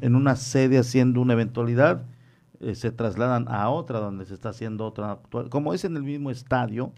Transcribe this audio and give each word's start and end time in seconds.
en 0.00 0.14
una 0.14 0.36
sede 0.36 0.78
haciendo 0.78 1.20
una 1.20 1.34
eventualidad, 1.34 2.06
eh, 2.60 2.74
se 2.74 2.90
trasladan 2.90 3.46
a 3.48 3.68
otra 3.70 4.00
donde 4.00 4.24
se 4.24 4.34
está 4.34 4.48
haciendo 4.48 4.84
otra, 4.84 5.20
como 5.48 5.74
es 5.74 5.84
en 5.84 5.96
el 5.96 6.02
mismo 6.02 6.30
estadio 6.30 6.92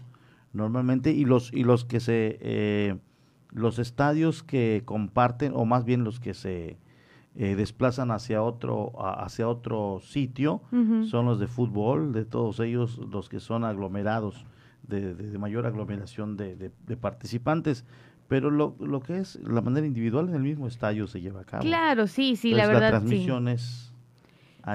normalmente 0.53 1.11
y 1.11 1.23
los 1.25 1.53
y 1.53 1.63
los 1.63 1.85
que 1.85 1.99
se 1.99 2.39
eh, 2.41 2.97
los 3.51 3.77
estadios 3.77 4.41
que 4.41 4.81
comparten 4.85 5.53
o 5.55 5.65
más 5.65 5.85
bien 5.85 6.03
los 6.03 6.19
que 6.19 6.33
se 6.33 6.77
eh, 7.35 7.55
desplazan 7.55 8.09
hacia 8.09 8.41
otro 8.41 8.91
hacia 8.97 9.47
otro 9.47 9.99
sitio 10.01 10.61
son 11.09 11.27
los 11.27 11.39
de 11.39 11.47
fútbol 11.47 12.11
de 12.11 12.25
todos 12.25 12.59
ellos 12.59 12.97
los 12.97 13.29
que 13.29 13.39
son 13.39 13.63
aglomerados 13.63 14.45
de, 14.87 15.13
mayor 15.37 15.67
aglomeración 15.67 16.37
de, 16.37 16.55
de, 16.55 16.97
participantes 16.97 17.85
pero 18.31 18.49
lo, 18.49 18.77
lo, 18.79 19.01
que 19.01 19.17
es 19.17 19.37
la 19.43 19.59
manera 19.59 19.85
individual 19.85 20.29
en 20.29 20.35
el 20.35 20.43
mismo 20.43 20.65
estadio 20.65 21.05
se 21.05 21.19
lleva 21.19 21.41
a 21.41 21.43
cabo 21.43 21.63
claro 21.63 22.07
sí 22.07 22.37
sí 22.37 22.53
la 22.53 22.65
verdad 22.65 22.83
la 22.83 22.89
transmisión 22.91 23.49
es 23.49 23.91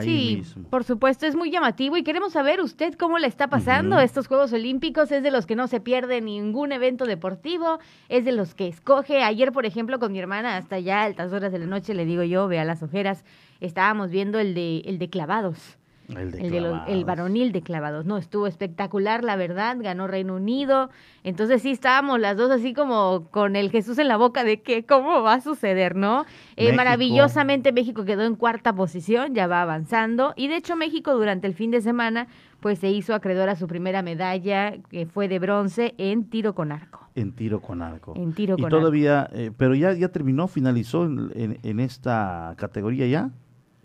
sí, 0.00 0.42
por 0.68 0.84
supuesto, 0.84 1.26
es 1.26 1.36
muy 1.36 1.50
llamativo 1.50 1.96
y 1.96 2.02
queremos 2.02 2.32
saber 2.32 2.60
usted 2.60 2.94
cómo 2.94 3.18
le 3.18 3.28
está 3.28 3.48
pasando 3.48 3.98
estos 4.00 4.26
Juegos 4.26 4.52
Olímpicos. 4.52 5.12
Es 5.12 5.22
de 5.22 5.30
los 5.30 5.46
que 5.46 5.54
no 5.54 5.68
se 5.68 5.80
pierde 5.80 6.20
ningún 6.20 6.72
evento 6.72 7.06
deportivo, 7.06 7.78
es 8.08 8.24
de 8.24 8.32
los 8.32 8.54
que 8.54 8.66
escoge. 8.66 9.22
Ayer, 9.22 9.52
por 9.52 9.64
ejemplo, 9.64 9.98
con 9.98 10.12
mi 10.12 10.18
hermana, 10.18 10.56
hasta 10.56 10.80
ya 10.80 11.04
altas 11.04 11.32
horas 11.32 11.52
de 11.52 11.60
la 11.60 11.66
noche, 11.66 11.94
le 11.94 12.04
digo 12.04 12.24
yo, 12.24 12.48
vea 12.48 12.64
las 12.64 12.82
ojeras, 12.82 13.24
estábamos 13.60 14.10
viendo 14.10 14.38
el 14.40 14.54
de, 14.54 14.78
el 14.86 14.98
de 14.98 15.08
clavados. 15.08 15.78
El, 16.08 16.30
de 16.30 16.82
el, 16.86 17.04
varonil 17.04 17.52
de 17.52 17.62
clavados. 17.62 18.06
No, 18.06 18.16
estuvo 18.16 18.46
espectacular, 18.46 19.24
la 19.24 19.36
verdad. 19.36 19.76
Ganó 19.80 20.06
Reino 20.06 20.36
Unido. 20.36 20.90
Entonces 21.24 21.62
sí 21.62 21.70
estábamos 21.70 22.20
las 22.20 22.36
dos 22.36 22.50
así 22.50 22.74
como 22.74 23.28
con 23.30 23.56
el 23.56 23.70
Jesús 23.70 23.98
en 23.98 24.08
la 24.08 24.16
boca 24.16 24.44
de 24.44 24.62
que 24.62 24.84
cómo 24.84 25.22
va 25.22 25.34
a 25.34 25.40
suceder, 25.40 25.96
¿no? 25.96 26.24
Eh, 26.56 26.72
maravillosamente 26.72 27.72
México 27.72 28.04
quedó 28.04 28.22
en 28.22 28.36
cuarta 28.36 28.74
posición, 28.74 29.34
ya 29.34 29.46
va 29.46 29.62
avanzando. 29.62 30.32
Y 30.36 30.48
de 30.48 30.56
hecho 30.56 30.76
México 30.76 31.14
durante 31.14 31.46
el 31.46 31.54
fin 31.54 31.70
de 31.70 31.80
semana 31.80 32.28
pues 32.60 32.78
se 32.78 32.90
hizo 32.90 33.14
acreedor 33.14 33.48
a 33.48 33.56
su 33.56 33.66
primera 33.66 34.02
medalla, 34.02 34.74
que 34.90 35.06
fue 35.06 35.28
de 35.28 35.38
bronce 35.38 35.94
en 35.98 36.24
tiro 36.30 36.54
con 36.54 36.72
arco. 36.72 37.08
En 37.14 37.32
tiro 37.32 37.60
con 37.60 37.82
arco. 37.82 38.14
En 38.16 38.32
tiro 38.32 38.56
con 38.56 38.66
y 38.66 38.68
todavía, 38.68 39.28
eh, 39.32 39.50
pero 39.56 39.74
ya, 39.74 39.92
ya 39.92 40.08
terminó, 40.08 40.48
finalizó 40.48 41.04
en, 41.04 41.58
en 41.62 41.80
esta 41.80 42.54
categoría 42.56 43.06
ya. 43.06 43.30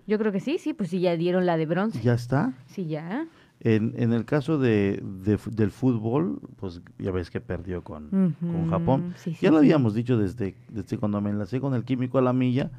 Yo 0.07 0.17
creo 0.17 0.31
que 0.31 0.39
sí, 0.39 0.57
sí, 0.57 0.73
pues 0.73 0.89
sí, 0.89 0.99
ya 0.99 1.15
dieron 1.15 1.45
la 1.45 1.57
de 1.57 1.65
bronce. 1.65 2.01
¿Ya 2.01 2.13
está? 2.13 2.53
Sí, 2.65 2.87
ya. 2.87 3.27
En, 3.59 3.93
en 3.97 4.11
el 4.11 4.25
caso 4.25 4.57
de, 4.57 5.03
del 5.03 5.71
fútbol, 5.71 6.41
pues 6.55 6.81
ya 6.97 7.11
ves 7.11 7.29
que 7.29 7.39
perdió 7.39 7.83
con, 7.83 8.35
con 8.39 8.69
Japón. 8.71 9.13
ya 9.39 9.51
lo 9.51 9.57
habíamos 9.57 9.93
dicho 9.93 10.17
desde, 10.17 10.55
desde 10.69 10.97
cuando 10.97 11.21
me 11.21 11.29
enlacé 11.29 11.59
con 11.59 11.75
el 11.75 11.83
químico 11.83 12.17
a 12.17 12.23
la 12.23 12.33
milla, 12.33 12.71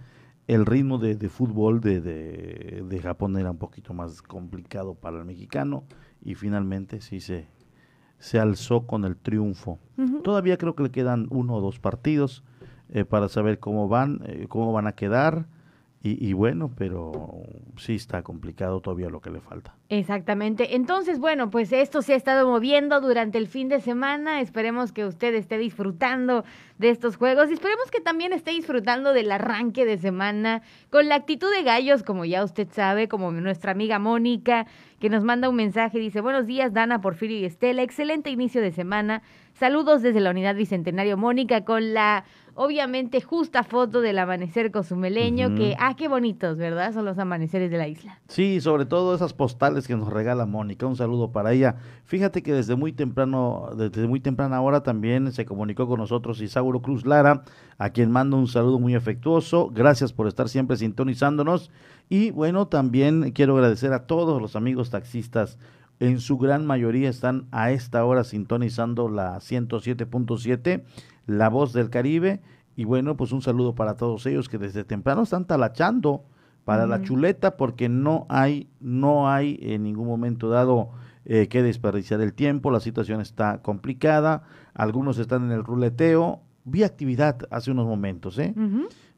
el 0.48 0.67
ritmo 0.67 0.98
de, 0.98 1.14
de 1.14 1.29
fútbol 1.29 1.81
de, 1.81 2.01
de, 2.01 3.01
Japón 3.01 3.36
era 3.36 3.53
un 3.53 3.59
poquito 3.59 3.95
más 3.95 4.23
complicado 4.23 4.95
para 4.95 5.19
el 5.19 5.25
mexicano 5.25 5.84
y 6.20 6.34
finalmente 6.34 7.01
sí 7.01 7.20
se, 7.20 7.47
se 8.19 8.41
alzó 8.41 8.86
con 8.86 9.05
el 9.05 9.17
triunfo. 9.17 9.79
Todavía 10.25 10.59
creo 10.59 10.75
que 10.75 10.83
le 10.83 10.91
quedan 10.91 11.29
uno 11.31 11.55
o 11.55 11.61
dos 11.61 11.79
partidos 11.79 12.42
eh, 12.89 13.05
para 13.05 13.29
saber 13.29 13.61
cómo 13.61 13.86
van, 13.89 14.20
eh, 14.27 14.47
cómo 14.48 14.73
van 14.73 14.89
a 14.89 14.92
quedar 14.92 15.47
y, 16.05 16.33
bueno, 16.33 16.72
pero 16.77 17.45
sí 17.77 17.95
está 17.95 18.22
complicado 18.22 18.81
todavía 18.81 19.08
lo 19.08 19.20
que 19.20 19.31
le 19.31 19.41
falta. 19.41 19.77
Exactamente. 19.89 20.75
Entonces, 20.75 21.20
bueno, 21.20 21.48
pues 21.48 21.72
esto 21.72 22.03
se 22.03 22.14
ha 22.14 22.17
estado 22.17 22.48
moviendo 22.48 23.00
durante 23.00 23.39
el 23.39 23.47
fin 23.47 23.69
de 23.69 23.81
semana. 23.81 24.41
Esperemos 24.41 24.91
que 24.91 25.05
usted 25.06 25.33
esté 25.34 25.58
disfrutando 25.58 26.45
de 26.78 26.91
estos 26.91 27.14
juegos 27.14 27.50
y 27.50 27.53
esperemos 27.53 27.89
que 27.92 28.00
también 28.00 28.33
esté 28.33 28.50
disfrutando 28.50 29.12
del 29.12 29.30
arranque 29.30 29.84
de 29.84 29.97
semana 29.97 30.62
con 30.91 31.08
la 31.08 31.14
actitud 31.14 31.48
de 31.55 31.62
gallos, 31.62 32.03
como 32.03 32.25
ya 32.25 32.42
usted 32.42 32.67
sabe, 32.73 33.06
como 33.06 33.30
nuestra 33.30 33.70
amiga 33.70 34.00
Mónica, 34.00 34.67
que 34.98 35.08
nos 35.08 35.23
manda 35.23 35.48
un 35.48 35.55
mensaje. 35.55 36.00
Dice, 36.00 36.20
buenos 36.20 36.47
días, 36.47 36.73
Dana, 36.73 37.00
Porfirio 37.00 37.39
y 37.39 37.45
Estela. 37.45 37.83
Excelente 37.83 38.28
inicio 38.28 38.61
de 38.61 38.73
semana. 38.73 39.23
Saludos 39.52 40.02
desde 40.02 40.18
la 40.18 40.30
unidad 40.30 40.57
Bicentenario 40.57 41.17
Mónica 41.17 41.64
con 41.64 41.95
la 41.95 42.24
obviamente 42.55 43.20
justa 43.20 43.63
foto 43.63 44.01
del 44.01 44.18
amanecer 44.18 44.70
cozumeleño, 44.70 45.55
que, 45.55 45.77
ah, 45.79 45.95
qué 45.96 46.08
bonitos, 46.08 46.58
¿verdad? 46.58 46.92
Son 46.92 47.05
los 47.05 47.18
amaneceres 47.18 47.70
de 47.70 47.79
la 47.79 47.89
isla. 47.89 48.20
Sí, 48.29 48.61
sobre 48.61 48.85
todo 48.85 49.14
esas 49.14 49.33
postales 49.33 49.86
que 49.86 49.96
nos 49.96 50.13
regala 50.13 50.46
Mónica, 50.46 50.86
un 50.86 50.96
saludo 50.96 51.33
para 51.33 51.52
ella. 51.52 51.77
Fíjate 52.05 52.42
que 52.42 52.52
desde 52.52 52.77
muy 52.77 52.92
temprano, 52.92 53.70
desde 53.77 54.07
muy 54.07 54.20
temprana 54.20 54.61
hora 54.61 54.83
también 54.83 55.33
se 55.33 55.45
comunicó 55.45 55.86
con 55.86 56.01
nosotros 56.01 56.41
Isauro 56.41 56.83
Cruz 56.83 57.07
Lara, 57.07 57.45
a 57.79 57.91
quien 57.91 58.11
mando 58.11 58.36
un 58.36 58.48
saludo 58.48 58.79
muy 58.79 58.95
afectuoso. 58.95 59.70
Gracias 59.73 60.12
por 60.12 60.29
estar 60.29 60.48
siempre 60.48 60.77
sintonizándonos. 60.77 61.70
Y 62.08 62.30
bueno, 62.30 62.68
también 62.68 63.33
quiero 63.33 63.55
agradecer 63.57 63.92
a 63.92 64.07
todos 64.07 64.41
los 64.41 64.57
amigos 64.57 64.91
taxistas 64.91 65.58
en 66.02 66.18
su 66.18 66.36
gran 66.36 66.67
mayoría 66.67 67.08
están 67.08 67.46
a 67.52 67.70
esta 67.70 68.05
hora 68.05 68.24
sintonizando 68.24 69.08
la 69.08 69.36
107.7 69.36 70.83
la 71.27 71.49
Voz 71.49 71.73
del 71.73 71.91
Caribe. 71.91 72.41
Y 72.77 72.85
bueno, 72.85 73.17
pues 73.17 73.33
un 73.33 73.43
saludo 73.43 73.75
para 73.75 73.97
todos 73.97 74.25
ellos 74.27 74.49
que 74.49 74.59
desde 74.59 74.85
temprano 74.85 75.23
están 75.23 75.47
talachando 75.47 76.25
para 76.65 76.87
la 76.87 77.03
chuleta 77.03 77.57
porque 77.57 77.89
no 77.89 78.27
hay, 78.29 78.69
no 78.81 79.29
hay 79.29 79.59
en 79.63 79.83
ningún 79.83 80.07
momento 80.07 80.49
dado 80.49 80.91
eh, 81.25 81.49
que 81.49 81.63
desperdiciar 81.63 82.21
el 82.21 82.35
tiempo, 82.35 82.71
la 82.71 82.81
situación 82.81 83.21
está 83.21 83.63
complicada, 83.63 84.45
algunos 84.75 85.19
están 85.19 85.45
en 85.45 85.53
el 85.53 85.65
ruleteo. 85.65 86.41
Vi 86.65 86.85
actividad 86.85 87.39
hace 87.51 87.73
unos 87.73 87.87
momentos, 87.87 88.39
¿eh? 88.39 88.55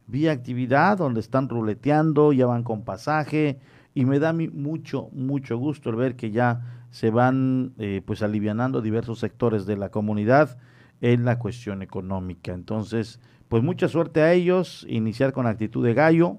Vi 0.06 0.28
actividad 0.28 0.98
donde 0.98 1.20
están 1.20 1.48
ruleteando, 1.48 2.32
ya 2.32 2.46
van 2.46 2.62
con 2.62 2.82
pasaje 2.82 3.58
y 3.94 4.04
me 4.04 4.18
da 4.18 4.32
mucho, 4.32 5.08
mucho 5.12 5.56
gusto 5.56 5.90
el 5.90 5.96
ver 5.96 6.16
que 6.16 6.30
ya 6.30 6.86
se 6.90 7.10
van 7.10 7.72
eh, 7.78 8.02
pues 8.04 8.22
alivianando 8.22 8.80
diversos 8.80 9.18
sectores 9.18 9.66
de 9.66 9.76
la 9.76 9.90
comunidad 9.90 10.58
en 11.12 11.26
la 11.26 11.38
cuestión 11.38 11.82
económica. 11.82 12.54
Entonces, 12.54 13.20
pues 13.48 13.62
mucha 13.62 13.88
suerte 13.88 14.22
a 14.22 14.32
ellos, 14.32 14.86
iniciar 14.88 15.34
con 15.34 15.46
actitud 15.46 15.84
de 15.84 15.92
gallo, 15.92 16.38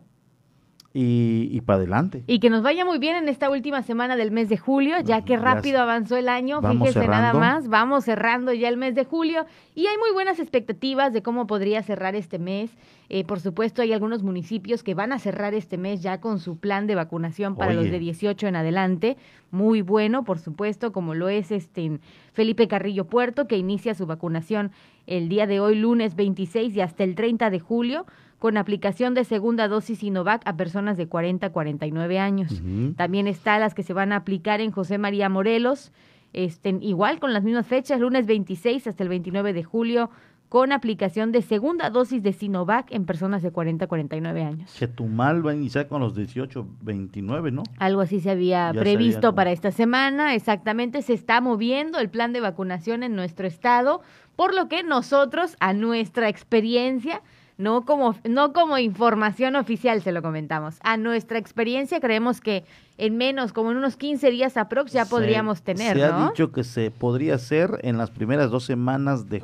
y, 0.97 1.50
y 1.51 1.59
para 1.59 1.75
adelante. 1.75 2.23
Y 2.25 2.39
que 2.39 2.50
nos 2.50 2.63
vaya 2.63 2.85
muy 2.85 3.00
bien 3.00 3.17
en 3.17 3.28
esta 3.28 3.50
última 3.50 3.83
semana 3.83 4.16
del 4.16 4.31
mes 4.31 4.47
de 4.47 4.57
julio, 4.57 4.95
ya 5.03 5.25
que 5.25 5.35
rápido 5.35 5.81
avanzó 5.81 6.16
el 6.16 6.29
año, 6.29 6.61
fíjese 6.61 7.06
nada 7.09 7.33
más, 7.33 7.67
vamos 7.67 8.06
cerrando 8.06 8.53
ya 8.53 8.69
el 8.69 8.78
mes 8.78 8.95
de 8.95 9.03
julio 9.03 9.45
y 9.75 9.88
hay 9.88 9.97
muy 9.97 10.13
buenas 10.13 10.39
expectativas 10.39 11.11
de 11.11 11.22
cómo 11.22 11.47
podría 11.47 11.84
cerrar 11.84 12.16
este 12.16 12.39
mes. 12.39 12.72
Eh, 13.09 13.25
por 13.25 13.41
supuesto, 13.41 13.81
hay 13.81 13.91
algunos 13.91 14.23
municipios 14.23 14.84
que 14.84 14.94
van 14.94 15.11
a 15.11 15.19
cerrar 15.19 15.53
este 15.53 15.78
mes 15.78 16.01
ya 16.01 16.22
con 16.22 16.39
su 16.39 16.57
plan 16.59 16.88
de 16.88 16.95
vacunación 16.95 17.57
para 17.57 17.73
los 17.73 17.91
de 17.91 18.00
18 18.00 18.47
en 18.47 18.55
adelante. 18.55 19.17
Muy 19.51 19.81
bueno, 19.81 20.23
por 20.23 20.39
supuesto, 20.39 20.94
como 20.94 21.13
lo 21.13 21.28
es 21.28 21.51
este 21.51 22.00
Felipe 22.31 22.69
Carrillo 22.69 23.05
Puerto, 23.05 23.47
que 23.47 23.57
inicia 23.57 23.95
su 23.95 24.05
vacunación 24.05 24.72
el 25.07 25.28
día 25.28 25.45
de 25.45 25.59
hoy, 25.59 25.75
lunes 25.75 26.16
26 26.16 26.73
y 26.73 26.79
hasta 26.79 27.03
el 27.03 27.16
30 27.16 27.50
de 27.50 27.59
julio 27.59 28.05
con 28.45 28.57
aplicación 28.57 29.16
de 29.16 29.23
segunda 29.23 29.67
dosis 29.67 29.97
Sinovac 29.97 30.44
a 30.45 30.56
personas 30.56 30.97
de 30.97 31.07
40 31.07 31.47
a 31.47 31.50
49 31.51 32.19
años. 32.19 32.61
También 32.95 33.25
está 33.25 33.57
las 33.57 33.73
que 33.73 33.81
se 33.81 33.91
van 33.91 34.11
a 34.11 34.17
aplicar 34.17 34.61
en 34.61 34.69
José 34.69 35.00
María 35.00 35.29
Morelos, 35.29 35.91
este, 36.31 36.78
igual 36.81 37.19
con 37.19 37.34
las 37.34 37.44
mismas 37.44 37.66
fechas, 37.66 38.00
lunes 38.00 38.28
26 38.28 38.85
hasta 38.85 39.01
el 39.01 39.09
29 39.09 39.51
de 39.51 39.63
julio, 39.63 40.11
con 40.47 40.73
aplicación 40.73 41.31
de 41.31 41.41
segunda 41.41 41.89
dosis 41.89 42.22
de 42.22 42.34
Sinovac 42.34 42.91
en 42.91 43.07
personas 43.07 43.41
de 43.41 43.50
40 43.50 43.85
a 43.85 43.88
49 43.88 44.44
años. 44.44 44.72
Chetumal 44.75 45.44
va 45.44 45.50
a 45.50 45.55
iniciar 45.55 45.88
con 45.88 46.01
los 46.01 46.16
18, 46.16 46.67
29, 46.84 47.50
¿no? 47.50 47.63
Algo 47.79 48.01
así 48.01 48.19
se 48.19 48.29
había 48.29 48.72
previsto 48.78 49.34
para 49.34 49.53
esta 49.53 49.72
semana, 49.72 50.35
exactamente, 50.35 51.01
se 51.01 51.13
está 51.13 51.41
moviendo 51.41 51.97
el 51.97 52.09
plan 52.11 52.31
de 52.31 52.41
vacunación 52.41 53.01
en 53.01 53.16
nuestro 53.16 53.47
estado, 53.47 54.01
por 54.35 54.53
lo 54.53 54.67
que 54.67 54.84
nosotros, 54.84 55.55
a 55.59 55.73
nuestra 55.73 56.29
experiencia, 56.29 57.23
no 57.57 57.85
como, 57.85 58.16
no 58.27 58.53
como 58.53 58.77
información 58.77 59.55
oficial 59.55 60.01
se 60.01 60.11
lo 60.11 60.21
comentamos. 60.21 60.77
A 60.83 60.97
nuestra 60.97 61.38
experiencia 61.38 61.99
creemos 61.99 62.41
que 62.41 62.66
en 62.97 63.17
menos, 63.17 63.53
como 63.53 63.72
en 63.72 63.78
unos 63.78 63.97
15 63.97 64.31
días 64.31 64.57
aprox, 64.57 64.91
ya 64.91 65.05
podríamos 65.05 65.61
tener, 65.61 65.97
Se 65.97 66.03
ha 66.03 66.28
dicho 66.28 66.52
que 66.52 66.63
se 66.63 66.91
podría 66.91 67.35
hacer 67.35 67.79
en 67.84 67.97
las 67.97 68.11
primeras 68.11 68.52
dos 68.52 68.66
semanas 68.66 69.29
de 69.29 69.43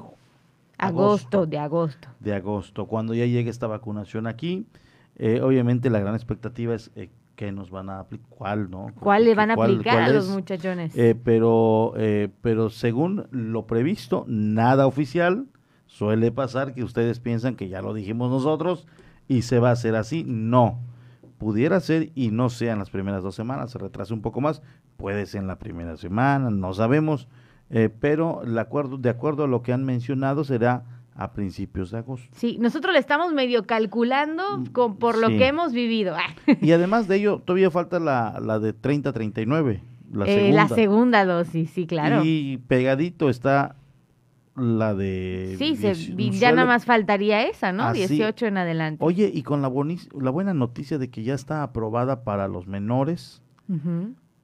agosto, 0.78 1.46
de 1.46 1.58
agosto. 1.58 2.10
De 2.20 2.34
agosto, 2.34 2.86
cuando 2.86 3.14
ya 3.14 3.26
llegue 3.26 3.50
esta 3.50 3.68
vacunación 3.68 4.28
aquí. 4.28 4.66
Eh, 5.18 5.42
obviamente 5.42 5.90
la 5.90 6.00
gran 6.00 6.16
expectativa 6.16 6.74
es 6.74 6.90
eh, 6.96 7.10
que 7.36 7.52
nos 7.52 7.70
van 7.70 7.90
a 7.90 8.00
aplicar, 8.00 8.28
cuál, 8.30 8.72
¿no? 8.72 8.88
¿Cuál 9.00 9.26
le 9.26 9.36
van 9.36 9.52
a 9.52 9.54
aplicar 9.54 10.02
a 10.02 10.10
los 10.10 10.30
muchachones? 10.30 10.98
Eh, 10.98 11.16
pero, 11.22 11.94
pero 12.42 12.70
según 12.70 13.28
lo 13.32 13.68
previsto, 13.68 14.26
nada 14.28 14.88
oficial, 14.88 15.46
Suele 15.92 16.32
pasar 16.32 16.74
que 16.74 16.86
ustedes 16.86 17.20
piensan 17.20 17.58
que 17.58 17.68
ya 17.68 17.82
lo 17.82 17.94
dijimos 17.94 18.32
nosotros 18.32 18.88
y 19.28 19.42
se 19.42 19.60
va 19.60 19.70
a 19.70 19.74
hacer 19.74 19.96
así. 19.96 20.24
No. 20.26 20.80
Pudiera 21.38 21.82
ser 21.82 22.12
y 22.16 22.32
no 22.32 22.50
sea 22.50 22.72
en 22.72 22.80
las 22.80 22.90
primeras 22.90 23.24
dos 23.24 23.36
semanas, 23.36 23.72
se 23.72 23.78
retrase 23.78 24.14
un 24.14 24.22
poco 24.22 24.40
más, 24.40 24.62
puede 24.96 25.26
ser 25.26 25.42
en 25.42 25.48
la 25.48 25.60
primera 25.60 25.98
semana, 25.98 26.50
no 26.50 26.74
sabemos, 26.74 27.28
eh, 27.70 27.90
pero 28.00 28.42
acuerdo, 28.58 28.98
de 28.98 29.10
acuerdo 29.10 29.44
a 29.44 29.48
lo 29.48 29.64
que 29.64 29.74
han 29.74 29.84
mencionado 29.84 30.46
será 30.46 30.86
a 31.14 31.34
principios 31.34 31.92
de 31.92 31.98
agosto. 31.98 32.30
Sí, 32.32 32.58
nosotros 32.62 32.94
le 32.94 33.00
estamos 33.00 33.34
medio 33.34 33.66
calculando 33.66 34.60
mm, 34.60 34.66
con, 34.68 34.96
por 34.96 35.18
lo 35.18 35.28
que 35.28 35.48
hemos 35.48 35.74
vivido. 35.74 36.16
y 36.62 36.72
además 36.72 37.10
de 37.10 37.18
ello, 37.18 37.42
todavía 37.44 37.70
falta 37.70 38.00
la, 38.00 38.40
la 38.40 38.60
de 38.60 38.74
30-39, 38.74 39.82
la, 40.14 40.26
eh, 40.26 40.54
la 40.54 40.70
segunda 40.70 41.26
dosis, 41.26 41.70
sí, 41.72 41.86
claro. 41.86 42.22
Y 42.24 42.60
pegadito 42.68 43.30
está 43.30 43.76
la 44.56 44.94
de... 44.94 45.56
Sí, 45.58 45.76
ya 46.32 46.52
nada 46.52 46.68
más 46.68 46.86
faltaría 46.86 47.44
esa, 47.44 47.72
¿no? 47.72 47.94
18 47.94 48.48
en 48.48 48.58
adelante. 48.58 49.04
Oye, 49.04 49.32
y 49.34 49.44
con 49.44 49.62
la, 49.62 49.72
la 50.20 50.30
buena 50.30 50.54
noticia 50.54 50.98
de 50.98 51.10
que 51.10 51.24
ya 51.24 51.34
está 51.34 51.64
aprobada 51.64 52.24
para 52.24 52.48
los 52.48 52.68
menores 52.68 53.42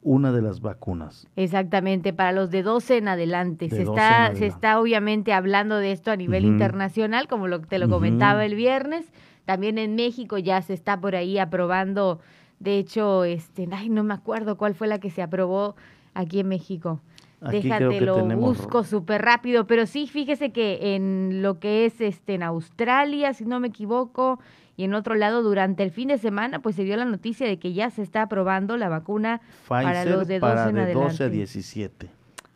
una 0.02 0.32
de 0.32 0.42
las 0.42 0.62
vacunas. 0.62 1.28
Exactamente, 1.36 2.14
para 2.14 2.32
los 2.32 2.50
de 2.50 2.64
12 2.64 2.98
en 2.98 3.08
adelante. 3.10 3.70
se, 3.70 3.82
está, 3.82 4.34
se 4.36 4.46
está 4.46 4.80
obviamente 4.80 5.34
hablando 5.34 5.78
de 5.78 5.92
esto 5.92 6.12
a 6.12 6.16
nivel 6.16 6.46
internacional, 6.46 7.28
como 7.28 7.48
lo, 7.48 7.60
te 7.60 7.78
lo 7.78 7.90
comentaba 7.90 8.46
el 8.46 8.56
viernes. 8.56 9.12
También 9.44 9.78
en 9.78 9.96
México 9.96 10.38
ya 10.38 10.62
se 10.62 10.74
está 10.74 11.00
por 11.00 11.16
ahí 11.16 11.38
aprobando, 11.40 12.20
de 12.60 12.78
hecho, 12.78 13.24
este, 13.24 13.68
ay, 13.72 13.90
no 13.90 14.04
me 14.04 14.14
acuerdo 14.14 14.58
cuál 14.58 14.76
fue 14.76 14.88
la 14.88 15.00
que 15.00 15.10
se 15.10 15.22
aprobó 15.22 15.76
aquí 16.14 16.40
en 16.40 16.48
México. 16.48 17.02
Déjate, 17.42 18.02
lo 18.02 18.26
busco 18.36 18.84
súper 18.84 19.22
rápido, 19.22 19.68
pero 19.68 19.86
sí, 19.86 20.08
fíjese 20.08 20.52
que 20.52 20.96
en 20.96 21.42
lo 21.44 21.60
que 21.60 21.86
es 21.86 22.02
este 22.02 22.34
en 22.34 22.44
Australia, 22.44 23.34
si 23.34 23.46
no 23.46 23.60
me 23.60 23.68
equivoco, 23.68 24.40
y 24.76 24.84
en 24.84 24.94
otro 24.94 25.16
lado, 25.16 25.44
durante 25.44 25.84
el 25.84 25.92
fin 25.92 26.08
de 26.08 26.18
semana, 26.18 26.62
pues 26.62 26.76
se 26.76 26.84
dio 26.84 26.96
la 26.98 27.06
noticia 27.06 27.48
de 27.48 27.58
que 27.58 27.74
ya 27.74 27.90
se 27.90 28.02
está 28.02 28.24
aprobando 28.24 28.78
la 28.78 28.90
vacuna 28.90 29.42
para 29.68 30.06
los 30.06 30.28
de 30.28 30.40
12 30.40 30.70
en 30.70 30.94
12 30.94 31.24
a 31.24 31.30
17. 31.30 32.10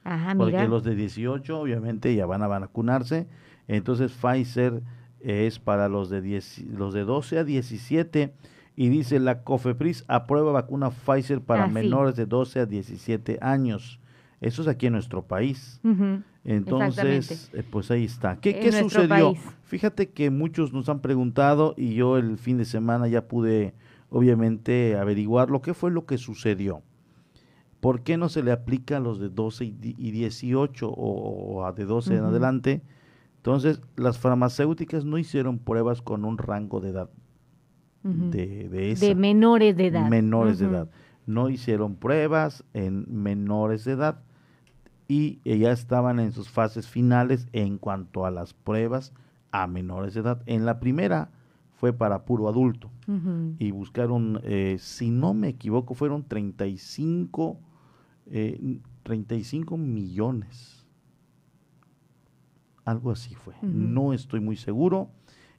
Ajá, 0.03 0.33
Porque 0.35 0.67
los 0.67 0.83
de 0.83 0.95
18 0.95 1.59
obviamente 1.59 2.13
ya 2.15 2.25
van 2.25 2.41
a 2.41 2.47
vacunarse, 2.47 3.27
entonces 3.67 4.11
Pfizer 4.11 4.81
es 5.19 5.59
para 5.59 5.89
los 5.89 6.09
de 6.09 6.21
10, 6.21 6.65
los 6.73 6.93
de 6.93 7.03
12 7.03 7.39
a 7.39 7.43
17 7.43 8.33
y 8.75 8.89
dice 8.89 9.19
la 9.19 9.43
COFEPRIS 9.43 10.05
aprueba 10.07 10.51
vacuna 10.51 10.89
Pfizer 10.89 11.41
para 11.41 11.65
ah, 11.65 11.67
menores 11.67 12.15
de 12.15 12.25
12 12.25 12.61
a 12.61 12.65
17 12.65 13.37
años. 13.41 13.99
Eso 14.41 14.63
es 14.63 14.67
aquí 14.67 14.88
en 14.88 14.93
nuestro 14.93 15.21
país. 15.21 15.79
Entonces, 16.43 17.51
eh, 17.53 17.63
pues 17.69 17.91
ahí 17.91 18.05
está. 18.05 18.38
¿Qué, 18.38 18.59
¿qué 18.59 18.71
sucedió? 18.71 19.35
Fíjate 19.65 20.09
que 20.09 20.31
muchos 20.31 20.73
nos 20.73 20.89
han 20.89 20.99
preguntado 20.99 21.75
y 21.77 21.93
yo 21.93 22.17
el 22.17 22.39
fin 22.39 22.57
de 22.57 22.65
semana 22.65 23.07
ya 23.07 23.27
pude, 23.27 23.75
obviamente, 24.09 24.97
averiguar 24.97 25.51
lo 25.51 25.61
que 25.61 25.75
fue 25.75 25.91
lo 25.91 26.07
que 26.07 26.17
sucedió. 26.17 26.81
¿Por 27.79 28.01
qué 28.01 28.17
no 28.17 28.29
se 28.29 28.41
le 28.41 28.51
aplica 28.51 28.97
a 28.97 28.99
los 28.99 29.19
de 29.19 29.29
12 29.29 29.65
y 29.65 30.11
18 30.11 30.89
o, 30.89 31.63
a 31.63 31.71
de 31.73 31.85
12 31.85 32.15
en 32.15 32.23
adelante? 32.23 32.81
Entonces, 33.38 33.79
las 33.95 34.17
farmacéuticas 34.17 35.05
no 35.05 35.19
hicieron 35.19 35.59
pruebas 35.59 36.01
con 36.01 36.25
un 36.25 36.39
rango 36.39 36.79
de 36.79 36.89
edad. 36.89 37.09
de, 38.03 38.69
de, 38.69 38.95
de, 38.95 39.15
menores 39.15 39.77
de 39.77 39.88
edad. 39.88 40.09
Menores 40.09 40.57
de 40.57 40.65
edad. 40.65 40.89
No 41.27 41.49
hicieron 41.49 41.95
pruebas 41.95 42.63
en 42.73 43.05
menores 43.07 43.85
de 43.85 43.91
edad 43.91 44.23
y 45.11 45.41
ya 45.43 45.73
estaban 45.73 46.21
en 46.21 46.31
sus 46.31 46.49
fases 46.49 46.87
finales 46.87 47.49
en 47.51 47.77
cuanto 47.77 48.25
a 48.25 48.31
las 48.31 48.53
pruebas 48.53 49.11
a 49.51 49.67
menores 49.67 50.13
de 50.13 50.21
edad. 50.21 50.41
En 50.45 50.65
la 50.65 50.79
primera 50.79 51.31
fue 51.73 51.91
para 51.91 52.23
puro 52.23 52.47
adulto 52.47 52.89
y 53.59 53.71
buscaron, 53.71 54.39
eh, 54.45 54.77
si 54.79 55.11
no 55.11 55.33
me 55.33 55.49
equivoco, 55.49 55.95
fueron 55.95 56.23
35, 56.23 57.59
eh, 58.27 58.79
35 59.03 59.75
millones. 59.75 60.87
Algo 62.85 63.11
así 63.11 63.35
fue. 63.35 63.55
No 63.61 64.13
estoy 64.13 64.39
muy 64.39 64.55
seguro 64.55 65.09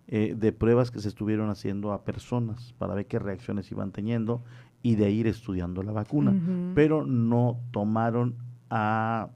eh, 0.06 0.34
de 0.34 0.52
pruebas 0.52 0.90
que 0.90 1.00
se 1.00 1.08
estuvieron 1.08 1.50
haciendo 1.50 1.92
a 1.92 2.04
personas 2.04 2.72
para 2.78 2.94
ver 2.94 3.06
qué 3.06 3.18
reacciones 3.18 3.70
iban 3.70 3.92
teniendo 3.92 4.42
y 4.80 4.94
de 4.94 5.10
ir 5.10 5.26
estudiando 5.26 5.82
la 5.82 5.92
vacuna. 5.92 6.34
Pero 6.74 7.04
no 7.04 7.60
tomaron 7.70 8.36
a 8.70 9.28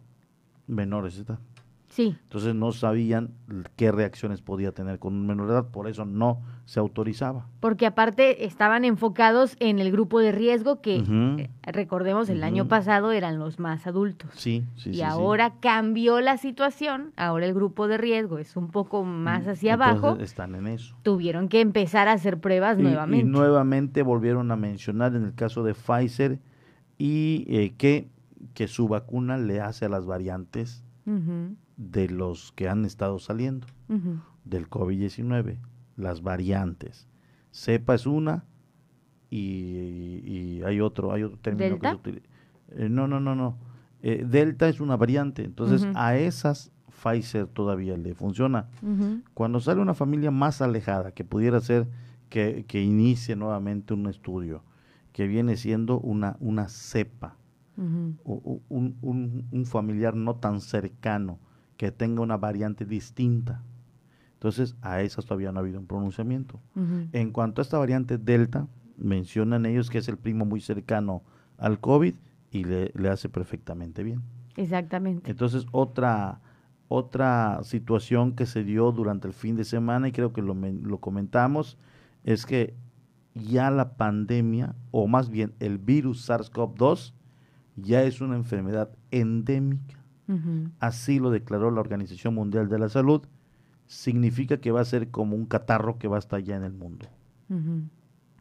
menores 0.67 1.17
de 1.17 1.23
edad. 1.23 1.39
Sí. 1.89 2.15
Entonces 2.25 2.55
no 2.55 2.73
sabían 2.73 3.31
qué 3.77 3.91
reacciones 3.91 4.43
podía 4.43 4.73
tener 4.73 4.99
con 4.99 5.15
un 5.15 5.27
menor 5.27 5.47
de 5.47 5.55
edad, 5.55 5.69
por 5.71 5.89
eso 5.89 6.05
no 6.05 6.43
se 6.67 6.79
autorizaba. 6.79 7.47
Porque 7.61 7.87
aparte 7.87 8.45
estaban 8.45 8.85
enfocados 8.85 9.57
en 9.61 9.79
el 9.79 9.91
grupo 9.93 10.21
de 10.21 10.33
riesgo 10.33 10.83
que, 10.83 10.97
eh, 10.99 11.49
recordemos, 11.63 12.29
el 12.29 12.43
año 12.43 12.69
pasado 12.69 13.13
eran 13.13 13.39
los 13.39 13.59
más 13.59 13.87
adultos. 13.87 14.31
Sí, 14.35 14.65
sí. 14.77 14.91
Y 14.91 15.03
ahora 15.03 15.55
cambió 15.61 16.21
la 16.21 16.37
situación, 16.37 17.13
ahora 17.17 17.47
el 17.47 17.55
grupo 17.55 17.89
de 17.89 17.97
riesgo 17.97 18.39
es 18.39 18.57
un 18.57 18.69
poco 18.71 19.05
más 19.05 19.47
mm, 19.47 19.51
hacia 19.51 19.75
abajo. 19.75 20.17
Están 20.21 20.55
en 20.55 20.67
eso. 20.67 20.97
Tuvieron 21.03 21.49
que 21.49 21.61
empezar 21.61 22.09
a 22.09 22.13
hacer 22.13 22.41
pruebas 22.41 22.79
nuevamente. 22.79 23.27
Y 23.27 23.31
nuevamente 23.31 24.03
volvieron 24.03 24.51
a 24.51 24.57
mencionar 24.57 25.15
en 25.15 25.25
el 25.25 25.35
caso 25.35 25.63
de 25.63 25.75
Pfizer 25.75 26.41
y 26.99 27.47
eh, 27.49 27.75
que 27.79 28.11
que 28.55 28.69
su 28.69 28.89
vacuna 28.89 29.39
le 29.39 29.61
hace 29.61 29.85
a 29.85 29.89
las 29.89 30.07
variantes 30.07 30.85
de 31.77 32.09
los 32.09 32.53
que 32.53 32.69
han 32.69 32.85
estado 32.85 33.19
saliendo 33.19 33.67
del 34.45 34.69
COVID-19, 34.69 35.59
las 35.97 36.23
variantes. 36.23 37.09
Cepa 37.53 37.95
es 37.95 38.07
una 38.07 38.45
y, 39.31 40.63
hay 40.65 40.81
otro, 40.81 41.13
hay 41.13 41.23
otro 41.23 41.39
término 41.39 41.79
que 41.79 41.89
se 41.89 41.95
utiliza. 41.95 42.27
Eh, 42.71 42.89
no, 42.89 43.07
no, 43.07 43.21
no, 43.21 43.35
no. 43.35 43.59
Eh, 44.03 44.25
Delta 44.29 44.69
es 44.69 44.81
una 44.81 44.97
variante, 44.97 45.45
entonces 45.45 45.87
a 45.95 46.17
esas 46.17 46.73
Pfizer 47.03 47.47
todavía 47.47 47.97
le 47.97 48.15
funciona. 48.15 48.69
Cuando 49.35 49.61
sale 49.61 49.81
una 49.81 49.95
familia 49.95 50.31
más 50.31 50.63
alejada, 50.63 51.13
que 51.13 51.25
pudiera 51.25 51.61
ser 51.61 51.89
que, 52.29 52.65
que 52.67 52.83
inicie 52.83 53.37
nuevamente 53.37 53.95
un 53.95 54.07
estudio, 54.07 54.63
que 55.13 55.27
viene 55.27 55.57
siendo 55.57 55.99
una, 55.99 56.37
una 56.41 56.69
cepa, 56.69 57.37
un, 57.77 59.65
familiar 59.67 60.15
no 60.15 60.37
tan 60.37 60.61
cercano 60.61 61.39
que 61.77 61.91
tenga 61.91 62.23
una 62.23 62.37
variante 62.37 62.85
distinta. 62.85 63.63
Entonces, 64.35 64.77
a 64.83 65.03
esas 65.03 65.25
todavía 65.25 65.53
no 65.53 65.59
ha 65.59 65.63
habido 65.63 65.79
un 65.79 65.87
pronunciamiento. 65.87 66.61
En 67.13 67.33
cuanto 67.33 67.61
a 67.61 67.63
esta 67.63 67.79
variante 67.79 68.19
Delta, 68.19 68.67
mencionan 68.97 69.67
ellos 69.67 69.91
que 69.91 69.99
es 69.99 70.09
el 70.09 70.17
primo 70.17 70.45
muy 70.45 70.61
cercano 70.61 71.23
al 71.59 71.81
COVID 71.81 72.15
y 72.51 72.65
le, 72.65 72.93
hace 73.11 73.29
perfectamente 73.29 74.03
bien. 74.03 74.23
Exactamente. 74.57 75.31
Entonces, 75.31 75.67
otra, 75.73 76.41
otra 76.89 77.61
situación 77.63 78.35
que 78.35 78.47
se 78.47 78.65
dio 78.65 78.93
durante 78.93 79.29
el 79.29 79.35
fin 79.35 79.57
de 79.57 79.65
semana, 79.65 80.09
y 80.09 80.13
creo 80.13 80.33
que 80.33 80.43
lo, 80.43 80.55
lo 80.55 80.99
comentamos, 80.99 81.77
es 82.25 82.47
que 82.47 82.75
ya 83.35 83.71
la 83.71 83.97
pandemia, 83.97 84.75
o 84.91 85.07
más 85.07 85.29
bien 85.29 85.53
el 85.61 85.79
virus 85.79 86.29
SARS-CoV-2, 86.29 87.13
ya 87.77 88.03
es 88.03 88.21
una 88.21 88.37
enfermedad 88.37 88.91
endémica. 89.11 89.97
Así 90.81 91.21
lo 91.21 91.31
declaró 91.31 91.71
la 91.71 91.81
Organización 91.81 92.35
Mundial 92.35 92.69
de 92.69 92.79
la 92.79 92.89
Salud. 92.89 93.23
Significa 93.87 94.57
que 94.57 94.73
va 94.73 94.81
a 94.81 94.85
ser 94.85 95.11
como 95.11 95.37
un 95.37 95.47
catarro 95.47 95.99
que 95.99 96.09
va 96.09 96.17
a 96.17 96.19
estar 96.19 96.41
ya 96.43 96.57
en 96.57 96.65
el 96.65 96.73
mundo. 96.73 97.07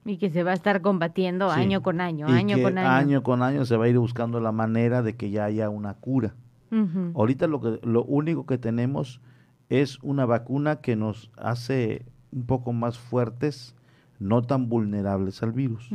Y 0.04 0.18
que 0.18 0.30
se 0.32 0.44
va 0.44 0.52
a 0.52 0.54
estar 0.56 0.82
combatiendo 0.82 1.50
año 1.52 1.84
con 1.84 2.02
año, 2.02 2.28
año 2.28 2.62
con 2.62 2.78
año. 2.78 2.90
Año 2.90 3.24
con 3.24 3.44
año 3.44 3.66
se 3.66 3.78
va 3.78 3.86
a 3.86 3.88
ir 3.88 4.00
buscando 4.00 4.40
la 4.40 4.52
manera 4.52 5.04
de 5.04 5.16
que 5.16 5.30
ya 5.30 5.46
haya 5.46 5.70
una 5.70 5.94
cura. 5.94 6.36
Ahorita 7.14 7.48
lo, 7.48 7.62
que, 7.62 7.80
lo 7.88 8.04
único 8.04 8.46
que 8.46 8.58
tenemos 8.58 9.22
es 9.70 10.00
una 10.02 10.26
vacuna 10.26 10.82
que 10.82 10.96
nos 10.96 11.32
hace 11.38 12.06
un 12.32 12.46
poco 12.46 12.74
más 12.74 12.98
fuertes, 12.98 13.76
no 14.20 14.42
tan 14.42 14.68
vulnerables 14.68 15.42
al 15.42 15.54
virus, 15.54 15.90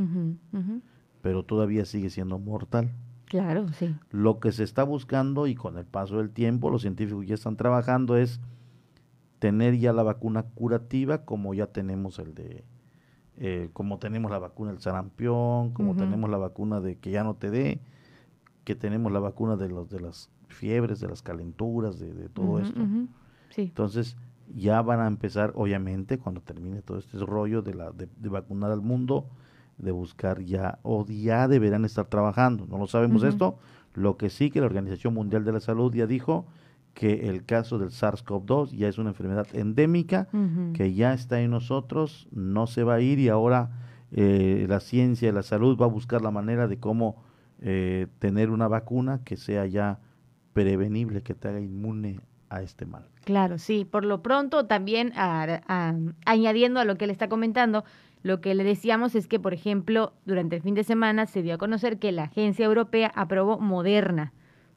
pero 1.20 1.44
todavía 1.44 1.84
sigue 1.84 2.08
siendo 2.08 2.38
mortal. 2.38 2.90
Claro, 3.30 3.68
sí. 3.74 3.94
Lo 4.10 4.40
que 4.40 4.50
se 4.50 4.64
está 4.64 4.82
buscando 4.82 5.46
y 5.46 5.54
con 5.54 5.78
el 5.78 5.84
paso 5.84 6.16
del 6.16 6.30
tiempo 6.30 6.68
los 6.68 6.82
científicos 6.82 7.24
ya 7.24 7.34
están 7.34 7.56
trabajando 7.56 8.16
es 8.16 8.40
tener 9.38 9.78
ya 9.78 9.92
la 9.92 10.02
vacuna 10.02 10.42
curativa 10.42 11.24
como 11.24 11.54
ya 11.54 11.68
tenemos 11.68 12.18
el 12.18 12.34
de, 12.34 12.64
eh, 13.36 13.70
como 13.72 14.00
tenemos 14.00 14.32
la 14.32 14.40
vacuna 14.40 14.72
del 14.72 14.80
sarampión, 14.80 15.70
como 15.70 15.94
tenemos 15.94 16.28
la 16.28 16.38
vacuna 16.38 16.80
de 16.80 16.98
que 16.98 17.12
ya 17.12 17.22
no 17.22 17.34
te 17.34 17.52
dé, 17.52 17.80
que 18.64 18.74
tenemos 18.74 19.12
la 19.12 19.20
vacuna 19.20 19.54
de 19.54 19.68
los 19.68 19.88
de 19.90 20.00
las 20.00 20.28
fiebres, 20.48 20.98
de 20.98 21.06
las 21.06 21.22
calenturas, 21.22 22.00
de, 22.00 22.28
todo 22.30 22.58
esto. 22.58 22.80
Sí. 23.50 23.62
Entonces 23.62 24.16
ya 24.52 24.82
van 24.82 24.98
a 24.98 25.06
empezar, 25.06 25.52
obviamente, 25.54 26.18
cuando 26.18 26.40
termine 26.40 26.82
todo 26.82 26.98
este 26.98 27.16
rollo 27.18 27.62
de, 27.62 27.74
la, 27.74 27.92
de 27.92 28.28
vacunar 28.28 28.72
al 28.72 28.80
mundo, 28.80 29.28
de 29.80 29.92
buscar 29.92 30.40
ya, 30.42 30.78
o 30.82 31.04
ya 31.06 31.48
deberán 31.48 31.84
estar 31.84 32.06
trabajando. 32.06 32.66
No 32.66 32.78
lo 32.78 32.86
sabemos 32.86 33.22
esto. 33.22 33.58
Lo 33.94 34.16
que 34.16 34.30
sí 34.30 34.50
que 34.50 34.60
la 34.60 34.66
Organización 34.66 35.14
Mundial 35.14 35.44
de 35.44 35.52
la 35.52 35.60
Salud 35.60 35.92
ya 35.94 36.06
dijo 36.06 36.46
que 36.94 37.28
el 37.28 37.44
caso 37.44 37.78
del 37.78 37.90
SARS-CoV-2 37.90 38.70
ya 38.76 38.88
es 38.88 38.98
una 38.98 39.10
enfermedad 39.10 39.46
endémica, 39.52 40.28
que 40.74 40.94
ya 40.94 41.12
está 41.12 41.40
en 41.40 41.50
nosotros, 41.50 42.28
no 42.30 42.66
se 42.66 42.84
va 42.84 42.94
a 42.94 43.00
ir 43.00 43.18
y 43.18 43.28
ahora 43.28 43.70
eh, 44.12 44.66
la 44.68 44.80
ciencia 44.80 45.28
y 45.28 45.32
la 45.32 45.42
salud 45.42 45.78
va 45.80 45.86
a 45.86 45.88
buscar 45.88 46.20
la 46.20 46.30
manera 46.30 46.66
de 46.66 46.78
cómo 46.78 47.22
eh, 47.60 48.06
tener 48.18 48.50
una 48.50 48.68
vacuna 48.68 49.20
que 49.24 49.36
sea 49.36 49.66
ya 49.66 50.00
prevenible, 50.52 51.22
que 51.22 51.34
te 51.34 51.48
haga 51.48 51.60
inmune 51.60 52.20
a 52.48 52.62
este 52.62 52.86
mal. 52.86 53.06
Claro, 53.24 53.58
sí. 53.58 53.84
Por 53.84 54.04
lo 54.04 54.22
pronto, 54.22 54.66
también 54.66 55.12
añadiendo 56.24 56.80
a 56.80 56.84
lo 56.84 56.96
que 56.96 57.04
él 57.04 57.10
está 57.10 57.28
comentando, 57.28 57.84
lo 58.22 58.40
que 58.40 58.54
le 58.54 58.64
decíamos 58.64 59.14
es 59.14 59.26
que, 59.26 59.38
por 59.38 59.54
ejemplo, 59.54 60.12
durante 60.26 60.56
el 60.56 60.62
fin 60.62 60.74
de 60.74 60.84
semana 60.84 61.26
se 61.26 61.42
dio 61.42 61.54
a 61.54 61.58
conocer 61.58 61.98
que 61.98 62.12
la 62.12 62.24
Agencia 62.24 62.66
Europea 62.66 63.10
aprobó 63.14 63.58
Moderna. 63.58 64.32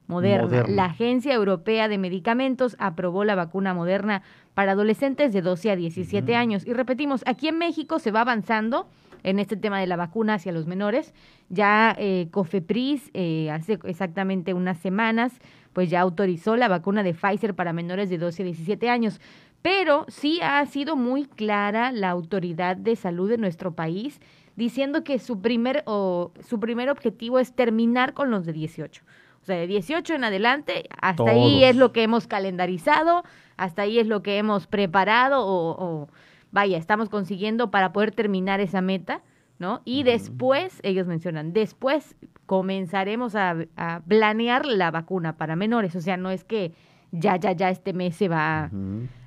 Moderna. 0.07 0.65
La 0.67 0.85
Agencia 0.85 1.33
Europea 1.33 1.87
de 1.87 1.97
Medicamentos 1.97 2.75
aprobó 2.79 3.23
la 3.23 3.35
vacuna 3.35 3.73
Moderna 3.73 4.21
para 4.53 4.73
adolescentes 4.73 5.33
de 5.33 5.41
12 5.41 5.71
a 5.71 5.75
17 5.75 6.35
años. 6.35 6.65
Y 6.65 6.73
repetimos, 6.73 7.23
aquí 7.25 7.47
en 7.47 7.57
México 7.57 7.99
se 7.99 8.11
va 8.11 8.21
avanzando 8.21 8.87
en 9.23 9.39
este 9.39 9.55
tema 9.55 9.79
de 9.79 9.87
la 9.87 9.95
vacuna 9.95 10.35
hacia 10.35 10.51
los 10.51 10.67
menores. 10.67 11.13
Ya 11.49 11.95
eh, 11.97 12.27
COFEPRIS 12.31 13.11
eh, 13.13 13.49
hace 13.51 13.79
exactamente 13.85 14.53
unas 14.53 14.77
semanas 14.77 15.39
pues 15.73 15.89
ya 15.89 16.01
autorizó 16.01 16.55
la 16.55 16.67
vacuna 16.67 17.03
de 17.03 17.13
Pfizer 17.13 17.55
para 17.55 17.73
menores 17.73 18.09
de 18.09 18.17
12 18.17 18.43
a 18.43 18.45
17 18.45 18.89
años. 18.89 19.19
Pero 19.63 20.05
sí 20.09 20.39
ha 20.43 20.63
sido 20.67 20.95
muy 20.95 21.25
clara 21.25 21.91
la 21.91 22.11
autoridad 22.11 22.77
de 22.77 22.95
salud 22.95 23.27
de 23.27 23.39
nuestro 23.39 23.73
país 23.73 24.21
diciendo 24.55 25.03
que 25.03 25.17
su 25.17 25.41
primer, 25.41 25.81
o, 25.87 26.31
su 26.47 26.59
primer 26.59 26.91
objetivo 26.91 27.39
es 27.39 27.55
terminar 27.55 28.13
con 28.13 28.29
los 28.29 28.45
de 28.45 28.53
18. 28.53 29.03
O 29.41 29.45
sea, 29.45 29.55
de 29.55 29.65
18 29.65 30.13
en 30.13 30.23
adelante, 30.23 30.87
hasta 31.01 31.31
ahí 31.31 31.63
es 31.63 31.75
lo 31.75 31.91
que 31.91 32.03
hemos 32.03 32.27
calendarizado, 32.27 33.23
hasta 33.57 33.81
ahí 33.81 33.97
es 33.97 34.05
lo 34.05 34.21
que 34.21 34.37
hemos 34.37 34.67
preparado 34.67 35.43
o 35.43 36.07
vaya, 36.53 36.77
estamos 36.77 37.09
consiguiendo 37.09 37.71
para 37.71 37.91
poder 37.91 38.11
terminar 38.11 38.59
esa 38.59 38.79
meta, 38.79 39.21
¿no? 39.57 39.81
Y 39.85 40.03
después, 40.03 40.79
ellos 40.83 41.07
mencionan, 41.07 41.51
después 41.51 42.15
comenzaremos 42.45 43.35
a, 43.35 43.65
planear 44.07 44.65
la 44.67 44.91
vacuna 44.91 45.35
para 45.35 45.55
menores, 45.55 45.95
o 45.95 46.01
sea, 46.01 46.15
no 46.15 46.29
es 46.29 46.43
que 46.43 46.73
ya, 47.13 47.37
ya, 47.37 47.51
ya 47.51 47.69
este 47.69 47.93
mes 47.93 48.15
se 48.15 48.27
va 48.27 48.71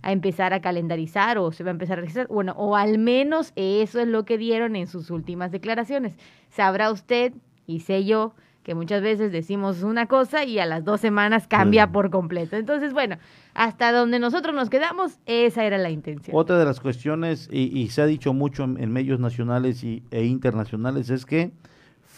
a 0.02 0.12
empezar 0.12 0.52
a 0.52 0.60
calendarizar 0.60 1.38
o 1.38 1.52
se 1.52 1.62
va 1.62 1.70
a 1.70 1.72
empezar 1.72 1.98
a 1.98 2.00
registrar. 2.00 2.26
Bueno, 2.26 2.52
o 2.56 2.74
al 2.76 2.98
menos 2.98 3.52
eso 3.54 4.00
es 4.00 4.08
lo 4.08 4.24
que 4.24 4.38
dieron 4.38 4.74
en 4.74 4.88
sus 4.88 5.10
últimas 5.10 5.52
declaraciones. 5.52 6.14
Sabrá 6.50 6.90
usted, 6.90 7.32
y 7.64 7.80
sé 7.80 8.04
yo, 8.04 8.34
que 8.64 8.74
muchas 8.74 9.02
veces 9.02 9.30
decimos 9.30 9.84
una 9.84 10.06
cosa 10.06 10.44
y 10.44 10.58
a 10.58 10.66
las 10.66 10.84
dos 10.84 11.00
semanas 11.00 11.46
cambia 11.46 11.92
por 11.92 12.10
completo. 12.10 12.56
Entonces, 12.56 12.92
bueno, 12.92 13.18
hasta 13.54 13.92
donde 13.92 14.18
nosotros 14.18 14.52
nos 14.56 14.68
quedamos, 14.68 15.20
esa 15.24 15.64
era 15.64 15.78
la 15.78 15.90
intención. 15.90 16.36
Otra 16.36 16.58
de 16.58 16.64
las 16.64 16.80
cuestiones, 16.80 17.48
y, 17.52 17.86
se 17.90 18.02
ha 18.02 18.06
dicho 18.06 18.34
mucho 18.34 18.64
en, 18.64 18.90
medios 18.90 19.20
nacionales 19.20 19.84
y, 19.84 20.02
e 20.10 20.24
internacionales, 20.24 21.10
es 21.10 21.24
que 21.24 21.52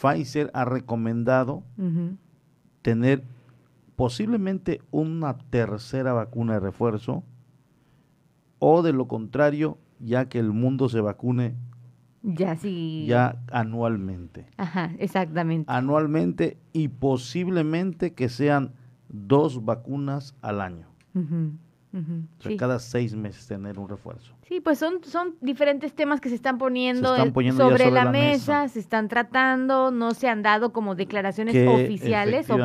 Pfizer 0.00 0.50
ha 0.54 0.64
recomendado 0.64 1.62
tener 2.80 3.22
posiblemente 3.99 4.81
una 4.93 5.37
tercera 5.37 6.12
vacuna 6.12 6.52
de 6.52 6.61
refuerzo, 6.61 7.25
o 8.61 8.83
de 8.83 8.93
lo 8.93 9.09
contrario, 9.09 9.76
ya 9.99 10.28
que 10.28 10.38
el 10.38 10.52
mundo 10.52 10.88
se 10.88 11.00
vacune 11.00 11.57
ya 12.23 12.55
sí. 12.55 13.07
Ya 13.09 13.43
anualmente. 13.50 14.47
Ajá, 14.57 14.93
exactamente. 15.00 15.64
Anualmente 15.73 16.59
y 16.73 16.87
posiblemente 16.87 18.14
que 18.14 18.28
sean 18.28 18.75
dos 19.09 19.64
vacunas 19.64 20.37
al 20.43 20.61
año. 20.61 20.87
O 21.92 22.42
sea, 22.42 22.57
cada 22.57 22.78
seis 22.78 23.14
meses 23.14 23.47
tener 23.47 23.78
un 23.78 23.88
refuerzo. 23.88 24.33
Sí, 24.47 24.61
pues 24.61 24.78
son, 24.78 25.04
son 25.04 25.37
diferentes 25.40 25.95
temas 25.95 26.21
que 26.21 26.28
se 26.28 26.35
están 26.35 26.59
poniendo, 26.59 27.16
sobre, 27.52 27.90
la, 27.90 28.11
mesa, 28.11 28.68
se 28.68 28.80
están 28.80 29.09
tratando, 29.09 29.90
no 29.90 30.12
se 30.12 30.28
han 30.28 30.42
dado 30.42 30.73
como 30.73 30.95
declaraciones 30.95 31.54
oficiales 31.68 32.49
o 32.50 32.57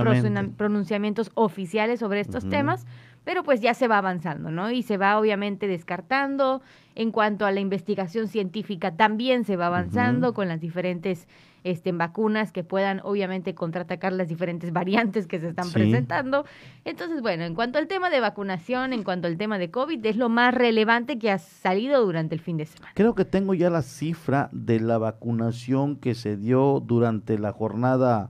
pronunciamientos 0.58 1.32
oficiales 1.36 2.00
sobre 2.00 2.20
estos 2.20 2.48
temas, 2.48 2.86
pero 3.24 3.44
pues 3.44 3.62
ya 3.62 3.74
se 3.74 3.88
va 3.88 3.98
avanzando, 3.98 4.51
¿no? 4.51 4.72
Y 4.72 4.84
se 4.84 4.98
va 4.98 5.18
obviamente 5.20 5.68
descartando. 5.68 6.62
En 6.96 7.12
cuanto 7.12 7.48
a 7.48 7.51
la 7.51 7.60
investigación 7.60 8.27
científica, 8.27 8.96
también 8.96 9.46
se 9.46 9.56
va 9.56 9.65
avanzando 9.65 10.36
con 10.36 10.48
las 10.48 10.60
diferentes 10.60 11.27
este, 11.63 11.92
vacunas 11.92 12.51
que 12.51 12.63
puedan 12.63 13.00
obviamente 13.03 13.56
contraatacar 13.56 14.13
las 14.13 14.27
diferentes 14.27 14.72
variantes 14.74 15.27
que 15.27 15.39
se 15.39 15.50
están 15.50 15.72
presentando. 15.72 16.46
Entonces, 16.86 17.22
bueno, 17.22 17.46
en 17.46 17.56
cuanto 17.56 17.80
al 17.80 17.88
tema 17.88 18.10
de 18.10 18.20
vacunación, 18.20 18.94
en 18.94 19.03
cuanto 19.03 19.27
al 19.27 19.38
tema 19.38 19.58
de 19.58 19.72
COVID, 19.72 20.06
es 20.06 20.18
lo 20.18 20.30
más 20.30 20.53
relevante 20.53 21.18
que 21.18 21.32
ha 21.32 21.39
salido 21.39 22.06
durante 22.06 22.36
el 22.36 22.42
fin 22.42 22.58
de 22.58 22.65
semana. 22.65 22.92
Creo 22.94 23.15
que 23.15 23.25
tengo 23.25 23.53
ya 23.53 23.70
la 23.70 23.82
cifra 23.82 24.50
de 24.51 24.80
la 24.80 24.98
vacunación 24.98 25.96
que 25.96 26.13
se 26.13 26.38
dio 26.38 26.80
durante 26.80 27.39
la 27.39 27.53
jornada 27.53 28.30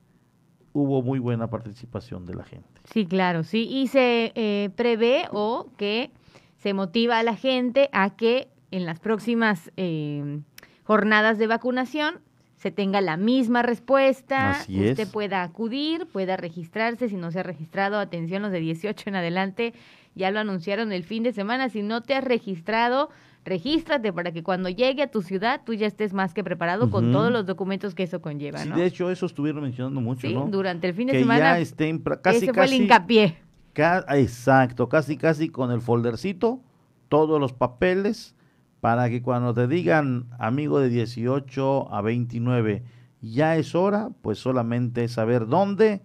hubo 0.73 1.03
muy 1.03 1.19
buena 1.19 1.51
participación 1.51 2.25
de 2.25 2.35
la 2.35 2.45
gente. 2.45 2.76
Sí, 2.93 3.07
claro, 3.07 3.45
sí. 3.45 3.69
Y 3.71 3.89
se 3.89 4.33
eh, 4.35 4.71
prevé 4.77 5.25
o 5.33 5.69
que 5.77 6.11
se 6.59 6.73
motiva 6.73 7.19
a 7.19 7.23
la 7.23 7.37
gente 7.37 7.89
a 7.93 8.17
que 8.17 8.49
en 8.71 8.87
las 8.87 9.01
próximas 9.01 9.71
eh, 9.77 10.41
jornadas 10.85 11.39
de 11.39 11.47
vacunación 11.47 12.21
se 12.57 12.71
tenga 12.71 13.01
la 13.01 13.17
misma 13.17 13.63
respuesta, 13.63 14.51
Así 14.51 14.91
usted 14.91 15.09
pueda 15.09 15.43
acudir, 15.43 16.07
pueda 16.07 16.37
registrarse, 16.37 17.09
si 17.09 17.17
no 17.17 17.31
se 17.31 17.41
ha 17.41 17.43
registrado, 17.43 17.99
atención 17.99 18.43
los 18.43 18.51
de 18.51 18.61
18 18.61 19.11
en 19.11 19.17
adelante, 19.17 19.75
ya 20.15 20.31
lo 20.31 20.41
anunciaron 20.41 20.91
el 20.93 21.05
fin 21.05 21.23
de 21.23 21.33
semana, 21.33 21.69
si 21.69 21.83
no 21.83 22.03
te 22.03 22.15
has 22.15 22.25
registrado, 22.25 23.11
regístrate 23.47 24.13
para 24.13 24.33
que 24.33 24.43
cuando 24.43 24.69
llegue 24.69 25.03
a 25.03 25.11
tu 25.11 25.23
ciudad 25.23 25.63
tú 25.65 25.73
ya 25.73 25.87
estés 25.87 26.13
más 26.13 26.35
que 26.35 26.43
preparado 26.43 26.91
con 26.91 27.13
todos 27.13 27.33
los 27.33 27.47
documentos 27.47 27.95
que 27.95 28.03
eso 28.03 28.21
conlleva, 28.21 28.65
¿no? 28.65 28.77
de 28.77 28.85
hecho 28.85 29.09
eso 29.09 29.25
estuvieron 29.25 29.63
mencionando 29.63 30.01
mucho, 30.01 30.27
sí, 30.27 30.37
durante 30.51 30.89
el 30.89 30.95
fin 30.95 31.07
de 31.07 31.21
semana. 31.21 31.59
Ya 31.59 32.21
casi, 32.21 32.37
ese 32.39 32.53
fue 32.53 32.65
el 32.65 32.73
hincapié. 32.73 33.39
exacto, 34.09 34.89
casi 34.89 35.17
casi 35.17 35.49
con 35.49 35.71
el 35.71 35.81
foldercito, 35.81 36.61
todos 37.09 37.41
los 37.41 37.53
papeles 37.53 38.35
para 38.81 39.09
que 39.09 39.23
cuando 39.23 39.55
te 39.55 39.69
digan 39.69 40.27
amigo 40.39 40.81
de 40.81 40.89
18 40.89 41.95
a 41.95 42.03
29 42.03 42.83
ya 43.21 43.57
es 43.57 43.77
hora, 43.77 44.11
pues 44.23 44.39
solamente 44.39 45.07
saber 45.07 45.47
dónde, 45.47 46.03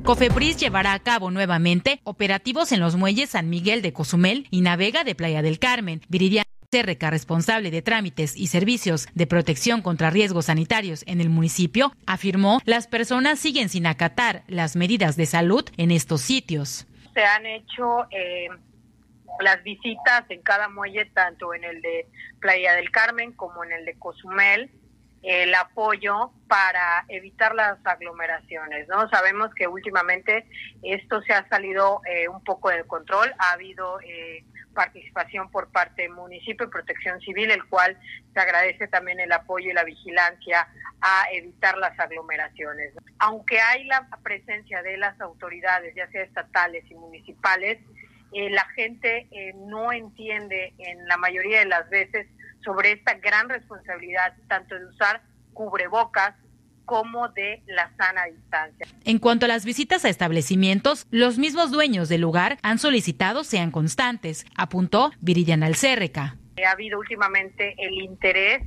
Cofepris 0.06 0.56
llevará 0.56 0.92
a 0.92 1.00
cabo 1.00 1.32
nuevamente 1.32 2.00
operativos 2.04 2.70
en 2.70 2.78
los 2.78 2.94
muelles 2.94 3.30
San 3.30 3.50
Miguel 3.50 3.82
de 3.82 3.92
Cozumel 3.92 4.46
y 4.52 4.60
Navega 4.60 5.02
de 5.02 5.16
Playa 5.16 5.42
del 5.42 5.58
Carmen. 5.58 6.00
Cerreca, 6.70 7.10
responsable 7.10 7.70
de 7.70 7.82
trámites 7.82 8.36
y 8.36 8.48
servicios 8.48 9.08
de 9.14 9.26
protección 9.26 9.82
contra 9.82 10.10
riesgos 10.10 10.46
sanitarios 10.46 11.04
en 11.06 11.20
el 11.20 11.28
municipio, 11.28 11.92
afirmó 12.06 12.60
las 12.64 12.86
personas 12.86 13.38
siguen 13.38 13.68
sin 13.68 13.86
acatar 13.86 14.42
las 14.48 14.76
medidas 14.76 15.16
de 15.16 15.26
salud 15.26 15.64
en 15.76 15.90
estos 15.90 16.20
sitios. 16.20 16.86
Se 17.14 17.24
han 17.24 17.46
hecho 17.46 18.06
eh, 18.10 18.48
las 19.40 19.62
visitas 19.62 20.24
en 20.28 20.42
cada 20.42 20.68
muelle, 20.68 21.06
tanto 21.06 21.54
en 21.54 21.64
el 21.64 21.80
de 21.82 22.06
Playa 22.40 22.74
del 22.74 22.90
Carmen 22.90 23.32
como 23.32 23.64
en 23.64 23.72
el 23.72 23.84
de 23.84 23.98
Cozumel, 23.98 24.70
el 25.22 25.54
apoyo 25.54 26.30
para 26.46 27.04
evitar 27.08 27.54
las 27.54 27.84
aglomeraciones, 27.84 28.86
¿no? 28.88 29.08
Sabemos 29.08 29.52
que 29.54 29.66
últimamente 29.66 30.46
esto 30.82 31.20
se 31.22 31.32
ha 31.32 31.48
salido 31.48 32.00
eh, 32.06 32.28
un 32.28 32.44
poco 32.44 32.70
de 32.70 32.84
control, 32.84 33.32
ha 33.38 33.52
habido 33.52 34.00
eh, 34.02 34.44
participación 34.76 35.50
por 35.50 35.72
parte 35.72 36.02
del 36.02 36.12
municipio 36.12 36.66
y 36.66 36.70
protección 36.70 37.20
civil, 37.20 37.50
el 37.50 37.64
cual 37.64 37.98
se 38.32 38.38
agradece 38.38 38.86
también 38.86 39.18
el 39.18 39.32
apoyo 39.32 39.70
y 39.70 39.72
la 39.72 39.82
vigilancia 39.82 40.68
a 41.00 41.24
evitar 41.32 41.76
las 41.78 41.98
aglomeraciones. 41.98 42.92
Aunque 43.18 43.58
hay 43.60 43.84
la 43.84 44.06
presencia 44.22 44.82
de 44.82 44.98
las 44.98 45.20
autoridades, 45.20 45.94
ya 45.96 46.06
sea 46.08 46.22
estatales 46.22 46.84
y 46.88 46.94
municipales, 46.94 47.78
eh, 48.32 48.50
la 48.50 48.66
gente 48.76 49.26
eh, 49.30 49.54
no 49.56 49.92
entiende 49.92 50.74
en 50.78 51.08
la 51.08 51.16
mayoría 51.16 51.60
de 51.60 51.66
las 51.66 51.88
veces 51.88 52.26
sobre 52.64 52.92
esta 52.92 53.14
gran 53.14 53.48
responsabilidad, 53.48 54.34
tanto 54.48 54.78
de 54.78 54.86
usar 54.86 55.22
cubrebocas 55.54 56.34
como 56.86 57.28
de 57.28 57.62
la 57.66 57.94
sana 57.96 58.24
distancia. 58.24 58.86
En 59.04 59.18
cuanto 59.18 59.44
a 59.44 59.48
las 59.48 59.66
visitas 59.66 60.04
a 60.04 60.08
establecimientos, 60.08 61.06
los 61.10 61.36
mismos 61.36 61.70
dueños 61.70 62.08
del 62.08 62.22
lugar 62.22 62.56
han 62.62 62.78
solicitado 62.78 63.44
sean 63.44 63.70
constantes, 63.70 64.46
apuntó 64.56 65.10
Viridian 65.20 65.62
Alcérreca. 65.62 66.36
Ha 66.64 66.70
habido 66.70 66.98
últimamente 66.98 67.74
el 67.78 68.00
interés 68.00 68.62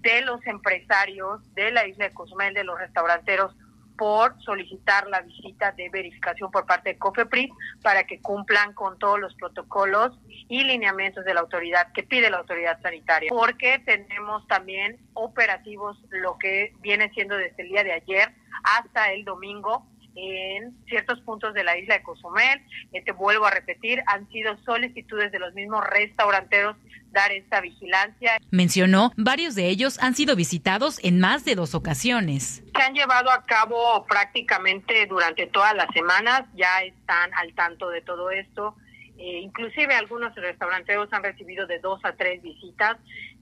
de 0.00 0.20
los 0.20 0.46
empresarios 0.46 1.42
de 1.54 1.72
la 1.72 1.88
isla 1.88 2.04
de 2.04 2.14
Cozumel, 2.14 2.54
de 2.54 2.62
los 2.62 2.78
restauranteros, 2.78 3.56
por 3.96 4.40
solicitar 4.42 5.08
la 5.08 5.20
visita 5.20 5.72
de 5.72 5.88
verificación 5.88 6.50
por 6.50 6.66
parte 6.66 6.90
de 6.90 6.98
COFEPRIS 6.98 7.50
para 7.82 8.04
que 8.04 8.20
cumplan 8.20 8.72
con 8.74 8.98
todos 8.98 9.18
los 9.18 9.34
protocolos 9.34 10.18
y 10.48 10.64
lineamientos 10.64 11.24
de 11.24 11.34
la 11.34 11.40
autoridad 11.40 11.92
que 11.92 12.02
pide 12.02 12.30
la 12.30 12.38
autoridad 12.38 12.80
sanitaria. 12.82 13.30
Porque 13.30 13.80
tenemos 13.84 14.46
también 14.46 14.98
operativos, 15.14 15.98
lo 16.10 16.38
que 16.38 16.74
viene 16.80 17.10
siendo 17.10 17.36
desde 17.36 17.62
el 17.62 17.68
día 17.68 17.84
de 17.84 17.92
ayer 17.92 18.34
hasta 18.64 19.12
el 19.12 19.24
domingo, 19.24 19.86
en 20.16 20.74
ciertos 20.86 21.20
puntos 21.20 21.54
de 21.54 21.62
la 21.62 21.78
isla 21.78 21.96
de 21.96 22.02
Cozumel. 22.02 22.62
Eh, 22.92 23.02
te 23.02 23.12
vuelvo 23.12 23.46
a 23.46 23.50
repetir, 23.50 24.02
han 24.06 24.28
sido 24.30 24.56
solicitudes 24.64 25.30
de 25.30 25.38
los 25.38 25.54
mismos 25.54 25.84
restauranteros 25.86 26.76
dar 27.12 27.32
esta 27.32 27.60
vigilancia. 27.60 28.36
Mencionó, 28.50 29.12
varios 29.16 29.54
de 29.54 29.68
ellos 29.68 29.98
han 30.02 30.14
sido 30.14 30.36
visitados 30.36 31.02
en 31.02 31.18
más 31.18 31.44
de 31.44 31.54
dos 31.54 31.74
ocasiones. 31.74 32.62
Se 32.74 32.82
han 32.82 32.94
llevado 32.94 33.30
a 33.30 33.44
cabo 33.44 34.04
prácticamente 34.06 35.06
durante 35.06 35.46
todas 35.46 35.74
las 35.74 35.88
semanas, 35.94 36.42
ya 36.54 36.82
están 36.82 37.32
al 37.34 37.54
tanto 37.54 37.88
de 37.88 38.02
todo 38.02 38.30
esto. 38.30 38.74
Eh, 39.18 39.40
inclusive 39.40 39.94
algunos 39.94 40.34
restauranteros 40.34 41.10
han 41.12 41.22
recibido 41.22 41.66
de 41.66 41.78
dos 41.78 42.04
a 42.04 42.12
tres 42.12 42.42
visitas. 42.42 42.98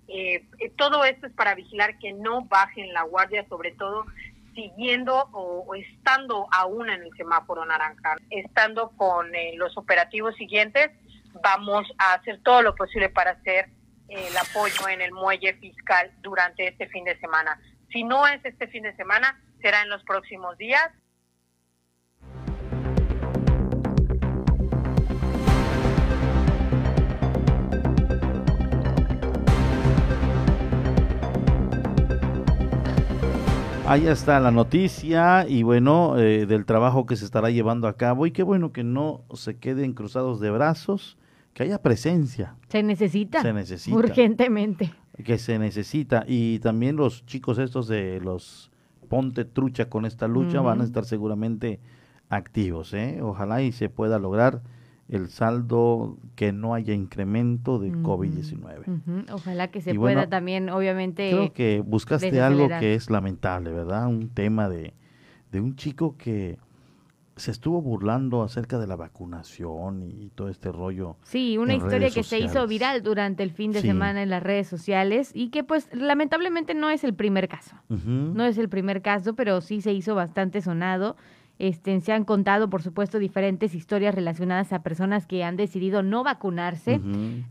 Eh, 0.06 0.44
eh, 0.60 0.70
todo 0.76 1.04
esto 1.04 1.26
es 1.26 1.32
para 1.32 1.54
vigilar 1.54 1.98
que 1.98 2.12
no 2.12 2.42
bajen 2.42 2.92
la 2.92 3.02
guardia, 3.02 3.44
sobre 3.48 3.72
todo 3.72 4.04
siguiendo 4.54 5.28
o, 5.32 5.74
estando 5.74 6.46
aún 6.52 6.88
en 6.88 7.02
el 7.02 7.10
semáforo 7.16 7.64
naranja, 7.64 8.16
estando 8.30 8.90
con 8.96 9.30
los 9.56 9.76
operativos 9.76 10.34
siguientes 10.36 10.90
vamos 11.42 11.86
a 11.98 12.14
hacer 12.14 12.40
todo 12.42 12.62
lo 12.62 12.74
posible 12.74 13.08
para 13.08 13.32
hacer 13.32 13.68
eh, 14.08 14.28
el 14.28 14.36
apoyo 14.36 14.88
en 14.88 15.00
el 15.00 15.12
muelle 15.12 15.54
fiscal 15.54 16.12
durante 16.20 16.68
este 16.68 16.86
fin 16.88 17.04
de 17.04 17.18
semana. 17.18 17.60
Si 17.90 18.04
no 18.04 18.26
es 18.26 18.44
este 18.44 18.66
fin 18.68 18.82
de 18.82 18.94
semana, 18.96 19.40
será 19.60 19.82
en 19.82 19.88
los 19.88 20.02
próximos 20.04 20.56
días. 20.58 20.90
Ahí 33.86 34.06
está 34.06 34.40
la 34.40 34.50
noticia 34.50 35.46
y 35.46 35.62
bueno, 35.62 36.16
eh, 36.16 36.46
del 36.46 36.64
trabajo 36.64 37.04
que 37.04 37.16
se 37.16 37.26
estará 37.26 37.50
llevando 37.50 37.86
a 37.86 37.98
cabo 37.98 38.26
y 38.26 38.30
qué 38.30 38.42
bueno 38.42 38.72
que 38.72 38.82
no 38.82 39.24
se 39.34 39.58
queden 39.58 39.92
cruzados 39.92 40.40
de 40.40 40.50
brazos 40.50 41.18
que 41.52 41.64
haya 41.64 41.82
presencia. 41.82 42.56
Se 42.68 42.82
necesita. 42.82 43.42
Se 43.42 43.52
necesita. 43.52 43.94
Urgentemente. 43.94 44.94
Que 45.22 45.36
se 45.36 45.58
necesita. 45.58 46.24
Y 46.26 46.60
también 46.60 46.96
los 46.96 47.26
chicos 47.26 47.58
estos 47.58 47.86
de 47.86 48.20
los 48.20 48.70
Ponte 49.10 49.44
Trucha 49.44 49.90
con 49.90 50.06
esta 50.06 50.28
lucha 50.28 50.62
van 50.62 50.80
a 50.80 50.84
estar 50.84 51.04
seguramente 51.04 51.78
activos. 52.30 52.94
¿eh? 52.94 53.20
Ojalá 53.22 53.60
y 53.60 53.72
se 53.72 53.90
pueda 53.90 54.18
lograr 54.18 54.62
el 55.08 55.28
saldo 55.28 56.16
que 56.34 56.52
no 56.52 56.74
haya 56.74 56.94
incremento 56.94 57.78
de 57.78 57.92
COVID-19. 57.92 59.26
Ojalá 59.32 59.68
que 59.68 59.80
se 59.80 59.94
pueda 59.94 60.28
también, 60.28 60.70
obviamente. 60.70 61.30
Creo 61.30 61.52
que 61.52 61.82
buscaste 61.84 62.40
algo 62.40 62.68
que 62.68 62.94
es 62.94 63.10
lamentable, 63.10 63.70
¿verdad? 63.70 64.06
Un 64.06 64.30
tema 64.30 64.68
de, 64.68 64.94
de 65.52 65.60
un 65.60 65.76
chico 65.76 66.16
que 66.16 66.58
se 67.36 67.50
estuvo 67.50 67.82
burlando 67.82 68.42
acerca 68.42 68.78
de 68.78 68.86
la 68.86 68.96
vacunación 68.96 70.02
y, 70.02 70.30
todo 70.34 70.48
este 70.48 70.70
rollo. 70.70 71.16
Sí, 71.24 71.58
una 71.58 71.74
historia 71.74 72.10
que 72.10 72.22
se 72.22 72.38
hizo 72.38 72.66
viral 72.66 73.02
durante 73.02 73.42
el 73.42 73.50
fin 73.50 73.72
de 73.72 73.80
semana 73.80 74.22
en 74.22 74.30
las 74.30 74.42
redes 74.42 74.68
sociales 74.68 75.32
y 75.34 75.48
que 75.48 75.64
pues 75.64 75.88
lamentablemente 75.92 76.74
no 76.74 76.90
es 76.90 77.02
el 77.04 77.14
primer 77.14 77.48
caso. 77.48 77.76
No 77.88 78.44
es 78.44 78.58
el 78.58 78.68
primer 78.68 79.02
caso, 79.02 79.34
pero 79.34 79.60
sí 79.60 79.80
se 79.80 79.92
hizo 79.92 80.14
bastante 80.14 80.60
sonado. 80.60 81.16
Este, 81.58 82.00
se 82.00 82.12
han 82.12 82.24
contado, 82.24 82.68
por 82.68 82.82
supuesto, 82.82 83.18
diferentes 83.18 83.74
historias 83.74 84.14
relacionadas 84.14 84.72
a 84.72 84.82
personas 84.82 85.26
que 85.26 85.44
han 85.44 85.56
decidido 85.56 86.02
no 86.02 86.24
vacunarse 86.24 87.00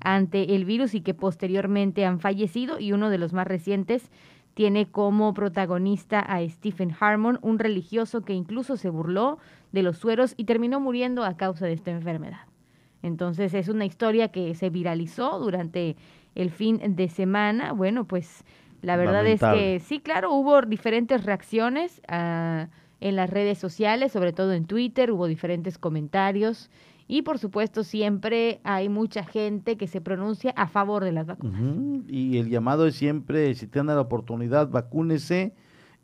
ante 0.01 0.55
el 0.55 0.65
virus 0.65 0.93
y 0.93 1.01
que 1.01 1.13
posteriormente 1.13 2.05
han 2.05 2.19
fallecido 2.19 2.79
y 2.79 2.91
uno 2.91 3.09
de 3.09 3.17
los 3.17 3.31
más 3.31 3.47
recientes 3.47 4.11
tiene 4.53 4.87
como 4.87 5.33
protagonista 5.33 6.19
a 6.19 6.47
Stephen 6.47 6.95
Harmon, 6.99 7.39
un 7.41 7.59
religioso 7.59 8.21
que 8.21 8.33
incluso 8.33 8.77
se 8.77 8.89
burló 8.89 9.39
de 9.71 9.83
los 9.83 9.97
sueros 9.97 10.33
y 10.37 10.43
terminó 10.43 10.79
muriendo 10.79 11.23
a 11.23 11.37
causa 11.37 11.65
de 11.65 11.73
esta 11.73 11.91
enfermedad. 11.91 12.41
Entonces 13.01 13.53
es 13.53 13.67
una 13.67 13.85
historia 13.85 14.29
que 14.29 14.53
se 14.53 14.69
viralizó 14.69 15.39
durante 15.39 15.95
el 16.35 16.51
fin 16.51 16.95
de 16.95 17.09
semana. 17.09 17.73
Bueno, 17.73 18.05
pues 18.05 18.43
la 18.81 18.95
verdad 18.95 19.25
es 19.25 19.41
que 19.41 19.79
sí, 19.79 19.99
claro, 19.99 20.31
hubo 20.33 20.61
diferentes 20.61 21.25
reacciones 21.25 22.01
ah, 22.07 22.67
en 23.03 23.17
las 23.17 23.29
redes 23.29 23.57
sociales, 23.57 24.13
sobre 24.13 24.31
todo 24.31 24.53
en 24.53 24.65
Twitter, 24.65 25.11
hubo 25.11 25.27
diferentes 25.27 25.77
comentarios. 25.77 26.71
Y 27.05 27.23
por 27.23 27.37
supuesto 27.37 27.83
siempre 27.83 28.61
hay 28.63 28.87
mucha 28.87 29.25
gente 29.25 29.75
que 29.75 29.87
se 29.87 29.99
pronuncia 29.99 30.51
a 30.51 30.67
favor 30.67 31.03
de 31.03 31.11
las 31.11 31.27
vacunas. 31.27 31.61
Y 32.07 32.37
el 32.37 32.49
llamado 32.49 32.87
es 32.87 32.95
siempre, 32.95 33.53
si 33.55 33.67
tienen 33.67 33.95
la 33.95 34.01
oportunidad, 34.01 34.69
vacúnese. 34.69 35.53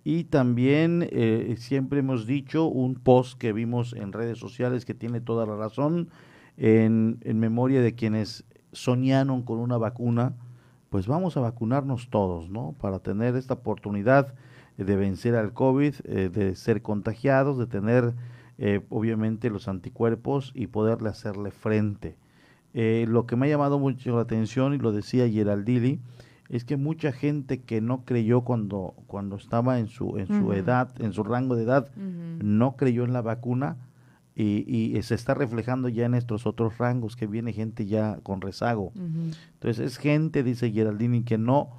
Y 0.04 0.26
también 0.26 1.08
eh, 1.10 1.56
siempre 1.58 2.00
hemos 2.00 2.28
dicho 2.28 2.66
un 2.66 2.96
post 2.96 3.40
que 3.40 3.54
vimos 3.54 3.94
en 3.94 4.12
redes 4.12 4.38
sociales 4.38 4.84
que 4.84 4.94
tiene 4.94 5.22
toda 5.22 5.46
la 5.46 5.56
razón 5.56 6.10
en, 6.58 7.20
en 7.22 7.40
memoria 7.40 7.82
de 7.82 7.96
quienes 7.96 8.44
soñaron 8.74 9.44
con 9.44 9.60
una 9.60 9.78
vacuna, 9.78 10.34
pues 10.90 11.08
vamos 11.08 11.38
a 11.38 11.40
vacunarnos 11.40 12.10
todos, 12.10 12.50
¿no? 12.50 12.76
Para 12.78 13.00
tener 13.00 13.38
esta 13.38 13.54
oportunidad 13.54 14.36
de 14.84 14.96
vencer 14.96 15.36
al 15.36 15.54
COVID, 15.54 15.94
eh, 16.06 16.30
de 16.30 16.56
ser 16.56 16.82
contagiados, 16.82 17.58
de 17.58 17.68
tener 17.68 18.14
eh, 18.58 18.82
obviamente 18.90 19.50
los 19.50 19.68
anticuerpos 19.68 20.52
y 20.56 20.68
poderle 20.68 21.10
hacerle 21.10 21.52
frente. 21.52 22.18
Eh, 22.74 23.06
lo 23.08 23.26
que 23.26 23.36
me 23.36 23.48
ha 23.48 23.50
llamado 23.50 23.80
mucho 23.80 24.16
la 24.16 24.22
atención, 24.22 24.74
y 24.74 24.78
lo 24.78 24.92
decía 24.92 25.30
Geraldini, 25.30 26.00
es 26.50 26.66
que 26.66 26.78
mucha 26.78 27.12
gente 27.12 27.62
que 27.62 27.82
no 27.82 28.06
creyó 28.06 28.42
cuando, 28.42 28.96
cuando 29.08 29.36
estaba 29.36 29.80
en 29.80 29.88
su, 29.88 30.18
en 30.18 30.28
su 30.28 30.52
edad, 30.54 30.90
en 31.00 31.14
su 31.14 31.24
rango 31.24 31.56
de 31.56 31.64
edad, 31.64 31.92
no 31.96 32.76
creyó 32.76 33.04
en 33.04 33.14
la 33.14 33.22
vacuna 33.22 33.78
y, 34.36 34.66
y, 34.68 35.00
se 35.04 35.14
está 35.14 35.36
reflejando 35.36 35.90
ya 35.90 36.06
en 36.06 36.16
estos 36.16 36.48
otros 36.48 36.78
rangos 36.80 37.16
que 37.16 37.28
viene 37.28 37.54
gente 37.54 37.86
ya 37.86 38.20
con 38.24 38.42
rezago. 38.42 38.94
Entonces 38.96 39.80
es 39.80 39.98
gente, 39.98 40.42
dice 40.42 40.72
Geraldini, 40.72 41.24
que 41.24 41.38
no 41.38 41.70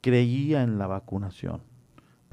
creía 0.00 0.62
en 0.62 0.78
la 0.78 0.86
vacunación, 0.86 1.62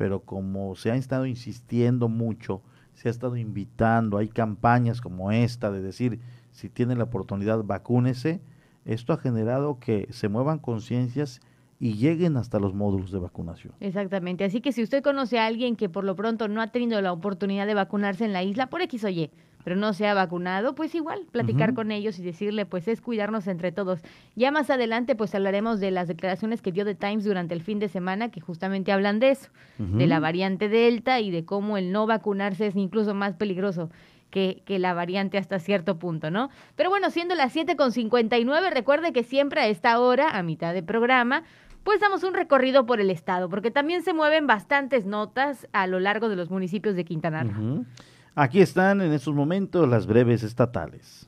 pero 0.02 0.22
como 0.22 0.74
se 0.74 0.90
ha 0.90 0.96
estado 0.96 1.28
insistiendo 1.28 2.10
mucho, 2.10 2.64
se 2.96 3.08
ha 3.08 3.12
estado 3.12 3.38
invitando, 3.38 4.18
hay 4.18 4.30
campañas 4.30 5.00
como 5.00 5.32
esta 5.32 5.70
de 5.70 5.80
decir, 5.80 6.20
si 6.50 6.70
tiene 6.70 6.96
la 6.96 7.04
oportunidad, 7.04 7.64
vacúnese, 7.64 8.42
esto 8.84 9.14
ha 9.14 9.18
generado 9.18 9.78
que 9.78 10.08
se 10.10 10.28
muevan 10.28 10.58
conciencias 10.58 11.40
y 11.80 11.98
lleguen 11.98 12.36
hasta 12.36 12.60
los 12.60 12.74
módulos 12.74 13.12
de 13.12 13.20
vacunación. 13.20 13.76
Exactamente. 13.80 14.44
Así 14.44 14.60
que 14.60 14.72
si 14.72 14.82
usted 14.82 15.04
conoce 15.04 15.38
a 15.38 15.46
alguien 15.46 15.76
que 15.76 15.88
por 15.88 16.04
lo 16.04 16.16
pronto 16.16 16.48
no 16.48 16.64
ha 16.64 16.72
tenido 16.72 17.00
la 17.02 17.14
oportunidad 17.14 17.68
de 17.68 17.76
vacunarse 17.76 18.26
en 18.26 18.34
la 18.34 18.42
isla 18.42 18.72
por 18.72 18.82
X 18.82 19.04
o 19.04 19.10
Y, 19.10 19.30
pero 19.64 19.76
no 19.76 19.94
se 19.94 20.08
ha 20.08 20.14
vacunado, 20.14 20.76
pues 20.76 20.96
igual, 20.96 21.22
platicar 21.32 21.74
con 21.74 21.92
ellos 21.92 22.20
y 22.20 22.24
decirle, 22.24 22.66
pues 22.66 22.88
es 22.88 23.02
cuidarnos 23.02 23.48
entre 23.48 23.72
todos. 23.72 24.02
Ya 24.36 24.52
más 24.52 24.70
adelante, 24.70 25.16
pues 25.16 25.34
hablaremos 25.36 25.80
de 25.80 25.92
las 25.92 26.08
declaraciones 26.08 26.62
que 26.62 26.72
dio 26.72 26.86
The 26.86 26.96
Times 26.96 27.24
durante 27.24 27.54
el 27.54 27.62
fin 27.62 27.80
de 27.80 27.88
semana, 27.88 28.30
que 28.30 28.42
justamente 28.42 28.92
hablan 28.92 29.20
de 29.20 29.32
eso, 29.32 29.50
de 29.78 30.08
la 30.08 30.20
variante 30.20 30.70
Delta 30.70 31.20
y 31.20 31.32
de 31.32 31.46
cómo 31.46 31.78
el 31.78 31.92
no 31.92 32.06
vacunarse 32.06 32.68
es 32.68 32.76
incluso 32.76 33.14
más 33.14 33.36
peligroso 33.36 33.90
que, 34.30 34.64
que, 34.66 34.80
la 34.80 34.94
variante 34.94 35.38
hasta 35.38 35.60
cierto 35.60 36.00
punto, 36.00 36.32
¿no? 36.32 36.50
Pero 36.76 36.90
bueno, 36.90 37.10
siendo 37.10 37.36
las 37.36 37.56
7.59, 37.56 38.72
recuerde 38.72 39.12
que 39.12 39.24
siempre 39.24 39.60
a 39.60 39.68
esta 39.68 40.00
hora, 40.00 40.38
a 40.38 40.42
mitad 40.42 40.74
de 40.74 40.84
programa, 40.84 41.44
pues 41.84 42.00
damos 42.00 42.24
un 42.24 42.34
recorrido 42.34 42.86
por 42.86 43.00
el 43.02 43.10
estado, 43.10 43.50
porque 43.50 43.72
también 43.72 44.04
se 44.04 44.14
mueven 44.14 44.48
bastantes 44.48 45.06
notas 45.06 45.68
a 45.74 45.88
lo 45.88 46.00
largo 46.00 46.30
de 46.30 46.36
los 46.36 46.50
municipios 46.50 46.96
de 46.96 47.06
Quintana 47.06 47.44
Roo. 47.44 47.86
Aquí 48.34 48.62
están 48.62 49.02
en 49.02 49.12
estos 49.12 49.36
momentos 49.36 49.90
las 49.90 50.08
breves 50.08 50.42
estatales. 50.44 51.28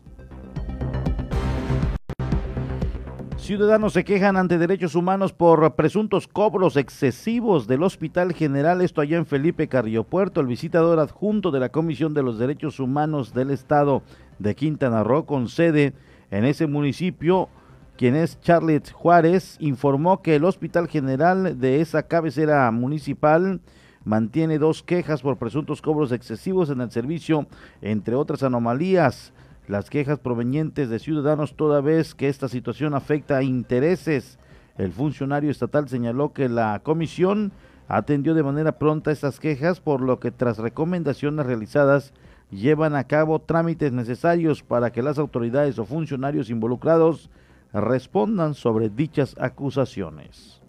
Ciudadanos 3.36 3.92
se 3.92 4.06
quejan 4.06 4.38
ante 4.38 4.58
derechos 4.58 4.96
humanos 4.96 5.34
por 5.34 5.76
presuntos 5.76 6.30
cobros 6.30 6.78
excesivos 6.78 7.68
del 7.68 7.84
Hospital 7.84 8.32
General, 8.32 8.80
esto 8.80 9.02
allá 9.02 9.18
en 9.18 9.26
Felipe 9.26 9.68
Carrillo 9.68 10.06
Puerto. 10.06 10.40
El 10.40 10.48
visitador 10.48 10.98
adjunto 11.00 11.52
de 11.52 11.60
la 11.60 11.68
Comisión 11.68 12.14
de 12.14 12.24
los 12.24 12.40
Derechos 12.40 12.80
Humanos 12.80 13.34
del 13.34 13.52
Estado 13.52 14.02
de 14.40 14.56
Quintana 14.56 15.04
Roo, 15.04 15.26
con 15.26 15.50
sede 15.50 15.94
en 16.32 16.46
ese 16.46 16.68
municipio, 16.68 17.50
quien 17.98 18.16
es 18.16 18.40
Charlotte 18.40 18.90
Juárez, 18.94 19.58
informó 19.60 20.22
que 20.22 20.38
el 20.38 20.46
Hospital 20.46 20.88
General 20.88 21.60
de 21.60 21.82
esa 21.82 22.04
cabecera 22.04 22.72
municipal 22.72 23.60
mantiene 24.06 24.60
dos 24.60 24.84
quejas 24.84 25.22
por 25.22 25.38
presuntos 25.38 25.82
cobros 25.82 26.12
excesivos 26.12 26.70
en 26.70 26.82
el 26.82 26.92
servicio, 26.92 27.48
entre 27.82 28.16
otras 28.16 28.44
anomalías 28.44 29.34
las 29.68 29.90
quejas 29.90 30.20
provenientes 30.20 30.90
de 30.90 31.00
ciudadanos 31.00 31.56
toda 31.56 31.82
vez 31.82 32.16
que 32.16 32.28
esta 32.28 32.48
situación 32.48 32.94
afecta 32.94 33.38
a 33.38 33.44
intereses. 33.44 34.38
El 34.78 34.92
funcionario 34.92 35.52
estatal 35.52 35.88
señaló 35.88 36.34
que 36.34 36.50
la 36.50 36.82
comisión 36.84 37.52
atendió 37.88 38.34
de 38.34 38.44
manera 38.44 38.78
pronta 38.78 39.12
estas 39.12 39.40
quejas, 39.40 39.80
por 39.80 40.02
lo 40.02 40.20
que 40.20 40.32
tras 40.32 40.58
recomendaciones 40.58 41.46
realizadas 41.46 42.14
llevan 42.50 42.96
a 42.96 43.06
cabo 43.06 43.40
trámites 43.40 43.94
necesarios 43.94 44.64
para 44.64 44.92
que 44.92 45.02
las 45.02 45.18
autoridades 45.18 45.80
o 45.80 45.86
funcionarios 45.86 46.50
involucrados 46.50 47.30
respondan 47.72 48.54
sobre 48.54 48.90
dichas 48.90 49.36
acusaciones. 49.40 50.63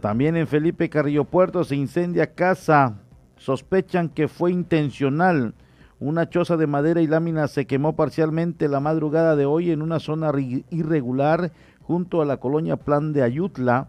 También 0.00 0.36
en 0.36 0.46
Felipe 0.46 0.88
Carrillo 0.88 1.24
Puerto 1.24 1.62
se 1.62 1.76
incendia 1.76 2.34
casa 2.34 2.96
sospechan 3.36 4.08
que 4.08 4.28
fue 4.28 4.50
intencional. 4.50 5.54
Una 5.98 6.30
choza 6.30 6.56
de 6.56 6.66
madera 6.66 7.02
y 7.02 7.06
láminas 7.06 7.50
se 7.50 7.66
quemó 7.66 7.94
parcialmente 7.94 8.68
la 8.68 8.80
madrugada 8.80 9.36
de 9.36 9.44
hoy 9.44 9.70
en 9.70 9.82
una 9.82 10.00
zona 10.00 10.32
irregular 10.70 11.52
junto 11.82 12.22
a 12.22 12.24
la 12.24 12.38
colonia 12.38 12.76
Plan 12.76 13.12
de 13.12 13.22
Ayutla, 13.22 13.88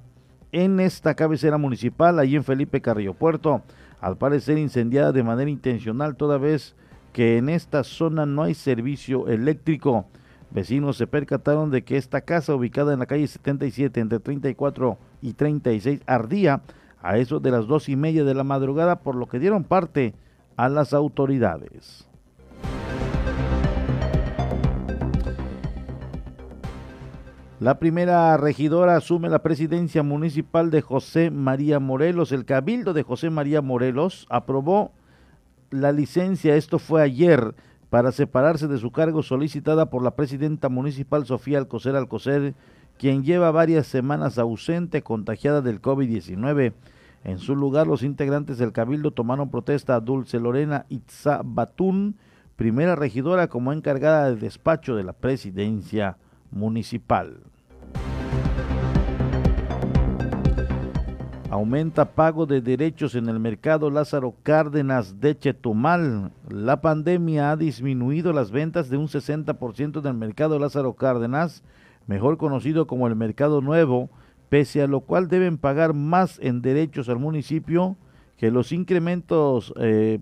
en 0.52 0.82
esta 0.82 1.16
cabecera 1.16 1.58
municipal, 1.58 2.20
allí 2.20 2.36
en 2.36 2.44
Felipe 2.44 2.82
Carrillo 2.82 3.14
Puerto. 3.14 3.62
Al 4.02 4.18
parecer 4.18 4.58
incendiada 4.58 5.14
de 5.14 5.24
manera 5.24 5.50
intencional, 5.50 6.18
toda 6.18 6.38
vez 6.38 6.76
que 7.14 7.38
en 7.38 7.48
esta 7.48 7.86
zona 7.86 8.26
no 8.26 8.44
hay 8.44 8.54
servicio 8.54 9.30
eléctrico. 9.30 10.08
Vecinos 10.52 10.98
se 10.98 11.08
percataron 11.08 11.72
de 11.72 11.84
que 11.84 11.96
esta 11.96 12.22
casa, 12.22 12.54
ubicada 12.54 12.94
en 12.94 13.00
la 13.00 13.06
calle 13.06 13.28
77 13.28 14.00
entre 14.00 14.20
34 14.20 14.98
y 15.22 15.34
36, 15.34 16.02
ardía 16.06 16.62
a 17.02 17.18
eso 17.18 17.40
de 17.40 17.52
las 17.52 17.68
dos 17.68 17.88
y 17.88 17.96
media 17.96 18.26
de 18.26 18.34
la 18.34 18.44
madrugada, 18.44 19.00
por 19.00 19.16
lo 19.16 19.28
que 19.28 19.40
dieron 19.40 19.64
parte 19.64 20.14
a 20.58 20.68
las 20.68 20.94
autoridades. 20.94 22.08
La 27.62 27.78
primera 27.78 28.36
regidora 28.38 28.96
asume 28.96 29.30
la 29.30 29.44
presidencia 29.44 30.02
municipal 30.02 30.72
de 30.72 30.82
José 30.82 31.30
María 31.30 31.80
Morelos. 31.80 32.32
El 32.32 32.44
cabildo 32.44 32.94
de 32.94 33.04
José 33.04 33.30
María 33.30 33.62
Morelos 33.62 34.26
aprobó 34.32 34.92
la 35.70 35.92
licencia, 35.92 36.56
esto 36.56 36.80
fue 36.80 37.04
ayer, 37.04 37.54
para 37.92 38.14
separarse 38.14 38.70
de 38.70 38.78
su 38.78 38.92
cargo 38.92 39.22
solicitada 39.22 39.88
por 39.88 40.02
la 40.02 40.16
presidenta 40.16 40.70
municipal 40.70 41.26
Sofía 41.26 41.58
Alcocer 41.58 41.98
Alcocer, 41.98 42.54
quien 42.98 43.26
lleva 43.26 43.52
varias 43.52 43.86
semanas 43.86 44.40
ausente 44.40 45.02
contagiada 45.02 45.62
del 45.62 45.82
COVID-19. 45.82 46.72
En 47.26 47.38
su 47.38 47.54
lugar, 47.54 47.88
los 47.88 48.02
integrantes 48.04 48.58
del 48.58 48.72
Cabildo 48.72 49.12
tomaron 49.12 49.52
protesta 49.52 49.96
a 49.96 50.00
Dulce 50.00 50.40
Lorena 50.40 50.86
Itza 50.88 51.42
Batún, 51.44 52.16
primera 52.56 52.96
regidora 52.96 53.50
como 53.50 53.74
encargada 53.74 54.30
del 54.30 54.40
despacho 54.40 54.96
de 54.96 55.04
la 55.04 55.12
presidencia 55.12 56.16
municipal. 56.50 57.40
Aumenta 61.52 62.14
pago 62.14 62.46
de 62.46 62.62
derechos 62.62 63.14
en 63.14 63.28
el 63.28 63.38
mercado 63.38 63.90
Lázaro 63.90 64.36
Cárdenas 64.42 65.20
de 65.20 65.38
Chetumal. 65.38 66.32
La 66.48 66.80
pandemia 66.80 67.52
ha 67.52 67.58
disminuido 67.58 68.32
las 68.32 68.52
ventas 68.52 68.90
de 68.90 68.96
un 68.96 69.10
60% 69.10 70.00
del 70.00 70.14
mercado 70.14 70.60
Lázaro 70.60 70.94
Cárdenas, 70.94 71.62
mejor 72.08 72.38
conocido 72.38 72.88
como 72.88 73.06
el 73.06 73.18
Mercado 73.18 73.60
Nuevo, 73.60 74.10
pese 74.48 74.82
a 74.82 74.88
lo 74.88 75.02
cual 75.02 75.28
deben 75.28 75.58
pagar 75.58 75.94
más 75.94 76.40
en 76.42 76.62
derechos 76.62 77.10
al 77.10 77.20
municipio 77.20 77.98
que 78.38 78.50
los 78.50 78.72
incrementos 78.72 79.74
eh, 79.76 80.20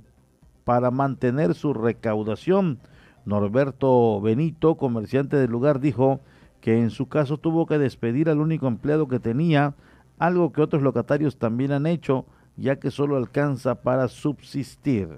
para 0.64 0.90
mantener 0.90 1.54
su 1.54 1.76
recaudación. 1.76 2.80
Norberto 3.26 4.20
Benito, 4.20 4.78
comerciante 4.78 5.38
del 5.38 5.52
lugar, 5.52 5.80
dijo 5.80 6.22
que 6.60 6.80
en 6.80 6.90
su 6.90 7.08
caso 7.08 7.38
tuvo 7.38 7.68
que 7.68 7.78
despedir 7.78 8.30
al 8.30 8.40
único 8.40 8.68
empleado 8.68 9.08
que 9.08 9.20
tenía, 9.20 9.76
algo 10.20 10.52
que 10.52 10.62
otros 10.62 10.84
locatarios 10.84 11.38
también 11.38 11.72
han 11.72 11.88
hecho, 11.88 12.26
ya 12.58 12.76
que 12.78 12.92
solo 12.92 13.18
alcanza 13.18 13.82
para 13.82 14.08
subsistir. 14.10 15.10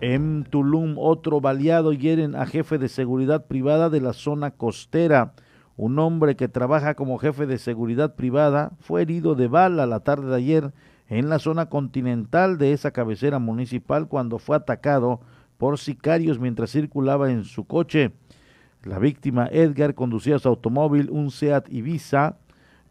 En 0.00 0.44
Tulum, 0.44 0.94
otro 0.96 1.40
baleado 1.40 1.92
hieren 1.92 2.36
a 2.36 2.46
jefe 2.46 2.78
de 2.78 2.88
seguridad 2.88 3.46
privada 3.46 3.90
de 3.90 4.00
la 4.00 4.12
zona 4.12 4.52
costera. 4.52 5.34
Un 5.76 5.98
hombre 5.98 6.36
que 6.36 6.46
trabaja 6.46 6.94
como 6.94 7.18
jefe 7.18 7.46
de 7.46 7.58
seguridad 7.58 8.14
privada 8.14 8.72
fue 8.78 9.02
herido 9.02 9.34
de 9.34 9.48
bala 9.48 9.86
la 9.86 10.00
tarde 10.00 10.28
de 10.28 10.36
ayer 10.36 10.72
en 11.08 11.28
la 11.28 11.40
zona 11.40 11.66
continental 11.68 12.58
de 12.58 12.72
esa 12.72 12.92
cabecera 12.92 13.40
municipal 13.40 14.06
cuando 14.06 14.38
fue 14.38 14.56
atacado 14.56 15.20
por 15.56 15.78
sicarios 15.78 16.38
mientras 16.38 16.70
circulaba 16.70 17.32
en 17.32 17.44
su 17.44 17.64
coche. 17.64 18.12
La 18.84 18.98
víctima 18.98 19.48
Edgar 19.50 19.94
conducía 19.94 20.38
su 20.38 20.48
automóvil, 20.48 21.10
un 21.10 21.30
Seat 21.30 21.68
Ibiza, 21.72 22.36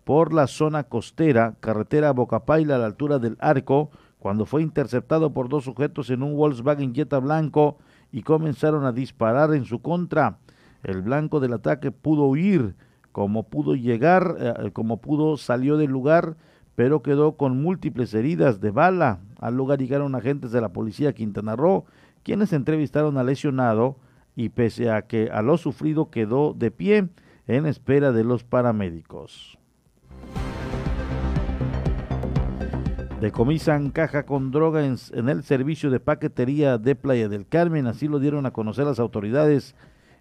por 0.04 0.34
la 0.34 0.48
zona 0.48 0.84
costera, 0.84 1.56
carretera 1.60 2.12
Bocapaila 2.12 2.76
a 2.76 2.78
la 2.78 2.86
altura 2.86 3.20
del 3.20 3.38
Arco, 3.40 3.90
cuando 4.20 4.46
fue 4.46 4.62
interceptado 4.62 5.34
por 5.34 5.48
dos 5.48 5.64
sujetos 5.64 6.10
en 6.10 6.24
un 6.24 6.36
Volkswagen 6.36 6.94
Jetta 6.94 7.20
blanco 7.20 7.78
y 8.12 8.24
comenzaron 8.24 8.86
a 8.86 8.92
disparar 8.92 9.54
en 9.54 9.66
su 9.66 9.82
contra. 9.82 10.40
El 10.84 11.02
blanco 11.02 11.40
del 11.40 11.54
ataque 11.54 11.92
pudo 11.92 12.26
huir, 12.26 12.76
como 13.12 13.44
pudo 13.44 13.76
llegar, 13.76 14.36
eh, 14.40 14.72
como 14.72 14.98
pudo 14.98 15.38
salió 15.38 15.78
del 15.78 15.92
lugar, 15.92 16.36
pero 16.76 17.02
quedó 17.02 17.38
con 17.38 17.62
múltiples 17.62 18.14
heridas 18.14 18.60
de 18.60 18.72
bala. 18.72 19.20
Al 19.40 19.56
lugar 19.56 19.80
llegaron 19.80 20.16
agentes 20.16 20.52
de 20.52 20.62
la 20.62 20.70
policía 20.70 21.14
Quintana 21.14 21.56
Roo, 21.56 21.86
quienes 22.24 22.54
entrevistaron 22.54 23.18
al 23.18 23.28
lesionado 23.28 23.98
y 24.38 24.50
pese 24.50 24.92
a 24.92 25.02
que 25.02 25.32
a 25.34 25.42
lo 25.42 25.58
sufrido 25.58 26.12
quedó 26.12 26.54
de 26.54 26.70
pie 26.70 27.10
en 27.48 27.66
espera 27.66 28.12
de 28.12 28.24
los 28.24 28.44
paramédicos. 28.44 29.58
Decomisan 33.20 33.90
caja 33.90 34.28
con 34.28 34.52
droga 34.52 34.86
en, 34.86 34.96
en, 35.14 35.28
el 35.28 35.42
servicio 35.42 35.90
de 35.90 36.00
paquetería 36.00 36.78
de 36.78 36.96
Playa 36.96 37.28
del 37.30 37.48
Carmen, 37.48 37.88
así 37.88 38.08
lo 38.08 38.20
dieron 38.20 38.46
a 38.46 38.52
conocer 38.52 38.86
las 38.86 39.00
autoridades. 39.00 39.76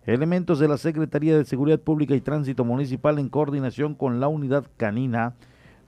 Elementos 0.07 0.61
de 0.61 0.68
la 0.68 0.79
Secretaría 0.79 1.37
de 1.37 1.44
Seguridad 1.44 1.81
Pública 1.81 2.14
y 2.14 2.22
Tránsito 2.22 2.64
Municipal 2.64 3.18
en 3.18 3.29
coordinación 3.29 3.94
con 3.94 4.18
la 4.18 4.29
unidad 4.29 4.64
canina 4.79 5.35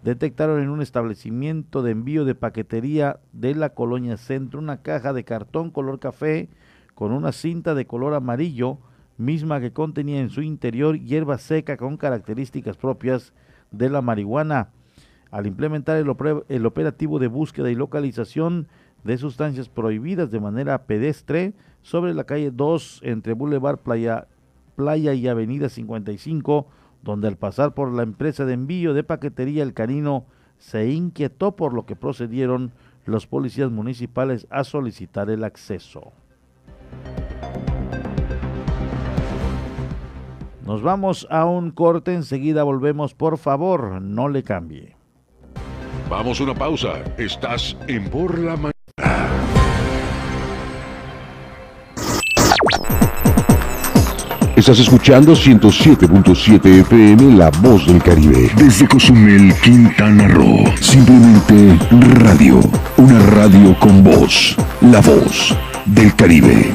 detectaron 0.03 0.61
en 0.61 0.69
un 0.69 0.83
establecimiento 0.83 1.83
de 1.83 1.93
envío 1.93 2.27
de 2.27 2.35
paquetería 2.35 3.21
de 3.33 3.55
la 3.55 3.71
colonia 3.71 4.19
Centro 4.19 4.61
una 4.61 4.83
caja 4.83 5.14
de 5.14 5.25
cartón 5.25 5.71
color 5.71 5.99
café 5.99 6.51
con 6.99 7.13
una 7.13 7.31
cinta 7.31 7.77
de 7.77 7.87
color 7.87 8.13
amarillo, 8.15 8.79
misma 9.19 9.61
que 9.61 9.73
contenía 9.73 10.19
en 10.19 10.31
su 10.31 10.43
interior 10.43 10.99
hierba 10.99 11.39
seca 11.39 11.77
con 11.77 11.97
características 11.97 12.77
propias 12.77 13.33
de 13.71 13.89
la 13.89 14.03
marihuana. 14.03 14.71
Al 15.31 15.47
implementar 15.47 15.97
el, 15.97 16.67
operativo 16.67 17.21
de 17.21 17.29
búsqueda 17.29 17.71
y 17.71 17.77
localización 17.77 18.67
de 19.05 19.17
sustancias 19.17 19.69
prohibidas 19.69 20.33
de 20.33 20.41
manera 20.41 20.87
pedestre 20.87 21.53
sobre 21.83 22.15
la 22.15 22.25
calle 22.25 22.51
2 22.51 23.03
entre 23.05 23.35
Boulevard 23.35 23.79
Playa, 23.79 24.27
Playa 24.75 25.15
y 25.15 25.29
Avenida 25.29 25.69
55, 25.69 26.67
donde 27.05 27.29
al 27.29 27.37
pasar 27.37 27.75
por 27.75 27.93
la 27.93 28.03
empresa 28.03 28.45
de 28.45 28.55
envío 28.55 28.93
de 28.93 29.05
paquetería 29.05 29.63
El 29.63 29.73
Canino 29.73 30.27
se 30.59 30.91
inquietó 30.91 31.55
por 31.55 31.75
lo 31.75 31.87
que 31.87 31.95
procedieron 31.95 32.73
los 33.05 33.29
policías 33.29 33.71
municipales 33.71 34.49
a 34.51 34.65
solicitar 34.65 35.31
el 35.31 35.45
acceso. 35.45 36.13
Nos 40.69 40.83
vamos 40.83 41.27
a 41.31 41.47
un 41.47 41.71
corte, 41.71 42.13
enseguida 42.13 42.63
volvemos, 42.63 43.15
por 43.15 43.39
favor, 43.39 44.03
no 44.03 44.29
le 44.29 44.43
cambie. 44.43 44.95
Vamos 46.11 46.41
a 46.41 46.45
una 46.45 46.55
pausa, 46.55 47.03
estás 47.17 47.75
en 47.87 48.11
Por 48.11 48.39
la 48.39 48.55
Mañana. 48.55 48.73
Estás 54.57 54.79
escuchando 54.81 55.33
107.7 55.33 56.67
FM 56.83 57.39
La 57.39 57.49
Voz 57.63 57.87
del 57.87 58.03
Caribe. 58.03 58.51
Desde 58.59 58.87
Cozumel, 58.87 59.55
Quintana 59.65 60.29
Roo. 60.29 60.67
Simplemente 60.83 61.79
radio. 62.19 62.61
Una 62.99 63.19
radio 63.31 63.75
con 63.81 64.05
voz. 64.05 64.55
La 64.83 65.01
Voz 65.01 65.57
del 65.87 66.15
Caribe. 66.15 66.75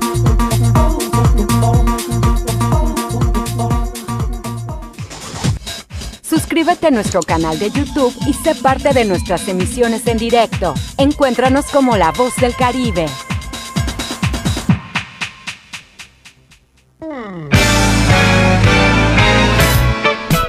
Suscríbete 6.51 6.87
a 6.87 6.91
nuestro 6.91 7.21
canal 7.21 7.57
de 7.59 7.71
YouTube 7.71 8.13
y 8.27 8.33
sé 8.33 8.55
parte 8.55 8.91
de 8.91 9.05
nuestras 9.05 9.47
emisiones 9.47 10.05
en 10.05 10.17
directo. 10.17 10.73
Encuéntranos 10.97 11.67
como 11.67 11.95
La 11.95 12.11
Voz 12.11 12.35
del 12.41 12.53
Caribe. 12.57 13.05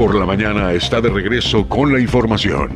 Por 0.00 0.14
la 0.14 0.24
mañana 0.24 0.72
está 0.72 1.02
de 1.02 1.10
regreso 1.10 1.68
con 1.68 1.92
la 1.92 2.00
información. 2.00 2.70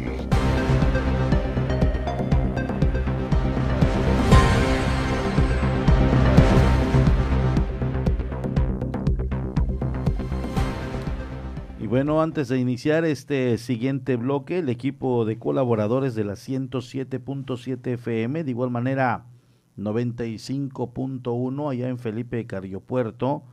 Y 11.80 11.86
bueno, 11.86 12.20
antes 12.20 12.48
de 12.48 12.58
iniciar 12.58 13.06
este 13.06 13.56
siguiente 13.56 14.16
bloque, 14.16 14.58
el 14.58 14.68
equipo 14.68 15.24
de 15.24 15.38
colaboradores 15.38 16.14
de 16.14 16.24
la 16.24 16.34
107.7 16.34 17.86
FM, 17.94 18.44
de 18.44 18.50
igual 18.50 18.68
manera 18.68 19.24
95.1 19.78 21.70
allá 21.72 21.88
en 21.88 21.98
Felipe 21.98 22.46
Carriopuerto, 22.46 23.44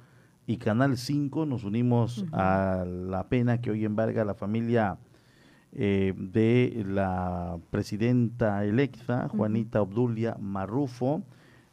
y 0.52 0.58
Canal 0.58 0.98
5 0.98 1.46
nos 1.46 1.64
unimos 1.64 2.26
a 2.34 2.84
la 2.86 3.30
pena 3.30 3.62
que 3.62 3.72
hoy 3.72 3.86
embarga 3.86 4.26
la 4.26 4.34
familia 4.34 4.98
eh, 5.72 6.14
de 6.18 6.84
la 6.86 7.58
presidenta 7.70 8.66
electa, 8.66 9.30
Juanita 9.30 9.82
Obdulia 9.82 10.36
Marrufo, 10.42 11.24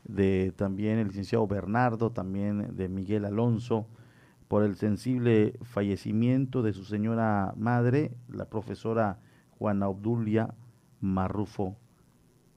de 0.05 0.53
también 0.55 0.99
el 1.01 1.09
licenciado 1.09 1.45
Bernardo, 1.49 2.13
también 2.13 2.77
de 2.77 2.89
Miguel 2.89 3.25
Alonso, 3.25 3.89
por 4.47 4.63
el 4.63 4.77
sensible 4.77 5.59
fallecimiento 5.63 6.63
de 6.63 6.73
su 6.73 6.85
señora 6.85 7.55
madre, 7.57 8.13
la 8.29 8.45
profesora 8.45 9.19
Juana 9.59 9.89
Obdulia 9.89 10.55
Marrufo 11.01 11.77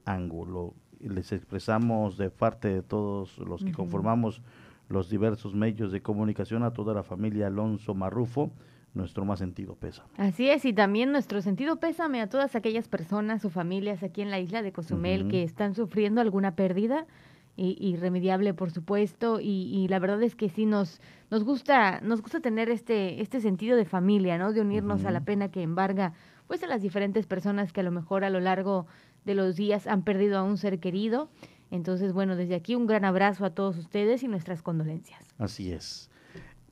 Ángulo. 0.06 0.76
Les 1.00 1.32
expresamos 1.32 2.20
de 2.20 2.30
parte 2.30 2.68
de 2.68 2.84
todos 2.84 3.40
los 3.40 3.64
que 3.64 3.72
conformamos 3.72 4.44
los 4.92 5.10
diversos 5.10 5.54
medios 5.54 5.92
de 5.92 6.02
comunicación 6.02 6.64
a 6.64 6.74
toda 6.74 6.94
la 6.94 7.04
familia 7.04 7.48
Alonso 7.48 7.94
Marrufo, 7.94 8.52
nuestro 8.94 9.26
más 9.26 9.40
sentido 9.40 9.76
pésame. 9.76 10.10
Así 10.18 10.50
es, 10.50 10.66
y 10.66 10.74
también 10.74 11.12
nuestro 11.12 11.42
sentido 11.42 11.80
pésame 11.80 12.22
a 12.22 12.28
todas 12.28 12.56
aquellas 12.56 12.88
personas 12.88 13.46
o 13.46 13.50
familias 13.50 14.04
aquí 14.04 14.22
en 14.22 14.32
la 14.32 14.40
isla 14.40 14.62
de 14.62 14.74
Cozumel 14.74 15.28
que 15.30 15.44
están 15.44 15.76
sufriendo 15.76 16.22
alguna 16.22 16.56
pérdida 16.56 17.08
irremediable, 17.58 18.54
por 18.54 18.72
supuesto, 18.72 19.40
y, 19.42 19.88
la 19.90 20.00
verdad 20.00 20.24
es 20.24 20.36
que 20.36 20.50
sí 20.50 20.66
nos, 20.66 21.00
nos 21.30 21.44
gusta, 21.44 22.02
nos 22.02 22.22
gusta 22.22 22.40
tener 22.40 22.70
este, 22.70 23.22
este 23.22 23.40
sentido 23.40 23.78
de 23.78 23.86
familia, 23.86 24.38
¿no? 24.38 24.54
De 24.54 24.62
unirnos 24.62 25.06
a 25.06 25.12
la 25.12 25.22
pena 25.22 25.52
que 25.52 25.62
embarga, 25.62 26.14
pues 26.48 26.64
a 26.64 26.68
las 26.68 26.82
diferentes 26.82 27.28
personas 27.28 27.72
que 27.72 27.82
a 27.82 27.84
lo 27.84 27.92
mejor 27.92 28.24
a 28.24 28.30
lo 28.30 28.40
largo 28.40 28.88
de 29.26 29.36
los 29.36 29.56
días 29.56 29.88
han 29.88 30.04
perdido 30.04 30.40
a 30.40 30.44
un 30.44 30.58
ser 30.58 30.80
querido. 30.80 31.30
Entonces, 31.72 32.14
bueno, 32.14 32.36
desde 32.36 32.56
aquí 32.56 32.76
un 32.76 32.86
gran 32.86 33.06
abrazo 33.06 33.46
a 33.46 33.52
todos 33.52 33.78
ustedes 33.78 34.22
y 34.24 34.28
nuestras 34.28 34.62
condolencias. 34.62 35.22
Así 35.40 35.72
es. 35.72 36.10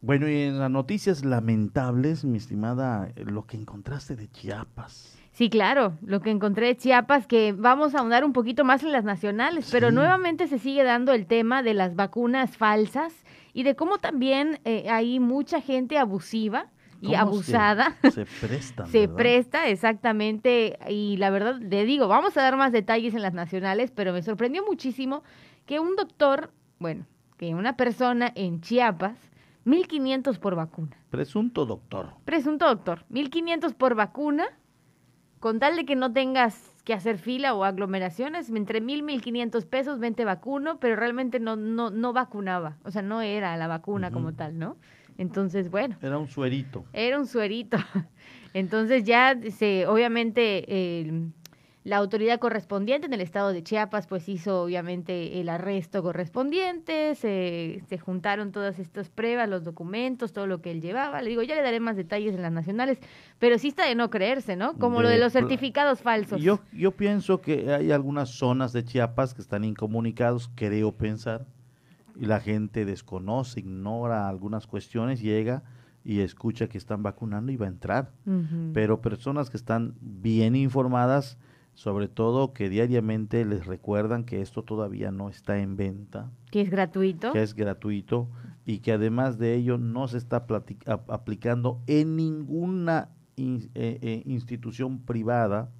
Bueno, 0.01 0.29
y 0.29 0.43
en 0.43 0.59
las 0.59 0.69
noticias 0.69 1.25
lamentables, 1.25 2.23
mi 2.23 2.37
estimada, 2.37 3.11
lo 3.15 3.45
que 3.45 3.57
encontraste 3.57 4.15
de 4.15 4.29
Chiapas. 4.29 5.17
Sí, 5.31 5.49
claro, 5.49 5.93
lo 6.01 6.21
que 6.21 6.31
encontré 6.31 6.67
de 6.67 6.77
Chiapas, 6.77 7.27
que 7.27 7.53
vamos 7.53 7.95
a 7.95 7.99
ahondar 7.99 8.25
un 8.25 8.33
poquito 8.33 8.65
más 8.65 8.83
en 8.83 8.91
las 8.91 9.05
nacionales, 9.05 9.69
pero 9.71 9.91
nuevamente 9.91 10.47
se 10.47 10.59
sigue 10.59 10.83
dando 10.83 11.13
el 11.13 11.27
tema 11.27 11.63
de 11.63 11.73
las 11.73 11.95
vacunas 11.95 12.57
falsas 12.57 13.13
y 13.53 13.63
de 13.63 13.75
cómo 13.75 13.99
también 13.99 14.59
eh, 14.65 14.89
hay 14.89 15.19
mucha 15.19 15.61
gente 15.61 15.97
abusiva 15.97 16.67
y 17.01 17.15
abusada. 17.15 17.95
Se, 18.11 18.25
presta. 18.25 18.85
se 18.87 19.07
presta, 19.07 19.67
exactamente. 19.67 20.77
Y 20.89 21.17
la 21.17 21.29
verdad, 21.29 21.59
le 21.59 21.85
digo, 21.85 22.07
vamos 22.07 22.37
a 22.37 22.41
dar 22.41 22.57
más 22.57 22.71
detalles 22.71 23.13
en 23.13 23.21
las 23.21 23.33
nacionales, 23.33 23.91
pero 23.91 24.13
me 24.13 24.21
sorprendió 24.21 24.65
muchísimo 24.65 25.23
que 25.65 25.79
un 25.79 25.95
doctor, 25.95 26.51
bueno, 26.79 27.05
que 27.37 27.55
una 27.55 27.77
persona 27.77 28.31
en 28.35 28.61
Chiapas, 28.61 29.17
1500 29.65 30.39
por 30.39 30.55
vacuna. 30.55 30.97
Presunto 31.09 31.65
doctor. 31.65 32.13
Presunto 32.25 32.65
doctor. 32.65 33.05
1500 33.09 33.73
por 33.73 33.95
vacuna 33.95 34.47
con 35.39 35.59
tal 35.59 35.75
de 35.75 35.85
que 35.85 35.95
no 35.95 36.11
tengas 36.11 36.75
que 36.83 36.93
hacer 36.93 37.17
fila 37.17 37.53
o 37.53 37.63
aglomeraciones, 37.63 38.49
entre 38.49 38.81
mil, 38.81 39.03
mil 39.03 39.21
quinientos 39.21 39.65
pesos, 39.65 39.99
vente 39.99 40.25
vacuno, 40.25 40.79
pero 40.79 40.95
realmente 40.95 41.39
no, 41.39 41.55
no, 41.55 41.91
no 41.91 42.13
vacunaba, 42.13 42.77
o 42.83 42.91
sea, 42.91 43.01
no 43.01 43.21
era 43.21 43.55
la 43.57 43.67
vacuna 43.67 44.11
como 44.11 44.33
tal, 44.33 44.57
¿no? 44.57 44.75
Entonces, 45.19 45.69
bueno. 45.69 45.97
Era 46.01 46.17
un 46.17 46.29
suerito. 46.29 46.85
Era 46.93 47.19
un 47.19 47.27
suerito. 47.27 47.77
Entonces 48.53 49.03
ya 49.03 49.37
se, 49.51 49.85
obviamente, 49.85 51.33
la 51.83 51.97
autoridad 51.97 52.39
correspondiente 52.39 53.07
en 53.07 53.13
el 53.13 53.19
estado 53.19 53.51
de 53.51 53.61
Chiapas 53.61 54.07
pues 54.07 54.29
hizo 54.29 54.63
obviamente 54.63 55.41
el 55.41 55.49
arresto 55.49 56.01
correspondiente, 56.03 57.15
se, 57.15 57.83
se 57.89 57.97
juntaron 57.97 58.53
todas 58.53 58.79
estas 58.79 59.09
pruebas, 59.09 59.49
los 59.49 59.65
documentos, 59.65 60.31
todo 60.31 60.47
lo 60.47 60.61
que 60.61 60.71
él 60.71 60.81
llevaba. 60.81 61.21
Le 61.21 61.31
digo, 61.31 61.43
ya 61.43 61.55
le 61.55 61.63
daré 61.63 61.81
más 61.81 61.97
detalles 61.97 62.33
en 62.33 62.41
las 62.41 62.53
nacionales, 62.53 62.99
pero 63.39 63.57
sí 63.57 63.67
está 63.67 63.85
de 63.85 63.95
no 63.95 64.09
creerse, 64.09 64.55
¿no? 64.55 64.77
Como 64.77 65.01
lo 65.01 65.09
de 65.09 65.17
los 65.17 65.33
certificados 65.33 66.01
falsos. 66.01 66.41
Yo, 66.41 66.61
yo 66.71 66.91
pienso 66.91 67.41
que 67.41 67.73
hay 67.73 67.91
algunas 67.91 68.29
zonas 68.29 68.71
de 68.71 68.85
Chiapas 68.85 69.33
que 69.33 69.41
están 69.41 69.65
incomunicados, 69.65 70.49
creo 70.55 70.93
pensar, 70.93 71.45
y 72.19 72.25
la 72.25 72.39
gente 72.39 72.85
desconoce, 72.85 73.61
ignora 73.61 74.27
algunas 74.27 74.67
cuestiones, 74.67 75.21
llega 75.21 75.63
y 76.03 76.19
escucha 76.19 76.67
que 76.67 76.77
están 76.77 77.01
vacunando 77.03 77.51
y 77.51 77.57
va 77.57 77.65
a 77.65 77.69
entrar. 77.69 78.11
Pero 78.73 79.01
personas 79.01 79.49
que 79.49 79.57
están 79.57 79.95
bien 80.01 80.55
informadas 80.55 81.37
sobre 81.79 82.09
todo 82.09 82.51
que 82.51 82.69
diariamente 82.69 83.45
les 83.45 83.65
recuerdan 83.65 84.25
que 84.25 84.41
esto 84.41 84.63
todavía 84.63 85.11
no 85.11 85.29
está 85.29 85.59
en 85.59 85.77
venta. 85.77 86.29
Que 86.51 86.59
es 86.59 86.69
gratuito. 86.69 87.31
Que 87.31 87.41
es 87.41 87.53
gratuito 87.53 88.29
y 88.65 88.79
que 88.79 88.91
además 88.91 89.37
de 89.37 89.55
ello 89.55 89.77
no 89.77 90.09
se 90.09 90.17
está 90.17 90.45
aplicando 91.07 91.81
en 91.87 92.17
ninguna 92.17 93.11
eh, 93.37 93.69
eh, 93.75 94.23
institución 94.25 94.99
privada, 94.99 95.71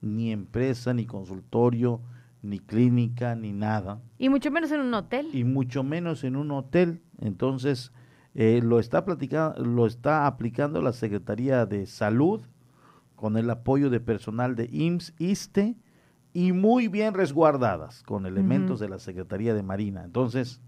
ni 0.00 0.32
empresa, 0.32 0.94
ni 0.94 1.04
consultorio, 1.04 2.00
ni 2.42 2.58
clínica, 2.58 3.34
ni 3.34 3.52
nada. 3.52 4.00
Y 4.18 4.28
mucho 4.28 4.50
menos 4.50 4.70
en 4.72 4.80
un 4.80 4.94
hotel. 4.94 5.28
Y 5.32 5.44
mucho 5.44 5.82
menos 5.84 6.24
en 6.24 6.36
un 6.36 6.50
hotel. 6.50 7.00
Entonces, 7.20 7.92
eh, 8.34 8.60
lo, 8.62 8.78
está 8.78 9.04
lo 9.58 9.86
está 9.86 10.26
aplicando 10.26 10.82
la 10.82 10.92
Secretaría 10.92 11.66
de 11.66 11.86
Salud 11.86 12.42
con 13.14 13.36
el 13.36 13.48
apoyo 13.50 13.88
de 13.88 14.00
personal 14.00 14.56
de 14.56 14.68
IMSS, 14.72 15.14
ISTE 15.18 15.76
y 16.32 16.52
muy 16.52 16.88
bien 16.88 17.14
resguardadas 17.14 18.02
con 18.02 18.26
elementos 18.26 18.80
de 18.80 18.88
la 18.88 18.98
Secretaría 18.98 19.54
de 19.54 19.62
Marina. 19.62 20.02
Entonces, 20.04 20.60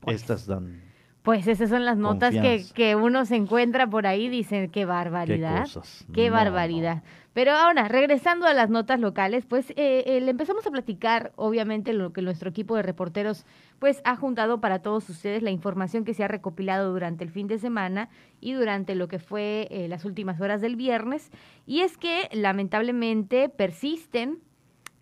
pues 0.00 0.16
estas 0.16 0.46
dan 0.46 0.82
pues 1.22 1.46
esas 1.46 1.68
son 1.68 1.84
las 1.84 1.98
notas 1.98 2.34
que, 2.34 2.64
que, 2.74 2.96
uno 2.96 3.26
se 3.26 3.36
encuentra 3.36 3.86
por 3.86 4.06
ahí, 4.06 4.28
dicen, 4.28 4.70
qué 4.70 4.86
barbaridad. 4.86 5.68
Qué, 6.14 6.30
barbaridad. 6.30 7.02
Pero 7.34 7.52
ahora, 7.52 7.88
regresando 7.88 8.46
a 8.46 8.54
las 8.54 8.70
notas 8.70 8.98
locales, 9.00 9.44
pues 9.46 9.70
eh, 9.70 10.02
eh, 10.06 10.20
le 10.20 10.30
empezamos 10.30 10.66
a 10.66 10.70
platicar, 10.70 11.32
obviamente, 11.36 11.92
lo 11.92 12.12
que 12.12 12.22
nuestro 12.22 12.48
equipo 12.48 12.74
de 12.74 12.82
reporteros 12.82 13.44
pues 13.78 14.00
ha 14.04 14.16
juntado 14.16 14.60
para 14.60 14.80
todos 14.80 15.08
ustedes, 15.10 15.42
la 15.42 15.50
información 15.50 16.04
que 16.04 16.14
se 16.14 16.24
ha 16.24 16.28
recopilado 16.28 16.90
durante 16.90 17.22
el 17.22 17.30
fin 17.30 17.46
de 17.46 17.58
semana 17.58 18.08
y 18.40 18.54
durante 18.54 18.94
lo 18.94 19.06
que 19.06 19.18
fue 19.18 19.68
eh, 19.70 19.88
las 19.88 20.06
últimas 20.06 20.40
horas 20.40 20.62
del 20.62 20.76
viernes. 20.76 21.30
Y 21.66 21.80
es 21.80 21.98
que, 21.98 22.30
lamentablemente, 22.32 23.50
persisten 23.50 24.38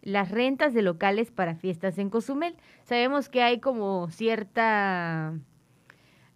las 0.02 0.30
rentas 0.30 0.74
de 0.74 0.82
locales 0.82 1.30
para 1.30 1.54
fiestas 1.54 1.96
en 1.98 2.10
Cozumel. 2.10 2.56
Sabemos 2.82 3.28
que 3.28 3.42
hay 3.42 3.60
como 3.60 4.10
cierta 4.10 5.34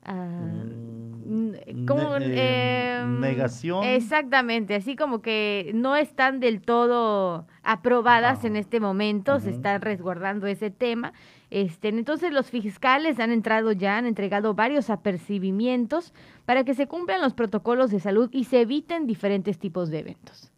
Mm, 0.04 1.86
como 1.86 2.16
eh, 2.16 2.98
em, 3.00 3.20
negación. 3.20 3.84
Exactamente, 3.84 4.74
así 4.74 4.96
como 4.96 5.22
que 5.22 5.70
no 5.74 5.96
están 5.96 6.40
del 6.40 6.60
todo 6.60 7.46
aprobadas 7.62 8.44
en 8.44 8.56
este 8.56 8.80
momento, 8.80 9.38
se 9.38 9.50
está 9.50 9.78
resguardando 9.78 10.46
ese 10.46 10.70
tema. 10.70 11.12
Este, 11.50 11.88
entonces 11.88 12.32
los 12.32 12.50
fiscales 12.50 13.20
han 13.20 13.30
entrado 13.30 13.72
ya, 13.72 13.98
han 13.98 14.06
entregado 14.06 14.54
varios 14.54 14.90
apercibimientos 14.90 16.12
para 16.44 16.64
que 16.64 16.74
se 16.74 16.86
cumplan 16.86 17.20
los 17.20 17.34
protocolos 17.34 17.90
de 17.90 18.00
salud 18.00 18.28
y 18.32 18.44
se 18.44 18.62
eviten 18.62 19.06
diferentes 19.06 19.58
tipos 19.58 19.90
de 19.90 20.00
eventos. 20.00 20.51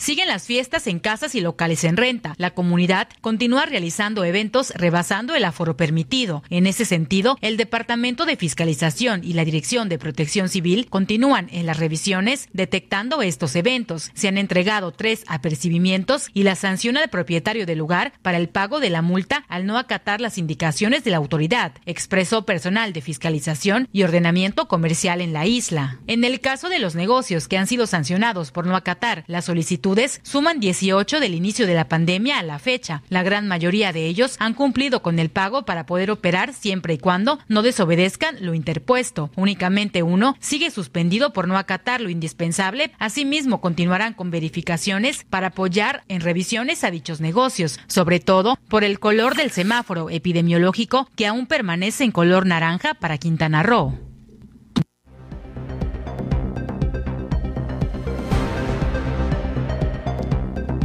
Siguen 0.00 0.28
las 0.28 0.44
fiestas 0.44 0.86
en 0.86 0.98
casas 0.98 1.34
y 1.34 1.42
locales 1.42 1.84
en 1.84 1.98
renta. 1.98 2.32
La 2.38 2.52
comunidad 2.52 3.08
continúa 3.20 3.66
realizando 3.66 4.24
eventos 4.24 4.70
rebasando 4.70 5.34
el 5.34 5.44
aforo 5.44 5.76
permitido. 5.76 6.42
En 6.48 6.66
ese 6.66 6.86
sentido, 6.86 7.36
el 7.42 7.58
Departamento 7.58 8.24
de 8.24 8.36
Fiscalización 8.36 9.22
y 9.22 9.34
la 9.34 9.44
Dirección 9.44 9.90
de 9.90 9.98
Protección 9.98 10.48
Civil 10.48 10.86
continúan 10.88 11.50
en 11.52 11.66
las 11.66 11.78
revisiones 11.78 12.48
detectando 12.54 13.20
estos 13.20 13.54
eventos. 13.56 14.10
Se 14.14 14.28
han 14.28 14.38
entregado 14.38 14.90
tres 14.90 15.22
apercibimientos 15.26 16.30
y 16.32 16.44
la 16.44 16.54
sanción 16.54 16.96
al 16.96 17.10
propietario 17.10 17.66
del 17.66 17.76
lugar 17.76 18.14
para 18.22 18.38
el 18.38 18.48
pago 18.48 18.80
de 18.80 18.88
la 18.88 19.02
multa 19.02 19.44
al 19.48 19.66
no 19.66 19.76
acatar 19.76 20.22
las 20.22 20.38
indicaciones 20.38 21.04
de 21.04 21.10
la 21.10 21.18
autoridad, 21.18 21.72
expresó 21.84 22.46
personal 22.46 22.94
de 22.94 23.02
fiscalización 23.02 23.86
y 23.92 24.04
ordenamiento 24.04 24.66
comercial 24.66 25.20
en 25.20 25.34
la 25.34 25.44
isla. 25.44 25.98
En 26.06 26.24
el 26.24 26.40
caso 26.40 26.70
de 26.70 26.78
los 26.78 26.94
negocios 26.94 27.48
que 27.48 27.58
han 27.58 27.66
sido 27.66 27.86
sancionados 27.86 28.50
por 28.50 28.66
no 28.66 28.76
acatar 28.76 29.24
la 29.26 29.42
solicitud 29.42 29.89
suman 30.22 30.60
18 30.60 31.20
del 31.20 31.34
inicio 31.34 31.66
de 31.66 31.74
la 31.74 31.88
pandemia 31.88 32.38
a 32.38 32.42
la 32.42 32.58
fecha. 32.58 33.02
La 33.08 33.22
gran 33.22 33.48
mayoría 33.48 33.92
de 33.92 34.06
ellos 34.06 34.36
han 34.38 34.54
cumplido 34.54 35.02
con 35.02 35.18
el 35.18 35.30
pago 35.30 35.64
para 35.64 35.86
poder 35.86 36.10
operar 36.10 36.54
siempre 36.54 36.94
y 36.94 36.98
cuando 36.98 37.38
no 37.48 37.62
desobedezcan 37.62 38.36
lo 38.40 38.54
interpuesto. 38.54 39.30
Únicamente 39.36 40.02
uno 40.02 40.36
sigue 40.40 40.70
suspendido 40.70 41.32
por 41.32 41.48
no 41.48 41.58
acatar 41.58 42.00
lo 42.00 42.10
indispensable. 42.10 42.92
Asimismo, 42.98 43.60
continuarán 43.60 44.14
con 44.14 44.30
verificaciones 44.30 45.24
para 45.28 45.48
apoyar 45.48 46.04
en 46.08 46.20
revisiones 46.20 46.84
a 46.84 46.90
dichos 46.90 47.20
negocios, 47.20 47.80
sobre 47.86 48.20
todo 48.20 48.58
por 48.68 48.84
el 48.84 48.98
color 48.98 49.34
del 49.34 49.50
semáforo 49.50 50.10
epidemiológico 50.10 51.08
que 51.16 51.26
aún 51.26 51.46
permanece 51.46 52.04
en 52.04 52.12
color 52.12 52.46
naranja 52.46 52.94
para 52.94 53.18
Quintana 53.18 53.62
Roo. 53.62 54.09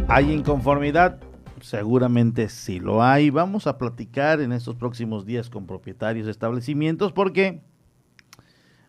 Hay 0.08 0.32
inconformidad 0.32 1.20
Seguramente 1.62 2.50
sí 2.50 2.80
lo 2.80 3.02
hay. 3.02 3.30
Vamos 3.30 3.66
a 3.66 3.78
platicar 3.78 4.42
en 4.42 4.52
estos 4.52 4.76
próximos 4.76 5.26
días 5.26 5.50
con 5.50 5.66
propietarios 5.66 6.26
de 6.26 6.32
establecimientos 6.32 7.12
porque 7.12 7.62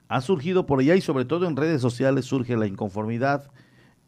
ha 0.08 0.20
surgido 0.20 0.66
por 0.66 0.80
allá 0.80 0.94
y 0.94 1.00
sobre 1.00 1.24
todo 1.24 1.46
en 1.46 1.56
redes 1.56 1.80
sociales 1.80 2.26
surge 2.26 2.56
la 2.56 2.66
inconformidad, 2.66 3.50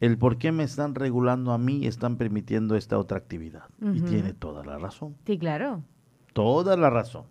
el 0.00 0.18
por 0.18 0.38
qué 0.38 0.52
me 0.52 0.64
están 0.64 0.94
regulando 0.94 1.52
a 1.52 1.58
mí 1.58 1.78
y 1.78 1.86
están 1.86 2.16
permitiendo 2.16 2.76
esta 2.76 2.98
otra 2.98 3.18
actividad. 3.18 3.64
Y 3.80 4.00
tiene 4.02 4.34
toda 4.34 4.64
la 4.64 4.78
razón. 4.78 5.16
Sí, 5.24 5.38
claro. 5.38 5.82
Toda 6.32 6.76
la 6.76 6.90
razón. 6.90 7.24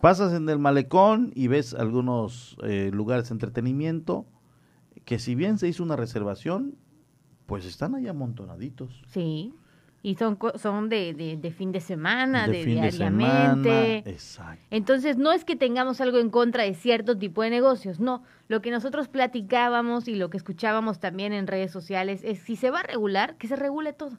Pasas 0.00 0.32
en 0.32 0.48
el 0.48 0.58
malecón 0.58 1.32
y 1.34 1.48
ves 1.48 1.74
algunos 1.74 2.56
eh, 2.64 2.90
lugares 2.92 3.28
de 3.28 3.34
entretenimiento 3.34 4.26
que 5.04 5.18
si 5.18 5.34
bien 5.34 5.58
se 5.58 5.68
hizo 5.68 5.82
una 5.82 5.96
reservación, 5.96 6.76
pues 7.50 7.64
están 7.64 7.96
ahí 7.96 8.06
amontonaditos. 8.06 9.02
Sí. 9.08 9.52
Y 10.04 10.14
son, 10.14 10.38
son 10.54 10.88
de, 10.88 11.36
de, 11.36 11.50
fin 11.50 11.72
de 11.72 11.80
semana, 11.80 12.46
de, 12.46 12.64
diariamente. 12.64 14.08
exacto. 14.08 14.64
Entonces, 14.70 15.16
no 15.16 15.32
es 15.32 15.44
que 15.44 15.56
tengamos 15.56 16.00
algo 16.00 16.18
en 16.18 16.30
contra 16.30 16.62
de 16.62 16.74
cierto 16.74 17.18
tipo 17.18 17.42
de 17.42 17.50
negocios, 17.50 17.98
no. 17.98 18.22
Lo 18.46 18.62
que 18.62 18.70
nosotros 18.70 19.08
platicábamos 19.08 20.06
y 20.06 20.14
lo 20.14 20.30
que 20.30 20.36
escuchábamos 20.36 21.00
también 21.00 21.32
en 21.32 21.48
redes 21.48 21.72
sociales 21.72 22.20
es 22.22 22.38
si 22.38 22.54
se 22.54 22.70
va 22.70 22.80
a 22.80 22.82
regular, 22.84 23.34
que 23.36 23.48
se 23.48 23.56
regule 23.56 23.92
todo. 23.94 24.16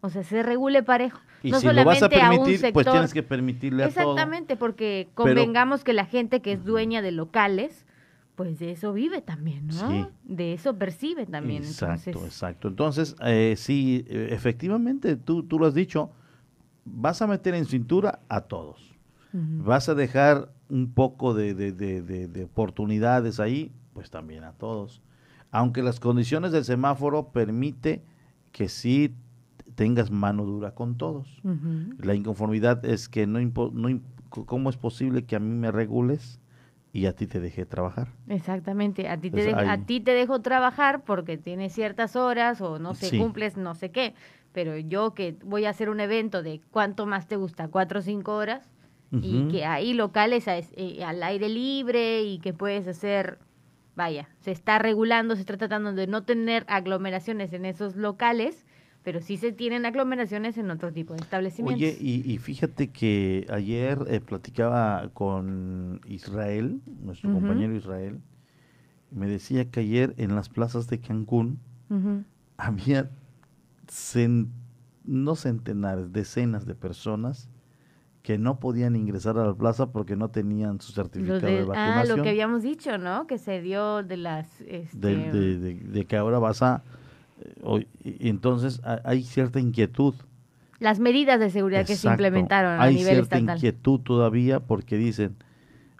O 0.00 0.08
sea, 0.08 0.22
se 0.22 0.40
regule 0.44 0.84
parejo. 0.84 1.18
Y 1.42 1.50
no 1.50 1.58
si 1.58 1.66
solamente 1.66 2.00
lo 2.02 2.08
vas 2.08 2.14
a 2.14 2.30
permitir, 2.30 2.72
pues 2.72 2.86
tienes 2.86 3.12
que 3.12 3.24
permitirle 3.24 3.82
a 3.82 3.86
Exactamente, 3.88 4.54
porque 4.54 5.08
convengamos 5.14 5.82
que 5.82 5.92
la 5.92 6.04
gente 6.04 6.40
que 6.40 6.52
es 6.52 6.64
dueña 6.64 7.02
de 7.02 7.10
locales 7.10 7.84
pues 8.40 8.58
de 8.58 8.70
eso 8.70 8.94
vive 8.94 9.20
también, 9.20 9.66
¿no? 9.66 10.12
De 10.24 10.54
eso 10.54 10.74
percibe 10.78 11.26
también. 11.26 11.62
Exacto, 11.62 12.24
exacto. 12.24 12.68
Entonces, 12.68 13.14
eh, 13.22 13.52
sí, 13.58 14.02
eh, 14.08 14.28
efectivamente, 14.30 15.16
tú, 15.16 15.42
tú 15.42 15.58
lo 15.58 15.66
has 15.66 15.74
dicho, 15.74 16.10
vas 16.86 17.20
a 17.20 17.26
meter 17.26 17.54
en 17.54 17.66
cintura 17.66 18.20
a 18.30 18.40
todos. 18.40 18.96
Vas 19.34 19.90
a 19.90 19.94
dejar 19.94 20.54
un 20.70 20.90
poco 20.90 21.34
de, 21.34 21.52
de, 21.52 21.72
de, 21.72 22.00
de, 22.00 22.44
oportunidades 22.44 23.40
ahí, 23.40 23.72
pues 23.92 24.10
también 24.10 24.44
a 24.44 24.52
todos. 24.52 25.02
Aunque 25.50 25.82
las 25.82 26.00
condiciones 26.00 26.50
del 26.50 26.64
semáforo 26.64 27.32
permite 27.32 28.02
que 28.52 28.70
sí 28.70 29.14
tengas 29.74 30.10
mano 30.10 30.46
dura 30.46 30.74
con 30.74 30.96
todos. 30.96 31.42
La 31.98 32.14
inconformidad 32.14 32.86
es 32.86 33.10
que 33.10 33.26
no, 33.26 33.38
no, 33.38 34.00
¿cómo 34.30 34.70
es 34.70 34.78
posible 34.78 35.26
que 35.26 35.36
a 35.36 35.40
mí 35.40 35.54
me 35.54 35.70
regules? 35.70 36.40
Y 36.92 37.06
a 37.06 37.14
ti 37.14 37.26
te 37.26 37.40
dejé 37.40 37.66
trabajar. 37.66 38.08
Exactamente, 38.28 39.08
a 39.08 39.16
ti 39.18 39.30
te, 39.30 39.42
dejo, 39.42 39.58
a 39.58 39.78
ti 39.78 40.00
te 40.00 40.12
dejo 40.12 40.40
trabajar 40.40 41.04
porque 41.04 41.38
tienes 41.38 41.72
ciertas 41.72 42.16
horas 42.16 42.60
o 42.60 42.78
no 42.78 42.94
sé, 42.94 43.16
cumples 43.16 43.56
no 43.56 43.74
sé 43.74 43.90
qué, 43.90 44.14
pero 44.52 44.76
yo 44.76 45.14
que 45.14 45.36
voy 45.44 45.64
a 45.66 45.70
hacer 45.70 45.88
un 45.88 46.00
evento 46.00 46.42
de 46.42 46.60
cuánto 46.70 47.06
más 47.06 47.28
te 47.28 47.36
gusta, 47.36 47.68
cuatro 47.68 48.00
o 48.00 48.02
cinco 48.02 48.34
horas, 48.34 48.70
y 49.12 49.48
que 49.50 49.64
hay 49.64 49.92
locales 49.92 50.44
eh, 50.46 51.02
al 51.04 51.20
aire 51.24 51.48
libre 51.48 52.22
y 52.22 52.38
que 52.38 52.52
puedes 52.52 52.86
hacer, 52.86 53.38
vaya, 53.96 54.28
se 54.38 54.52
está 54.52 54.78
regulando, 54.78 55.34
se 55.34 55.40
está 55.40 55.56
tratando 55.56 55.92
de 55.92 56.06
no 56.06 56.22
tener 56.22 56.64
aglomeraciones 56.68 57.52
en 57.52 57.64
esos 57.64 57.96
locales, 57.96 58.64
pero 59.02 59.20
sí 59.20 59.36
se 59.36 59.52
tienen 59.52 59.86
aglomeraciones 59.86 60.58
en 60.58 60.70
otro 60.70 60.92
tipo 60.92 61.14
de 61.14 61.20
establecimientos. 61.20 61.82
Oye, 61.82 61.96
y, 62.00 62.36
fíjate 62.38 62.88
que 62.88 63.46
ayer 63.50 63.98
eh, 64.08 64.20
platicaba 64.20 65.08
con 65.14 66.00
Israel, 66.06 66.80
nuestro 67.02 67.32
compañero 67.32 67.74
Israel, 67.74 68.20
me 69.10 69.26
decía 69.26 69.70
que 69.70 69.80
ayer 69.80 70.14
en 70.18 70.34
las 70.34 70.48
plazas 70.48 70.86
de 70.88 71.00
Cancún 71.00 71.58
había 72.56 73.10
no 75.04 75.34
centenares, 75.34 76.12
decenas 76.12 76.66
de 76.66 76.74
personas 76.74 77.48
que 78.22 78.36
no 78.36 78.60
podían 78.60 78.96
ingresar 78.96 79.38
a 79.38 79.46
la 79.46 79.54
plaza 79.54 79.90
porque 79.92 80.14
no 80.14 80.28
tenían 80.28 80.78
su 80.80 80.92
certificado 80.92 81.40
de, 81.40 81.64
vacunación. 81.64 82.12
Ah, 82.12 82.16
lo 82.16 82.22
que 82.22 82.28
habíamos 82.28 82.62
dicho, 82.62 82.98
¿no? 82.98 83.26
Que 83.26 83.38
se 83.38 83.62
dio 83.62 84.02
de 84.02 84.18
las... 84.18 84.60
Este... 84.60 85.32
de 85.32 86.06
que 86.06 86.16
ahora 86.18 86.38
vas 86.38 86.62
a 86.62 86.84
y 88.02 88.28
entonces 88.28 88.80
hay 89.04 89.22
cierta 89.22 89.60
inquietud. 89.60 90.14
Las 90.78 90.98
medidas 90.98 91.38
de 91.38 91.50
seguridad 91.50 91.86
que 91.86 91.96
se 91.96 92.08
implementaron 92.08 92.80
a 92.80 92.88
nivel 92.88 93.18
estatal. 93.18 93.38
Hay 93.38 93.44
cierta 93.46 93.54
inquietud 93.56 94.00
todavía 94.00 94.60
porque 94.60 94.96
dicen, 94.96 95.36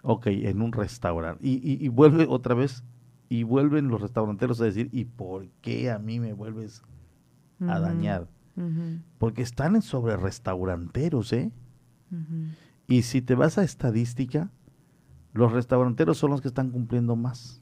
ok, 0.03 0.27
en 0.27 0.61
un 0.61 0.71
restaurante. 0.71 1.45
Y, 1.45 1.83
y, 1.83 1.87
vuelve 1.89 2.25
otra 2.27 2.55
vez, 2.55 2.83
y 3.29 3.43
vuelven 3.43 3.87
los 3.87 4.01
restauranteros 4.01 4.59
a 4.61 4.65
decir, 4.65 4.89
¿y 4.91 5.05
por 5.05 5.47
qué 5.61 5.91
a 5.91 5.99
mí 5.99 6.19
me 6.19 6.33
vuelves 6.33 6.83
a 7.61 7.79
dañar? 7.79 8.27
Porque 9.17 9.41
están 9.41 9.75
en 9.75 9.81
sobre 9.81 10.17
restauranteros, 10.17 11.31
¿eh? 11.33 11.51
Y 12.87 13.03
si 13.03 13.21
te 13.21 13.35
vas 13.35 13.57
a 13.57 13.63
estadística, 13.63 14.51
los 15.33 15.51
restauranteros 15.51 16.17
son 16.17 16.31
los 16.31 16.41
que 16.41 16.49
están 16.49 16.71
cumpliendo 16.71 17.15
más. 17.15 17.61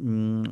Mm, 0.00 0.42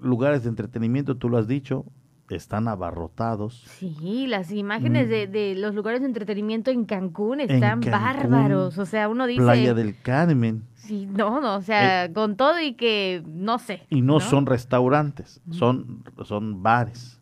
lugares 0.00 0.42
de 0.44 0.48
entretenimiento, 0.48 1.16
tú 1.16 1.28
lo 1.28 1.36
has 1.36 1.46
dicho, 1.46 1.84
están 2.30 2.66
abarrotados. 2.66 3.62
Sí, 3.78 4.26
las 4.26 4.50
imágenes 4.50 5.08
de, 5.08 5.28
mm. 5.28 5.30
de, 5.30 5.54
los 5.56 5.74
lugares 5.74 6.00
de 6.00 6.06
entretenimiento 6.06 6.70
en 6.70 6.84
Cancún 6.84 7.40
están 7.40 7.80
bárbaros. 7.80 8.78
O 8.78 8.86
sea, 8.86 9.08
uno 9.08 9.26
dice. 9.26 9.42
Playa 9.42 9.74
del 9.74 10.00
Carmen. 10.00 10.64
Sí, 10.74 11.06
no, 11.06 11.40
no, 11.40 11.56
o 11.56 11.62
sea, 11.62 12.04
eh, 12.04 12.12
con 12.12 12.36
todo 12.36 12.60
y 12.60 12.74
que 12.74 13.22
no 13.26 13.58
sé. 13.58 13.82
Y 13.90 14.02
no, 14.02 14.20
son 14.20 14.46
restaurantes, 14.46 15.40
son, 15.50 16.04
son 16.24 16.62
bares. 16.62 17.20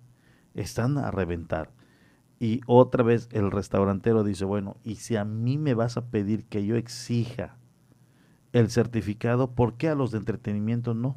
Están 0.55 0.99
a 0.99 1.11
reventar. 1.11 1.72
Y 2.39 2.61
otra 2.66 3.03
vez 3.03 3.29
el 3.33 3.51
restaurantero 3.51 4.22
dice, 4.22 4.45
bueno, 4.45 4.77
y 4.85 4.97
si 4.97 5.16
a 5.16 5.25
mí 5.25 5.57
me 5.57 5.75
vas 5.75 5.97
a 5.97 6.07
pedir 6.07 6.45
que 6.45 6.64
yo 6.64 6.77
exija 6.77 7.57
el 8.53 8.70
certificado, 8.70 9.53
¿por 9.53 9.77
qué 9.77 9.89
a 9.89 9.95
los 9.95 10.12
de 10.12 10.18
entretenimiento 10.18 10.95
no? 10.95 11.16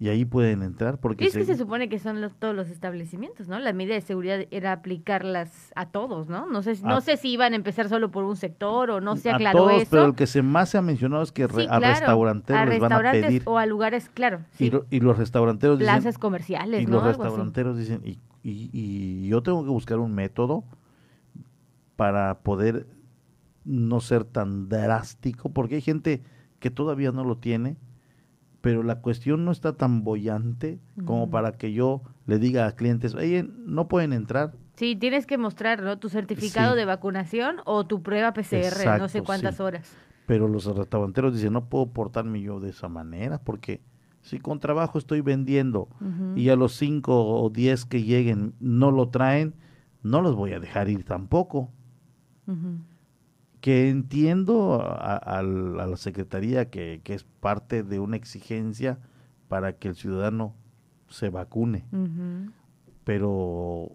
Y 0.00 0.08
ahí 0.08 0.24
pueden 0.24 0.62
entrar 0.62 0.98
porque... 0.98 1.26
es 1.26 1.36
que 1.36 1.44
se 1.44 1.58
supone 1.58 1.90
que 1.90 1.98
son 1.98 2.26
todos 2.38 2.56
los 2.56 2.70
establecimientos, 2.70 3.48
¿no? 3.48 3.58
La 3.58 3.74
medida 3.74 3.92
de 3.92 4.00
seguridad 4.00 4.46
era 4.50 4.72
aplicarlas 4.72 5.72
a 5.76 5.90
todos, 5.90 6.30
¿no? 6.30 6.46
No 6.46 6.62
sé, 6.62 6.74
no 6.82 7.02
sé 7.02 7.18
si 7.18 7.32
iban 7.32 7.52
a 7.52 7.56
empezar 7.56 7.90
solo 7.90 8.10
por 8.10 8.24
un 8.24 8.36
sector 8.36 8.90
o 8.90 9.02
no 9.02 9.16
se 9.16 9.30
aclaró 9.30 9.68
a 9.68 9.72
todos, 9.72 9.88
Pero 9.90 10.06
el 10.06 10.14
que 10.14 10.26
se 10.26 10.40
más 10.40 10.70
se 10.70 10.78
ha 10.78 10.82
mencionado 10.82 11.22
es 11.22 11.32
que 11.32 11.44
a 11.44 11.48
restauranteros 11.48 12.68
les 12.70 12.80
van 12.80 12.92
a 12.94 13.12
pedir... 13.12 13.42
o 13.44 13.58
a 13.58 13.66
lugares, 13.66 14.08
claro. 14.08 14.40
Y, 14.58 15.00
los 15.00 15.18
restauranteros 15.18 15.78
dicen... 15.78 15.94
Plazas 15.94 16.16
comerciales, 16.16 16.82
Y 16.82 16.86
los 16.86 17.04
restauranteros 17.04 17.76
dicen, 17.76 18.00
y, 18.02 18.18
y, 18.42 18.70
y 18.72 19.28
yo 19.28 19.42
tengo 19.42 19.62
que 19.64 19.70
buscar 19.70 19.98
un 19.98 20.14
método 20.14 20.64
para 21.96 22.38
poder 22.38 22.86
no 23.66 24.00
ser 24.00 24.24
tan 24.24 24.70
drástico, 24.70 25.50
porque 25.50 25.74
hay 25.74 25.82
gente 25.82 26.22
que 26.58 26.70
todavía 26.70 27.12
no 27.12 27.22
lo 27.22 27.36
tiene 27.36 27.76
pero 28.60 28.82
la 28.82 29.00
cuestión 29.00 29.44
no 29.44 29.52
está 29.52 29.74
tan 29.74 30.04
bollante 30.04 30.80
como 31.04 31.30
para 31.30 31.52
que 31.52 31.72
yo 31.72 32.02
le 32.26 32.38
diga 32.38 32.66
a 32.66 32.72
clientes, 32.72 33.14
oye, 33.14 33.48
no 33.64 33.88
pueden 33.88 34.12
entrar. 34.12 34.52
Sí, 34.74 34.96
tienes 34.96 35.26
que 35.26 35.38
mostrar 35.38 35.82
¿no? 35.82 35.98
tu 35.98 36.08
certificado 36.08 36.74
de 36.74 36.84
vacunación 36.84 37.56
o 37.64 37.86
tu 37.86 38.02
prueba 38.02 38.32
PCR, 38.32 38.98
no 38.98 39.08
sé 39.08 39.22
cuántas 39.22 39.60
horas. 39.60 39.96
Pero 40.26 40.46
los 40.46 40.64
restauranteros 40.64 41.34
dicen, 41.34 41.52
no 41.52 41.68
puedo 41.68 41.86
portarme 41.92 42.40
yo 42.40 42.60
de 42.60 42.70
esa 42.70 42.88
manera, 42.88 43.40
porque 43.42 43.80
si 44.20 44.38
con 44.38 44.60
trabajo 44.60 44.98
estoy 44.98 45.22
vendiendo 45.22 45.88
y 46.36 46.50
a 46.50 46.56
los 46.56 46.74
cinco 46.74 47.42
o 47.42 47.48
diez 47.50 47.84
que 47.86 48.02
lleguen 48.02 48.54
no 48.60 48.90
lo 48.90 49.08
traen, 49.08 49.54
no 50.02 50.20
los 50.20 50.36
voy 50.36 50.52
a 50.52 50.60
dejar 50.60 50.88
ir 50.88 51.04
tampoco 51.04 51.72
que 53.60 53.90
entiendo 53.90 54.80
a, 54.82 55.42
la 55.42 55.96
Secretaría 55.96 56.70
que, 56.70 57.00
es 57.04 57.24
parte 57.24 57.82
de 57.82 57.98
una 57.98 58.16
exigencia 58.16 58.98
para 59.48 59.74
que 59.74 59.88
el 59.88 59.96
ciudadano 59.96 60.54
se 61.08 61.28
vacune, 61.28 61.84
pero 63.04 63.90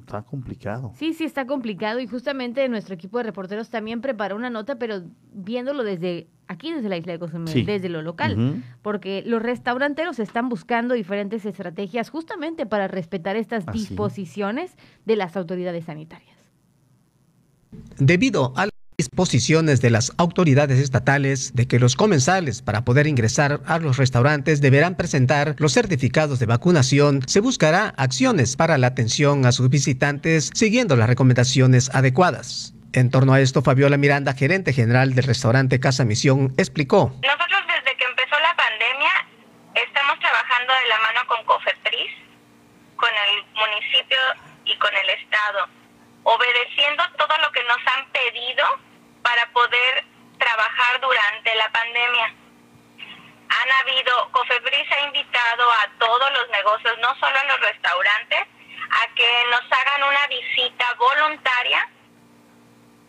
está 0.00 0.22
complicado. 0.22 0.92
Sí, 0.96 1.14
sí, 1.14 1.24
está 1.24 1.46
complicado 1.46 1.98
y 2.00 2.06
justamente 2.06 2.68
nuestro 2.68 2.94
equipo 2.94 3.18
de 3.18 3.24
reporteros 3.24 3.70
también 3.70 4.00
preparó 4.00 4.36
una 4.36 4.50
nota, 4.50 4.76
pero 4.78 5.02
viéndolo 5.32 5.82
desde 5.82 6.28
aquí, 6.46 6.72
desde 6.72 6.88
la 6.88 6.96
isla 6.96 7.12
de 7.12 7.18
Cozumel, 7.18 7.66
desde 7.66 7.88
lo 7.88 8.02
local, 8.02 8.62
porque 8.82 9.22
los 9.26 9.42
restauranteros 9.42 10.18
están 10.18 10.48
buscando 10.48 10.94
diferentes 10.94 11.44
estrategias 11.44 12.10
justamente 12.10 12.66
para 12.66 12.86
respetar 12.86 13.36
estas 13.36 13.64
ah, 13.66 13.72
disposiciones 13.72 14.76
de 15.04 15.16
las 15.16 15.36
autoridades 15.36 15.86
sanitarias. 15.86 16.36
Debido 17.98 18.52
al 18.56 18.70
disposiciones 18.98 19.82
de 19.82 19.90
las 19.90 20.12
autoridades 20.16 20.78
estatales 20.78 21.54
de 21.54 21.68
que 21.68 21.78
los 21.78 21.96
comensales 21.96 22.62
para 22.62 22.84
poder 22.84 23.06
ingresar 23.06 23.60
a 23.66 23.78
los 23.78 23.98
restaurantes 23.98 24.62
deberán 24.62 24.94
presentar 24.94 25.54
los 25.58 25.74
certificados 25.74 26.38
de 26.38 26.46
vacunación, 26.46 27.20
se 27.26 27.40
buscará 27.40 27.92
acciones 27.98 28.56
para 28.56 28.78
la 28.78 28.86
atención 28.86 29.44
a 29.44 29.52
sus 29.52 29.68
visitantes 29.68 30.50
siguiendo 30.54 30.96
las 30.96 31.08
recomendaciones 31.08 31.94
adecuadas. 31.94 32.72
En 32.94 33.10
torno 33.10 33.34
a 33.34 33.40
esto, 33.40 33.60
Fabiola 33.60 33.98
Miranda, 33.98 34.32
gerente 34.32 34.72
general 34.72 35.14
del 35.14 35.24
restaurante 35.24 35.78
Casa 35.78 36.06
Misión, 36.06 36.54
explicó. 36.56 37.12
Nosotros 37.20 37.62
desde 37.68 37.96
que 37.98 38.04
empezó 38.04 38.40
la 38.40 38.56
pandemia 38.56 39.12
estamos 39.74 40.18
trabajando 40.20 40.72
de 40.72 40.88
la 40.88 40.98
mano 41.04 41.20
con 41.28 41.44
COFEPRIS, 41.44 42.12
con 42.96 43.10
el 43.12 43.44
municipio 43.52 44.16
y 44.64 44.78
con 44.78 44.90
el 44.96 45.10
Estado, 45.20 45.68
obedeciendo 46.22 47.04
todo 47.18 47.36
lo 47.44 47.52
que 47.52 47.60
nos 47.68 47.76
han 47.92 48.08
pedido 48.10 48.85
para 49.26 49.50
poder 49.50 50.04
trabajar 50.38 51.00
durante 51.02 51.52
la 51.56 51.68
pandemia. 51.72 52.26
Han 53.50 53.70
habido, 53.82 54.30
Cofebris 54.30 54.86
ha 54.92 55.06
invitado 55.06 55.64
a 55.82 55.90
todos 55.98 56.30
los 56.30 56.48
negocios, 56.50 56.94
no 57.02 57.12
solo 57.18 57.34
a 57.34 57.44
los 57.50 57.60
restaurantes, 57.60 58.46
a 58.86 59.14
que 59.16 59.30
nos 59.50 59.62
hagan 59.66 60.02
una 60.06 60.26
visita 60.28 60.84
voluntaria 60.96 61.90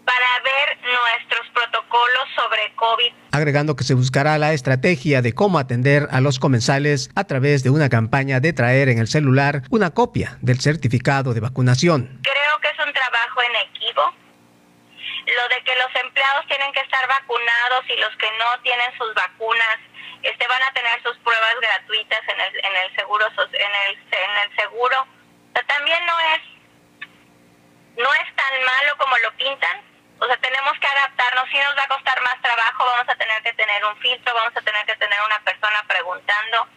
para 0.05 0.29
ver 0.41 0.77
nuestros 0.81 1.47
protocolos 1.53 2.25
sobre 2.35 2.73
COVID. 2.75 3.13
Agregando 3.33 3.75
que 3.75 3.83
se 3.83 3.93
buscará 3.93 4.39
la 4.39 4.53
estrategia 4.53 5.21
de 5.21 5.33
cómo 5.33 5.59
atender 5.59 6.07
a 6.09 6.19
los 6.21 6.39
comensales 6.39 7.11
a 7.15 7.25
través 7.25 7.61
de 7.61 7.69
una 7.69 7.89
campaña 7.89 8.39
de 8.39 8.53
traer 8.53 8.89
en 8.89 8.97
el 8.97 9.07
celular 9.07 9.63
una 9.69 9.91
copia 9.91 10.37
del 10.41 10.61
certificado 10.61 11.35
de 11.35 11.41
vacunación. 11.41 12.21
Creo 12.23 12.59
que 12.61 12.69
es 12.69 12.87
un 12.87 12.91
trabajo 12.91 13.41
en 13.43 13.55
equipo 13.69 14.26
lo 15.27 15.47
de 15.49 15.63
que 15.63 15.75
los 15.75 15.93
empleados 15.95 16.47
tienen 16.47 16.71
que 16.73 16.79
estar 16.79 17.07
vacunados 17.07 17.83
y 17.89 17.97
los 17.97 18.15
que 18.17 18.31
no 18.37 18.59
tienen 18.61 18.97
sus 18.97 19.13
vacunas 19.13 19.77
este 20.23 20.47
van 20.47 20.63
a 20.63 20.73
tener 20.73 21.03
sus 21.03 21.15
pruebas 21.19 21.55
gratuitas 21.61 22.19
en 22.27 22.41
el, 22.41 22.65
en 22.65 22.75
el 22.75 22.95
seguro 22.95 23.27
en 23.27 23.75
el, 23.85 23.97
en 24.11 24.37
el 24.43 24.55
seguro. 24.55 25.07
también 25.67 26.05
no 26.05 26.19
es 26.19 26.41
no 27.97 28.13
es 28.13 28.35
tan 28.35 28.63
malo 28.63 28.97
como 28.97 29.17
lo 29.17 29.31
pintan 29.37 29.87
o 30.19 30.25
sea, 30.25 30.37
tenemos 30.37 30.73
que 30.79 30.87
adaptarnos, 30.87 31.47
si 31.51 31.57
nos 31.59 31.77
va 31.77 31.83
a 31.83 31.87
costar 31.87 32.19
más 32.21 32.41
trabajo, 32.41 32.85
vamos 32.85 33.07
a 33.07 33.15
tener 33.15 33.41
que 33.43 33.53
tener 33.53 33.85
un 33.85 33.97
filtro, 33.97 34.33
vamos 34.33 34.55
a 34.55 34.61
tener 34.61 34.85
que 34.85 34.95
tener 34.95 35.19
una 35.25 35.39
persona 35.41 35.83
preguntando. 35.87 36.67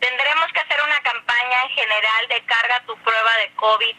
Tendremos 0.00 0.52
que 0.52 0.60
hacer 0.60 0.80
una 0.82 0.98
campaña 1.00 1.62
en 1.64 1.70
general 1.70 2.28
de 2.28 2.44
carga 2.46 2.80
tu 2.86 2.96
prueba 2.98 3.36
de 3.36 3.54
COVID, 3.56 3.96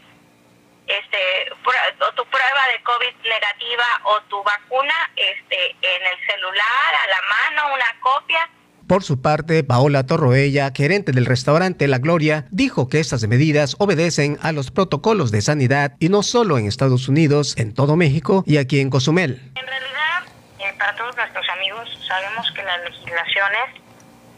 este, 0.88 1.51
o 1.51 2.13
tu 2.13 2.25
prueba 2.25 2.63
de 2.73 2.83
COVID 2.83 3.15
negativa 3.23 3.85
o 4.03 4.21
tu 4.23 4.43
vacuna 4.43 4.95
este, 5.15 5.71
en 5.81 6.01
el 6.03 6.17
celular, 6.25 6.95
a 7.03 7.07
la 7.07 7.61
mano, 7.61 7.73
una 7.75 7.99
copia 7.99 8.49
por 8.88 9.03
su 9.03 9.21
parte, 9.21 9.65
Paola 9.65 10.05
Torroella, 10.05 10.71
gerente 10.73 11.11
del 11.11 11.25
restaurante 11.25 11.89
La 11.89 11.97
Gloria, 11.97 12.45
dijo 12.51 12.88
que 12.88 13.01
estas 13.01 13.27
medidas 13.27 13.75
obedecen 13.79 14.38
a 14.41 14.53
los 14.53 14.71
protocolos 14.71 15.29
de 15.29 15.41
sanidad 15.41 15.97
y 15.99 16.07
no 16.07 16.23
solo 16.23 16.57
en 16.57 16.67
Estados 16.67 17.09
Unidos, 17.09 17.57
en 17.57 17.73
todo 17.73 17.97
México 17.97 18.45
y 18.47 18.55
aquí 18.55 18.79
en 18.79 18.89
Cozumel. 18.89 19.51
En 19.55 19.67
realidad, 19.67 20.23
eh, 20.59 20.73
para 20.79 20.95
todos 20.95 21.13
nuestros 21.17 21.49
amigos, 21.49 21.99
sabemos 22.07 22.49
que 22.53 22.63
las 22.63 22.79
legislaciones, 22.85 23.75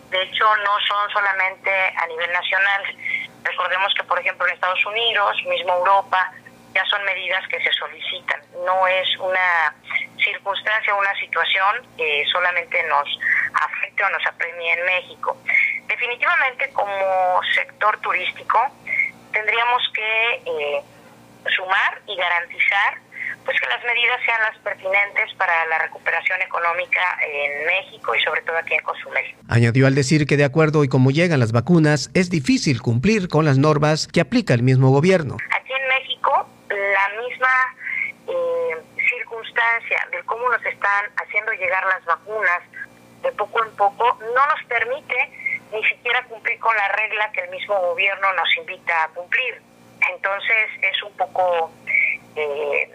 de 0.09 0.23
hecho, 0.23 0.45
no 0.65 0.71
son 0.87 1.11
solamente 1.13 1.69
a 1.69 2.07
nivel 2.07 2.31
nacional. 2.33 3.28
Recordemos 3.43 3.93
que, 3.95 4.03
por 4.03 4.19
ejemplo, 4.19 4.47
en 4.47 4.53
Estados 4.53 4.85
Unidos, 4.85 5.37
mismo 5.45 5.73
Europa, 5.73 6.31
ya 6.73 6.85
son 6.85 7.03
medidas 7.05 7.47
que 7.47 7.61
se 7.61 7.71
solicitan. 7.73 8.41
No 8.65 8.87
es 8.87 9.07
una 9.17 9.73
circunstancia 10.23 10.93
una 10.93 11.13
situación 11.15 11.87
que 11.97 12.25
solamente 12.31 12.83
nos 12.83 13.07
afecte 13.53 14.03
o 14.03 14.09
nos 14.09 14.25
apremie 14.25 14.73
en 14.73 14.85
México. 14.85 15.37
Definitivamente 15.87 16.69
como 16.73 17.41
sector 17.55 17.97
turístico 18.01 18.59
tendríamos 19.31 19.81
que 19.93 20.33
eh, 20.45 20.83
sumar 21.55 22.01
y 22.07 22.15
garantizar 22.15 22.97
pues 23.45 23.59
que 23.59 23.67
las 23.67 23.83
medidas 23.83 24.19
sean 24.25 24.41
las 24.41 24.57
pertinentes 24.59 25.33
para 25.37 25.65
la 25.67 25.79
recuperación 25.79 26.41
económica 26.41 27.17
en 27.21 27.65
México 27.65 28.15
y 28.15 28.21
sobre 28.21 28.41
todo 28.41 28.57
aquí 28.57 28.73
en 28.73 28.81
Cozumel. 28.81 29.35
Añadió 29.47 29.87
al 29.87 29.95
decir 29.95 30.25
que 30.25 30.37
de 30.37 30.45
acuerdo 30.45 30.83
y 30.83 30.89
como 30.89 31.11
llegan 31.11 31.39
las 31.39 31.51
vacunas, 31.51 32.09
es 32.13 32.29
difícil 32.29 32.81
cumplir 32.81 33.27
con 33.27 33.45
las 33.45 33.57
normas 33.57 34.07
que 34.07 34.21
aplica 34.21 34.53
el 34.53 34.63
mismo 34.63 34.89
gobierno. 34.89 35.37
Aquí 35.51 35.73
en 35.73 35.87
México, 35.87 36.49
la 36.69 37.21
misma 37.21 37.75
eh, 38.27 38.77
circunstancia 39.09 40.07
de 40.11 40.23
cómo 40.25 40.49
nos 40.49 40.63
están 40.65 41.05
haciendo 41.17 41.51
llegar 41.53 41.85
las 41.85 42.05
vacunas 42.05 42.61
de 43.23 43.31
poco 43.33 43.63
en 43.63 43.71
poco, 43.75 44.17
no 44.21 44.45
nos 44.47 44.63
permite 44.67 45.15
ni 45.71 45.83
siquiera 45.85 46.23
cumplir 46.23 46.59
con 46.59 46.75
la 46.75 46.87
regla 46.89 47.31
que 47.31 47.41
el 47.41 47.49
mismo 47.49 47.79
gobierno 47.79 48.33
nos 48.33 48.57
invita 48.57 49.03
a 49.03 49.07
cumplir. 49.09 49.61
Entonces 50.13 50.69
es 50.81 51.03
un 51.03 51.15
poco 51.17 51.71
eh, 52.35 52.89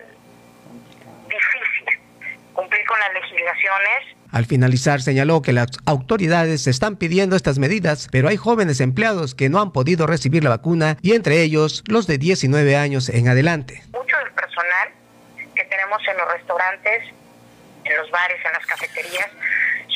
difícil 1.34 2.00
cumplir 2.54 2.86
con 2.86 2.98
las 3.00 3.12
legislaciones. 3.12 4.16
Al 4.30 4.46
finalizar 4.46 5.00
señaló 5.00 5.42
que 5.42 5.52
las 5.52 5.68
autoridades 5.86 6.66
están 6.66 6.96
pidiendo 6.96 7.36
estas 7.36 7.58
medidas, 7.58 8.08
pero 8.10 8.28
hay 8.28 8.36
jóvenes 8.36 8.80
empleados 8.80 9.34
que 9.34 9.48
no 9.48 9.60
han 9.60 9.72
podido 9.72 10.06
recibir 10.06 10.42
la 10.42 10.50
vacuna 10.50 10.96
y 11.02 11.14
entre 11.14 11.42
ellos 11.42 11.84
los 11.86 12.06
de 12.06 12.18
19 12.18 12.76
años 12.76 13.08
en 13.08 13.28
adelante. 13.28 13.82
Mucho 13.92 14.16
del 14.18 14.32
personal 14.32 14.88
que 15.54 15.64
tenemos 15.64 16.00
en 16.08 16.16
los 16.16 16.32
restaurantes, 16.32 17.04
en 17.84 17.96
los 17.96 18.10
bares, 18.10 18.38
en 18.44 18.52
las 18.52 18.66
cafeterías, 18.66 19.30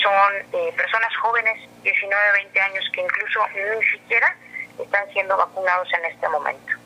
son 0.02 0.34
eh, 0.52 0.72
personas 0.76 1.16
jóvenes, 1.16 1.58
19, 1.82 2.32
20 2.34 2.60
años, 2.60 2.84
que 2.92 3.00
incluso 3.00 3.40
ni 3.54 3.86
siquiera 3.86 4.36
están 4.78 5.04
siendo 5.12 5.36
vacunados 5.36 5.88
en 5.94 6.12
este 6.12 6.28
momento. 6.28 6.77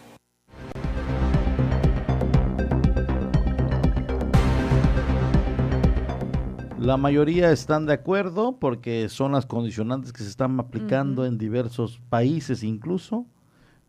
La 6.83 6.97
mayoría 6.97 7.53
están 7.53 7.87
de 7.87 7.93
acuerdo 7.93 8.59
porque 8.59 9.09
son 9.09 9.31
las 9.31 9.47
condicionantes 9.47 10.13
que 10.13 10.25
se 10.25 10.29
están 10.29 10.59
aplicando 10.59 11.25
en 11.25 11.39
diversos 11.39 12.01
países 12.11 12.65
incluso, 12.65 13.25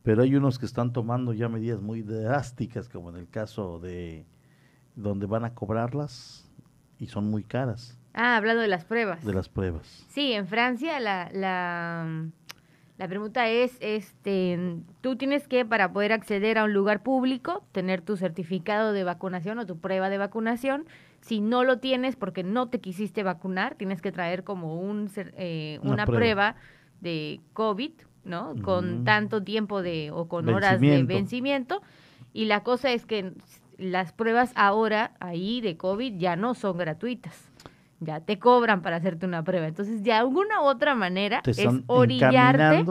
pero 0.04 0.22
hay 0.22 0.36
unos 0.36 0.60
que 0.60 0.68
están 0.68 0.94
tomando 0.94 1.34
ya 1.34 1.50
medidas 1.50 1.82
muy 1.82 2.04
drásticas, 2.04 2.90
como 2.90 3.10
en 3.10 3.16
el 3.16 3.28
caso 3.28 3.80
de 3.80 4.28
donde 4.96 5.26
van 5.26 5.44
a 5.44 5.56
cobrarlas 5.56 6.48
y 7.00 7.08
son 7.08 7.32
muy 7.32 7.44
caras. 7.44 7.98
Ah, 8.14 8.38
hablando 8.38 8.62
de 8.62 8.68
las 8.68 8.86
pruebas. 8.86 9.26
De 9.26 9.34
las 9.34 9.50
pruebas. 9.50 10.06
Sí, 10.10 10.34
en 10.34 10.46
Francia 10.46 11.00
la, 11.00 11.32
la, 11.34 12.28
la 13.00 13.08
pregunta 13.08 13.50
es, 13.50 13.76
este, 13.80 14.78
tú 15.02 15.16
tienes 15.16 15.48
que, 15.48 15.66
para 15.66 15.92
poder 15.94 16.14
acceder 16.14 16.60
a 16.60 16.66
un 16.66 16.74
lugar 16.74 17.02
público, 17.02 17.66
tener 17.72 18.02
tu 18.02 18.18
certificado 18.18 18.94
de 18.94 19.04
vacunación 19.04 19.58
o 19.58 19.66
tu 19.66 19.80
prueba 19.80 20.12
de 20.12 20.20
vacunación. 20.20 20.86
Si 21.24 21.40
no 21.40 21.64
lo 21.64 21.80
tienes 21.80 22.16
porque 22.16 22.44
no 22.44 22.68
te 22.68 22.80
quisiste 22.80 23.24
vacunar, 23.24 23.76
tienes 23.76 24.02
que 24.02 24.12
traer 24.12 24.44
como 24.44 24.80
un, 24.80 25.10
eh, 25.16 25.80
una, 25.82 26.06
prueba. 26.06 26.56
de 27.00 27.40
COVID, 27.54 27.92
¿no? 28.26 28.56
Con 28.62 29.04
tanto 29.06 29.42
tiempo 29.44 29.82
de, 29.82 30.12
o 30.12 30.28
con 30.28 30.48
horas 30.50 30.80
de 30.80 31.04
vencimiento. 31.04 31.82
Y 32.34 32.46
la 32.46 32.64
cosa 32.64 32.92
es 32.92 33.06
que 33.06 33.34
las 33.78 34.14
pruebas 34.14 34.52
ahora 34.56 35.14
ahí 35.20 35.62
de 35.62 35.78
COVID 35.78 36.18
ya 36.18 36.36
no 36.36 36.54
son 36.54 36.78
gratuitas 36.78 37.50
ya 38.04 38.20
te 38.20 38.40
cobran 38.40 38.82
para 38.82 38.98
hacerte 38.98 39.26
una 39.26 39.44
prueba. 39.44 39.68
Entonces, 39.68 40.04
de 40.04 40.14
alguna 40.14 40.62
u 40.62 40.66
otra 40.66 40.96
manera, 40.96 41.42
es 41.46 41.68
orillarte 41.88 42.86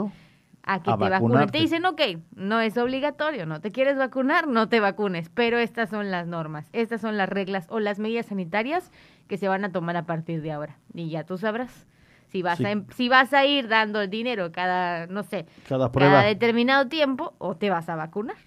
a 0.63 0.81
que 0.81 0.91
te 0.91 1.09
vacunen. 1.09 1.49
Te 1.49 1.59
dicen, 1.59 1.85
ok, 1.85 2.01
no 2.35 2.61
es 2.61 2.77
obligatorio, 2.77 3.45
no 3.45 3.61
te 3.61 3.71
quieres 3.71 3.97
vacunar, 3.97 4.47
no 4.47 4.69
te 4.69 4.79
vacunes, 4.79 5.29
pero 5.29 5.57
estas 5.57 5.89
son 5.89 6.09
las 6.09 6.27
normas, 6.27 6.69
estas 6.73 7.01
son 7.01 7.17
las 7.17 7.29
reglas 7.29 7.67
o 7.69 7.79
las 7.79 7.99
medidas 7.99 8.27
sanitarias 8.27 8.91
que 9.27 9.37
se 9.37 9.47
van 9.47 9.65
a 9.65 9.71
tomar 9.71 9.97
a 9.97 10.05
partir 10.05 10.41
de 10.41 10.51
ahora. 10.51 10.77
Y 10.93 11.09
ya 11.09 11.25
tú 11.25 11.37
sabrás. 11.37 11.85
Si 12.27 12.41
vas, 12.41 12.59
a, 12.61 12.71
em, 12.71 12.87
si 12.95 13.09
vas 13.09 13.31
a 13.33 13.45
ir 13.45 13.67
dando 13.67 14.01
el 14.01 14.09
dinero 14.09 14.51
cada, 14.51 15.05
no 15.05 15.21
sé, 15.21 15.45
cada, 15.69 15.91
prueba. 15.91 16.13
cada 16.13 16.27
determinado 16.27 16.87
tiempo 16.87 17.35
o 17.37 17.55
te 17.55 17.69
vas 17.69 17.89
a 17.89 17.95
vacunar. 17.95 18.37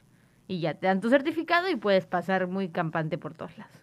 Y 0.48 0.60
ya 0.60 0.74
te 0.74 0.88
dan 0.88 1.00
tu 1.00 1.08
certificado 1.08 1.68
y 1.68 1.76
puedes 1.76 2.06
pasar 2.06 2.48
muy 2.48 2.68
campante 2.68 3.16
por 3.18 3.34
todos 3.34 3.56
lados. 3.58 3.76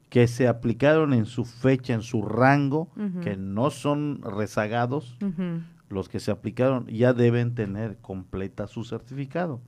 que 0.10 0.28
se 0.28 0.48
aplicaron 0.48 1.14
en 1.14 1.26
su 1.26 1.46
fecha, 1.46 1.94
en 1.94 2.02
su 2.02 2.24
rango, 2.24 2.90
que 3.24 3.38
no 3.38 3.70
son 3.70 4.22
rezagados, 4.24 5.18
los 5.90 6.08
que 6.08 6.20
se 6.20 6.32
aplicaron 6.32 6.86
ya 6.88 7.14
deben 7.14 7.56
tener 7.56 7.98
completa 7.98 8.68
su 8.68 8.84
certificado. 8.84 9.62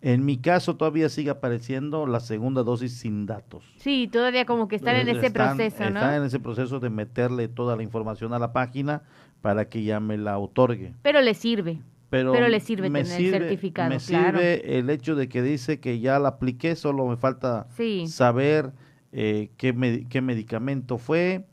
En 0.00 0.24
mi 0.24 0.38
caso 0.38 0.76
todavía 0.76 1.08
sigue 1.08 1.30
apareciendo 1.30 2.06
la 2.06 2.20
segunda 2.20 2.62
dosis 2.62 2.96
sin 2.96 3.26
datos. 3.26 3.64
Sí, 3.76 4.08
todavía 4.10 4.46
como 4.46 4.68
que 4.68 4.76
están 4.76 4.96
en 4.96 5.08
ese 5.08 5.30
proceso, 5.30 5.90
¿no? 5.90 6.00
Están 6.00 6.14
en 6.14 6.22
ese 6.24 6.40
proceso 6.40 6.80
de 6.80 6.90
meterle 6.90 7.48
toda 7.48 7.76
la 7.76 7.82
información 7.82 8.32
a 8.32 8.38
la 8.38 8.52
página 8.52 9.02
para 9.40 9.68
que 9.68 9.82
ya 9.82 10.00
me 10.00 10.16
la 10.16 10.38
otorgue. 10.38 10.94
Pero 11.02 11.20
le 11.20 11.34
sirve. 11.34 11.80
Pero, 12.10 12.48
le 12.48 12.60
sirve 12.60 12.88
tener 12.90 13.06
el 13.06 13.30
certificado, 13.30 13.90
Me 13.90 13.98
sirve 13.98 14.78
el 14.78 14.88
hecho 14.88 15.16
de 15.16 15.28
que 15.28 15.42
dice 15.42 15.80
que 15.80 15.98
ya 15.98 16.20
la 16.20 16.28
apliqué, 16.28 16.76
solo 16.76 17.06
me 17.06 17.16
falta 17.16 17.66
saber 18.06 18.72
eh, 19.10 19.50
qué, 19.56 20.06
qué, 20.08 20.20
medicamento 20.20 20.98
fue, 20.98 21.44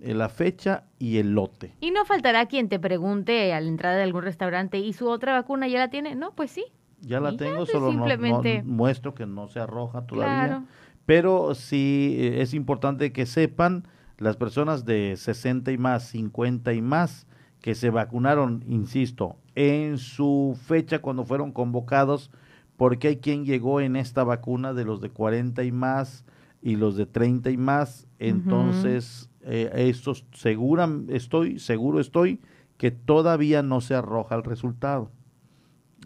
la 0.00 0.28
fecha 0.28 0.84
y 0.98 1.18
el 1.18 1.34
lote. 1.34 1.74
Y 1.80 1.90
no 1.90 2.04
faltará 2.04 2.46
quien 2.46 2.68
te 2.68 2.78
pregunte 2.78 3.52
a 3.52 3.60
la 3.60 3.68
entrada 3.68 3.96
de 3.96 4.02
algún 4.02 4.22
restaurante, 4.22 4.78
¿y 4.78 4.92
su 4.92 5.08
otra 5.08 5.32
vacuna 5.32 5.68
ya 5.68 5.78
la 5.78 5.90
tiene? 5.90 6.14
No, 6.14 6.32
pues 6.32 6.50
sí. 6.50 6.64
Ya 7.00 7.20
la 7.20 7.36
tengo, 7.36 7.58
pues 7.58 7.70
solo 7.70 7.90
simplemente... 7.90 8.62
muestro 8.62 9.14
que 9.14 9.26
no 9.26 9.48
se 9.48 9.60
arroja 9.60 10.06
todavía. 10.06 10.64
Pero 11.04 11.54
sí 11.54 12.16
eh, 12.18 12.42
es 12.42 12.52
importante 12.54 13.12
que 13.12 13.26
sepan 13.26 13.86
las 14.18 14.36
personas 14.36 14.84
de 14.84 15.14
60 15.16 15.70
y 15.72 15.78
más, 15.78 16.04
50 16.08 16.72
y 16.72 16.82
más, 16.82 17.26
que 17.60 17.74
se 17.74 17.90
vacunaron, 17.90 18.64
insisto, 18.66 19.36
en 19.54 19.98
su 19.98 20.58
fecha 20.66 21.00
cuando 21.00 21.24
fueron 21.24 21.52
convocados, 21.52 22.30
porque 22.76 23.08
hay 23.08 23.16
quien 23.16 23.44
llegó 23.44 23.80
en 23.80 23.96
esta 23.96 24.24
vacuna 24.24 24.72
de 24.72 24.84
los 24.84 25.00
de 25.00 25.10
40 25.10 25.64
y 25.64 25.72
más, 25.72 26.24
y 26.62 26.76
los 26.76 26.96
de 26.96 27.06
30 27.06 27.50
y 27.50 27.56
más, 27.56 28.06
entonces 28.18 29.30
eh, 29.46 29.70
estos 29.88 30.26
segura, 30.32 30.86
estoy, 31.08 31.58
seguro 31.58 32.00
estoy 32.00 32.40
que 32.76 32.90
todavía 32.90 33.62
no 33.62 33.80
se 33.80 33.94
arroja 33.94 34.34
el 34.34 34.42
resultado. 34.42 35.10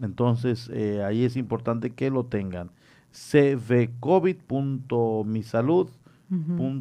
Entonces 0.01 0.69
eh, 0.73 1.03
ahí 1.03 1.25
es 1.25 1.35
importante 1.35 1.89
que 1.91 2.09
lo 2.09 2.23
tengan. 2.25 2.71
cvcovid.misalud 3.11 5.89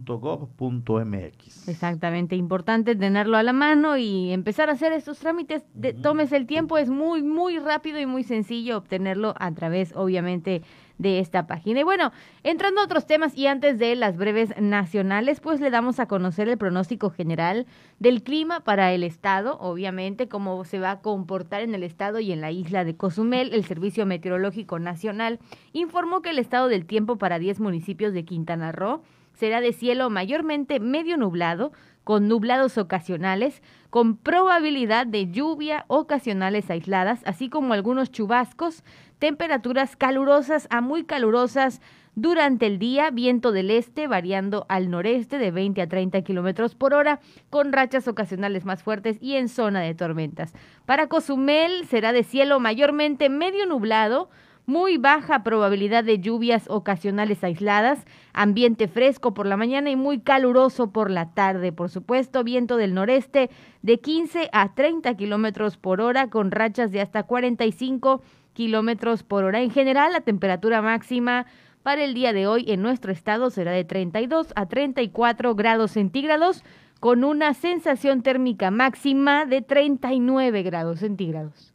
.gov.mx. 0.07 1.69
Exactamente, 1.69 2.37
importante 2.37 2.95
tenerlo 2.95 3.37
a 3.37 3.43
la 3.43 3.53
mano 3.53 3.97
y 3.97 4.31
empezar 4.31 4.71
a 4.71 4.75
hacer 4.75 4.93
estos 4.93 5.19
trámites. 5.19 5.65
De, 5.75 5.93
Tomes 5.93 6.31
el 6.31 6.47
tiempo, 6.47 6.79
es 6.79 6.89
muy, 6.89 7.25
muy 7.25 7.59
rápido 7.59 7.99
y 7.99 8.07
muy 8.07 8.23
sencillo 8.23 8.77
obtenerlo 8.77 9.35
a 9.39 9.53
través, 9.53 9.93
obviamente, 9.97 10.63
de 11.01 11.19
esta 11.19 11.47
página. 11.47 11.81
Y 11.81 11.83
bueno, 11.83 12.13
entrando 12.43 12.81
a 12.81 12.85
otros 12.85 13.07
temas 13.07 13.37
y 13.37 13.47
antes 13.47 13.79
de 13.79 13.97
las 13.97 14.19
breves 14.19 14.53
nacionales, 14.61 15.41
pues 15.41 15.59
le 15.59 15.71
damos 15.71 15.99
a 15.99 16.07
conocer 16.07 16.47
el 16.49 16.59
pronóstico 16.59 17.09
general 17.09 17.67
del 17.99 18.23
clima 18.23 18.61
para 18.61 18.93
el 18.93 19.03
estado, 19.03 19.59
obviamente, 19.61 20.29
cómo 20.29 20.63
se 20.67 20.79
va 20.79 20.91
a 20.91 21.01
comportar 21.01 21.63
en 21.63 21.75
el 21.75 21.85
estado 21.85 22.21
y 22.21 22.33
en 22.33 22.43
la 22.43 22.51
isla 22.51 22.85
de 22.85 22.97
Cozumel. 22.97 23.55
El 23.55 23.65
Servicio 23.65 24.05
Meteorológico 24.05 24.79
Nacional 24.79 25.39
informó 25.73 26.21
que 26.21 26.31
el 26.31 26.39
estado 26.39 26.69
del 26.69 26.85
tiempo 26.85 27.17
para 27.17 27.39
10 27.39 27.61
municipios 27.61 28.13
de 28.13 28.27
Quintana 28.27 28.71
Roo 28.71 29.01
será 29.33 29.63
de 29.63 29.73
cielo 29.73 30.11
mayormente 30.11 30.81
medio 30.81 31.17
nublado, 31.17 31.73
con 32.05 32.29
nublados 32.29 32.77
ocasionales, 32.77 33.63
con 33.89 34.17
probabilidad 34.17 35.07
de 35.07 35.31
lluvia 35.31 35.85
ocasionales 35.87 36.71
aisladas, 36.71 37.23
así 37.25 37.49
como 37.49 37.73
algunos 37.73 38.11
chubascos, 38.11 38.83
temperaturas 39.21 39.97
calurosas 39.97 40.67
a 40.71 40.81
muy 40.81 41.05
calurosas 41.05 41.81
durante 42.17 42.67
el 42.67 42.81
día, 42.81 43.11
viento 43.11 43.53
del 43.53 43.71
este 43.71 44.09
variando 44.09 44.67
al 44.69 44.91
noreste 44.91 45.39
de 45.39 45.53
20 45.53 45.83
a 45.83 45.89
30 45.89 46.23
kilómetros 46.23 46.75
por 46.75 46.93
hora, 46.95 47.21
con 47.51 47.73
rachas 47.73 48.09
ocasionales 48.09 48.65
más 48.65 48.83
fuertes 48.83 49.19
y 49.21 49.37
en 49.37 49.49
zona 49.49 49.81
de 49.81 49.95
tormentas. 49.95 50.53
Para 50.87 51.07
Cozumel 51.07 51.87
será 51.87 52.13
de 52.13 52.25
cielo 52.25 52.59
mayormente 52.59 53.29
medio 53.29 53.67
nublado, 53.67 54.29
muy 54.67 54.99
baja 54.99 55.43
probabilidad 55.43 56.05
de 56.05 56.21
lluvias 56.21 56.65
ocasionales 56.69 57.43
aisladas, 57.45 58.05
ambiente 58.33 58.89
fresco 58.89 59.35
por 59.35 59.47
la 59.47 59.57
mañana 59.57 59.91
y 59.91 59.97
muy 59.97 60.21
caluroso 60.21 60.93
por 60.93 61.11
la 61.11 61.33
tarde. 61.35 61.73
Por 61.73 61.91
supuesto, 61.91 62.45
viento 62.45 62.77
del 62.77 62.95
noreste 62.95 63.51
de 63.83 64.01
15 64.01 64.49
a 64.53 64.75
30 64.75 65.15
kilómetros 65.17 65.77
por 65.77 66.01
hora 66.01 66.31
con 66.31 66.51
rachas 66.51 66.91
de 66.91 67.01
hasta 67.01 67.25
45 67.25 68.19
kilómetros 68.19 68.40
por 69.27 69.45
hora. 69.45 69.61
En 69.63 69.71
general, 69.71 70.13
la 70.13 70.21
temperatura 70.21 70.83
máxima 70.83 71.47
para 71.83 72.05
el 72.05 72.13
día 72.13 72.33
de 72.35 72.47
hoy 72.47 72.67
en 72.69 72.83
nuestro 72.83 73.11
estado 73.11 73.49
será 73.49 73.73
de 73.73 73.85
32 73.85 74.53
a 74.55 74.67
34 74.67 75.55
grados 75.55 75.93
centígrados 75.93 76.63
con 77.01 77.25
una 77.25 77.55
sensación 77.55 78.23
térmica 78.23 78.71
máxima 78.71 79.47
de 79.47 79.63
39 79.63 80.63
grados 80.63 80.99
centígrados. 80.99 81.73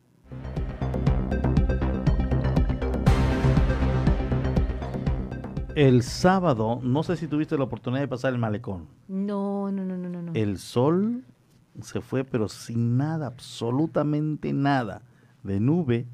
El 5.73 6.03
sábado, 6.03 6.79
no 6.83 7.01
sé 7.03 7.17
si 7.17 7.27
tuviste 7.27 7.57
la 7.57 7.63
oportunidad 7.63 8.01
de 8.01 8.07
pasar 8.07 8.31
el 8.31 8.39
malecón. 8.39 8.87
No, 9.07 9.71
no, 9.71 9.83
no, 9.83 9.97
no, 9.97 10.21
no. 10.21 10.31
El 10.33 10.57
sol 10.57 11.25
se 11.81 11.99
fue, 11.99 12.23
pero 12.23 12.47
sin 12.47 12.95
nada, 12.95 13.25
absolutamente 13.25 14.53
nada 14.53 15.01
de 15.43 15.59
nube. 15.59 16.05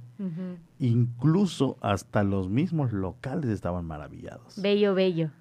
Incluso 0.79 1.77
hasta 1.81 2.23
los 2.23 2.49
mismos 2.49 2.91
locales 2.93 3.49
estaban 3.49 3.85
maravillados. 3.85 4.61
Bello, 4.61 4.93
bello 4.93 5.31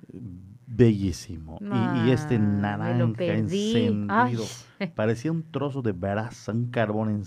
bellísimo. 0.71 1.59
y, 2.07 2.11
este 2.11 2.39
naranja 2.39 3.13
encendido. 3.19 4.45
Parecía 4.95 5.33
un 5.33 5.43
trozo 5.43 5.83
de 5.83 5.93
brasa, 5.93 6.53
un 6.53 6.71
carbón 6.71 7.23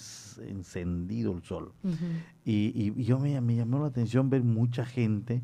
encendido 0.47 1.33
el 1.33 1.43
sol. 1.43 1.73
y, 2.45 3.03
yo 3.03 3.19
me, 3.19 3.55
llamó 3.55 3.79
la 3.79 3.87
atención 3.87 4.29
ver 4.29 4.43
mucha 4.43 4.85
gente 4.85 5.43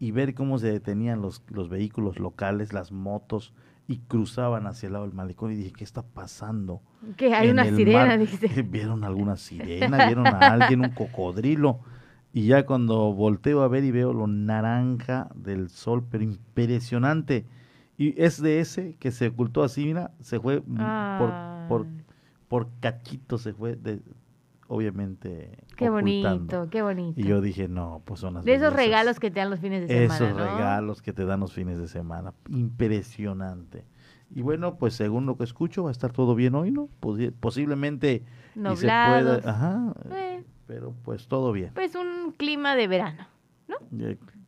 y 0.00 0.10
ver 0.10 0.34
cómo 0.34 0.58
se 0.58 0.72
detenían 0.72 1.22
los, 1.22 1.42
los 1.48 1.68
vehículos 1.68 2.18
locales, 2.18 2.72
las 2.72 2.92
motos, 2.92 3.54
y 3.88 3.98
cruzaban 3.98 4.66
hacia 4.66 4.88
el 4.88 4.94
lado 4.94 5.04
del 5.04 5.14
malecón 5.14 5.52
y 5.52 5.56
dije, 5.56 5.72
¿qué 5.72 5.84
está 5.84 6.02
pasando? 6.02 6.80
Que 7.16 7.34
hay 7.34 7.50
una 7.50 7.64
sirena, 7.64 8.16
Vieron 8.68 9.04
alguna 9.04 9.36
sirena, 9.36 10.06
vieron 10.06 10.26
a 10.26 10.38
alguien, 10.38 10.80
un 10.80 10.90
cocodrilo. 10.90 11.80
Y 12.32 12.46
ya 12.46 12.66
cuando 12.66 13.12
volteo 13.12 13.62
a 13.62 13.68
ver 13.68 13.84
y 13.84 13.92
veo 13.92 14.12
lo 14.12 14.26
naranja 14.26 15.28
del 15.34 15.70
sol, 15.70 16.04
pero 16.10 16.24
impresionante. 16.24 17.46
Y 17.96 18.20
es 18.20 18.42
de 18.42 18.60
ese 18.60 18.96
que 18.98 19.10
se 19.10 19.28
ocultó 19.28 19.62
así, 19.62 19.84
mira, 19.84 20.10
se 20.20 20.38
fue 20.40 20.60
por, 20.60 21.32
por, 21.68 21.86
por 22.48 22.68
cachito, 22.80 23.38
se 23.38 23.54
fue 23.54 23.76
de, 23.76 24.00
obviamente. 24.68 25.58
Qué 25.76 25.88
bonito, 25.88 26.68
qué 26.70 26.82
bonito. 26.82 27.20
Y 27.20 27.24
yo 27.24 27.40
dije, 27.40 27.68
no, 27.68 28.02
pues 28.04 28.20
son 28.20 28.34
las 28.34 28.44
De 28.44 28.54
esos 28.54 28.72
regalos 28.72 29.20
que 29.20 29.30
te 29.30 29.40
dan 29.40 29.50
los 29.50 29.60
fines 29.60 29.82
de 29.82 29.88
semana. 29.88 30.14
Esos 30.14 30.36
regalos 30.36 31.02
que 31.02 31.12
te 31.12 31.24
dan 31.24 31.40
los 31.40 31.52
fines 31.52 31.78
de 31.78 31.88
semana. 31.88 32.34
Impresionante. 32.48 33.84
Y 34.34 34.42
bueno, 34.42 34.76
pues 34.76 34.94
según 34.94 35.26
lo 35.26 35.36
que 35.36 35.44
escucho, 35.44 35.84
va 35.84 35.90
a 35.90 35.92
estar 35.92 36.12
todo 36.12 36.34
bien 36.34 36.54
hoy, 36.54 36.70
¿no? 36.70 36.88
posiblemente. 37.40 38.24
Y 38.54 38.76
se 38.76 38.86
pueda, 38.86 39.40
ajá. 39.44 39.94
Eh, 40.10 40.44
pero 40.66 40.94
pues 41.04 41.28
todo 41.28 41.52
bien. 41.52 41.70
Pues 41.74 41.94
un 41.94 42.32
clima 42.32 42.74
de 42.74 42.88
verano, 42.88 43.26
¿no? 43.68 43.76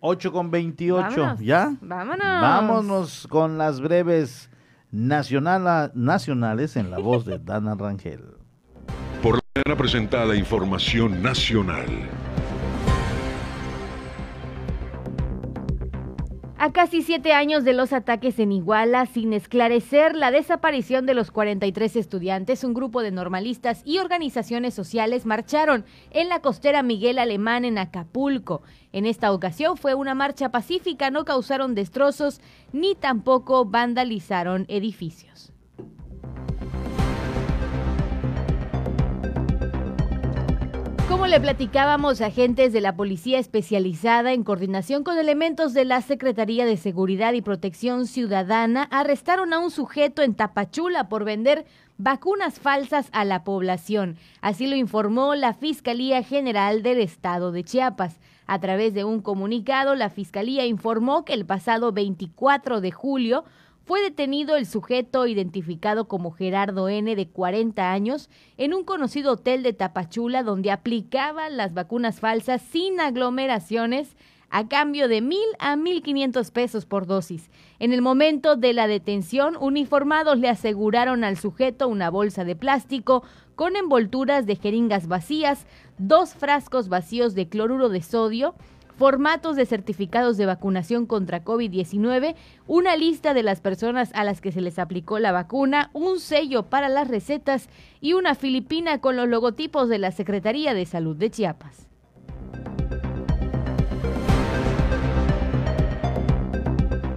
8 0.00 0.32
con 0.32 0.50
28, 0.50 1.36
¿ya? 1.40 1.74
Vámonos. 1.80 2.20
Vámonos 2.20 3.26
con 3.28 3.58
las 3.58 3.80
breves 3.80 4.50
nacional, 4.92 5.90
nacionales 5.94 6.76
en 6.76 6.90
la 6.90 6.98
voz 6.98 7.24
de 7.24 7.38
Dana 7.38 7.74
Rangel. 7.74 8.35
Mañana 9.56 9.78
presentada 9.78 10.36
información 10.36 11.22
nacional. 11.22 11.86
A 16.58 16.72
casi 16.72 17.00
siete 17.00 17.32
años 17.32 17.64
de 17.64 17.72
los 17.72 17.94
ataques 17.94 18.38
en 18.38 18.52
Iguala, 18.52 19.06
sin 19.06 19.32
esclarecer 19.32 20.14
la 20.14 20.30
desaparición 20.30 21.06
de 21.06 21.14
los 21.14 21.30
43 21.30 21.96
estudiantes, 21.96 22.64
un 22.64 22.74
grupo 22.74 23.00
de 23.00 23.12
normalistas 23.12 23.80
y 23.86 23.98
organizaciones 23.98 24.74
sociales 24.74 25.24
marcharon 25.24 25.86
en 26.10 26.28
la 26.28 26.40
costera 26.42 26.82
Miguel 26.82 27.18
Alemán 27.18 27.64
en 27.64 27.78
Acapulco. 27.78 28.60
En 28.92 29.06
esta 29.06 29.32
ocasión 29.32 29.78
fue 29.78 29.94
una 29.94 30.14
marcha 30.14 30.50
pacífica, 30.50 31.10
no 31.10 31.24
causaron 31.24 31.74
destrozos 31.74 32.42
ni 32.74 32.94
tampoco 32.94 33.64
vandalizaron 33.64 34.66
edificios. 34.68 35.55
Como 41.08 41.28
le 41.28 41.40
platicábamos, 41.40 42.20
agentes 42.20 42.72
de 42.72 42.80
la 42.80 42.96
Policía 42.96 43.38
Especializada, 43.38 44.32
en 44.32 44.42
coordinación 44.42 45.04
con 45.04 45.18
elementos 45.18 45.72
de 45.72 45.84
la 45.84 46.00
Secretaría 46.00 46.66
de 46.66 46.76
Seguridad 46.76 47.32
y 47.32 47.42
Protección 47.42 48.06
Ciudadana, 48.06 48.88
arrestaron 48.90 49.52
a 49.52 49.60
un 49.60 49.70
sujeto 49.70 50.22
en 50.22 50.34
Tapachula 50.34 51.08
por 51.08 51.24
vender 51.24 51.64
vacunas 51.96 52.58
falsas 52.58 53.08
a 53.12 53.24
la 53.24 53.44
población. 53.44 54.16
Así 54.40 54.66
lo 54.66 54.74
informó 54.74 55.36
la 55.36 55.54
Fiscalía 55.54 56.24
General 56.24 56.82
del 56.82 56.98
Estado 56.98 57.52
de 57.52 57.62
Chiapas. 57.62 58.18
A 58.48 58.58
través 58.58 58.92
de 58.92 59.04
un 59.04 59.20
comunicado, 59.20 59.94
la 59.94 60.10
Fiscalía 60.10 60.66
informó 60.66 61.24
que 61.24 61.34
el 61.34 61.46
pasado 61.46 61.92
24 61.92 62.80
de 62.80 62.90
julio 62.90 63.44
fue 63.86 64.02
detenido 64.02 64.56
el 64.56 64.66
sujeto 64.66 65.28
identificado 65.28 66.08
como 66.08 66.32
Gerardo 66.32 66.88
N. 66.88 67.14
de 67.14 67.28
40 67.28 67.92
años 67.92 68.28
en 68.56 68.74
un 68.74 68.82
conocido 68.82 69.34
hotel 69.34 69.62
de 69.62 69.72
Tapachula 69.72 70.42
donde 70.42 70.72
aplicaba 70.72 71.48
las 71.48 71.72
vacunas 71.72 72.18
falsas 72.18 72.60
sin 72.62 73.00
aglomeraciones 73.00 74.16
a 74.50 74.66
cambio 74.66 75.06
de 75.06 75.20
mil 75.20 75.46
a 75.60 75.76
mil 75.76 76.02
quinientos 76.02 76.50
pesos 76.50 76.84
por 76.84 77.06
dosis. 77.06 77.48
En 77.78 77.92
el 77.92 78.02
momento 78.02 78.56
de 78.56 78.72
la 78.72 78.88
detención, 78.88 79.56
uniformados 79.60 80.38
le 80.38 80.48
aseguraron 80.48 81.22
al 81.22 81.36
sujeto 81.36 81.86
una 81.86 82.10
bolsa 82.10 82.44
de 82.44 82.56
plástico 82.56 83.22
con 83.54 83.76
envolturas 83.76 84.46
de 84.46 84.56
jeringas 84.56 85.06
vacías, 85.06 85.64
dos 85.96 86.34
frascos 86.34 86.88
vacíos 86.88 87.36
de 87.36 87.48
cloruro 87.48 87.88
de 87.88 88.02
sodio, 88.02 88.54
formatos 88.96 89.56
de 89.56 89.66
certificados 89.66 90.36
de 90.36 90.46
vacunación 90.46 91.06
contra 91.06 91.44
COVID-19, 91.44 92.34
una 92.66 92.96
lista 92.96 93.34
de 93.34 93.42
las 93.42 93.60
personas 93.60 94.10
a 94.14 94.24
las 94.24 94.40
que 94.40 94.52
se 94.52 94.60
les 94.60 94.78
aplicó 94.78 95.18
la 95.18 95.32
vacuna, 95.32 95.90
un 95.92 96.18
sello 96.18 96.64
para 96.64 96.88
las 96.88 97.08
recetas 97.08 97.68
y 98.00 98.14
una 98.14 98.34
filipina 98.34 99.00
con 99.00 99.16
los 99.16 99.28
logotipos 99.28 99.88
de 99.88 99.98
la 99.98 100.12
Secretaría 100.12 100.74
de 100.74 100.86
Salud 100.86 101.16
de 101.16 101.30
Chiapas. 101.30 101.86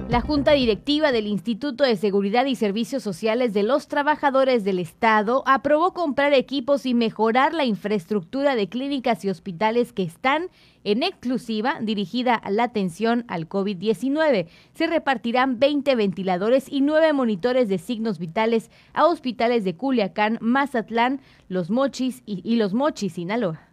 La 0.09 0.21
Junta 0.21 0.53
Directiva 0.53 1.11
del 1.11 1.27
Instituto 1.27 1.83
de 1.83 1.95
Seguridad 1.95 2.47
y 2.47 2.55
Servicios 2.55 3.03
Sociales 3.03 3.53
de 3.53 3.61
los 3.61 3.87
Trabajadores 3.87 4.63
del 4.63 4.79
Estado 4.79 5.43
aprobó 5.45 5.93
comprar 5.93 6.33
equipos 6.33 6.87
y 6.87 6.95
mejorar 6.95 7.53
la 7.53 7.63
infraestructura 7.63 8.55
de 8.55 8.69
clínicas 8.69 9.23
y 9.23 9.29
hospitales 9.29 9.93
que 9.93 10.01
están 10.01 10.47
en 10.83 11.03
exclusiva 11.03 11.79
dirigida 11.81 12.35
a 12.35 12.51
la 12.51 12.63
atención 12.63 13.25
al 13.27 13.47
COVID-19. 13.47 14.47
Se 14.73 14.87
repartirán 14.87 15.59
20 15.59 15.95
ventiladores 15.95 16.71
y 16.71 16.81
9 16.81 17.13
monitores 17.13 17.69
de 17.69 17.77
signos 17.77 18.19
vitales 18.19 18.69
a 18.93 19.05
hospitales 19.05 19.63
de 19.63 19.75
Culiacán, 19.75 20.37
Mazatlán, 20.41 21.21
Los 21.47 21.69
Mochis 21.69 22.23
y, 22.25 22.41
y 22.43 22.55
Los 22.55 22.73
Mochis, 22.73 23.13
Sinaloa. 23.13 23.68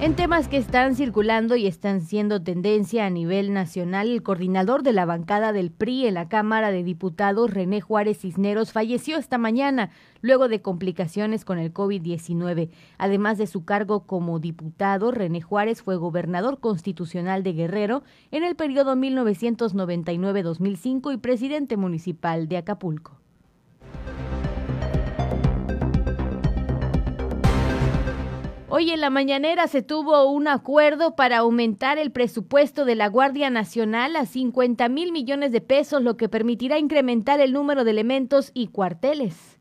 En 0.00 0.16
temas 0.16 0.48
que 0.48 0.56
están 0.56 0.96
circulando 0.96 1.56
y 1.56 1.66
están 1.66 2.00
siendo 2.00 2.42
tendencia 2.42 3.04
a 3.04 3.10
nivel 3.10 3.52
nacional, 3.52 4.08
el 4.08 4.22
coordinador 4.22 4.82
de 4.82 4.94
la 4.94 5.04
bancada 5.04 5.52
del 5.52 5.70
PRI 5.70 6.06
en 6.06 6.14
la 6.14 6.26
Cámara 6.26 6.70
de 6.70 6.82
Diputados, 6.82 7.52
René 7.52 7.82
Juárez 7.82 8.20
Cisneros, 8.20 8.72
falleció 8.72 9.18
esta 9.18 9.36
mañana 9.36 9.90
luego 10.22 10.48
de 10.48 10.62
complicaciones 10.62 11.44
con 11.44 11.58
el 11.58 11.74
COVID-19. 11.74 12.70
Además 12.96 13.36
de 13.36 13.46
su 13.46 13.66
cargo 13.66 14.06
como 14.06 14.38
diputado, 14.38 15.10
René 15.10 15.42
Juárez 15.42 15.82
fue 15.82 15.96
gobernador 15.96 16.60
constitucional 16.60 17.42
de 17.42 17.52
Guerrero 17.52 18.02
en 18.30 18.42
el 18.42 18.56
periodo 18.56 18.96
1999-2005 18.96 21.12
y 21.12 21.18
presidente 21.18 21.76
municipal 21.76 22.48
de 22.48 22.56
Acapulco. 22.56 23.20
Hoy 28.72 28.92
en 28.92 29.00
la 29.00 29.10
mañanera 29.10 29.66
se 29.66 29.82
tuvo 29.82 30.30
un 30.30 30.46
acuerdo 30.46 31.16
para 31.16 31.38
aumentar 31.38 31.98
el 31.98 32.12
presupuesto 32.12 32.84
de 32.84 32.94
la 32.94 33.08
Guardia 33.08 33.50
Nacional 33.50 34.14
a 34.14 34.26
50 34.26 34.88
mil 34.88 35.10
millones 35.10 35.50
de 35.50 35.60
pesos, 35.60 36.02
lo 36.02 36.16
que 36.16 36.28
permitirá 36.28 36.78
incrementar 36.78 37.40
el 37.40 37.52
número 37.52 37.82
de 37.82 37.90
elementos 37.90 38.52
y 38.54 38.68
cuarteles. 38.68 39.58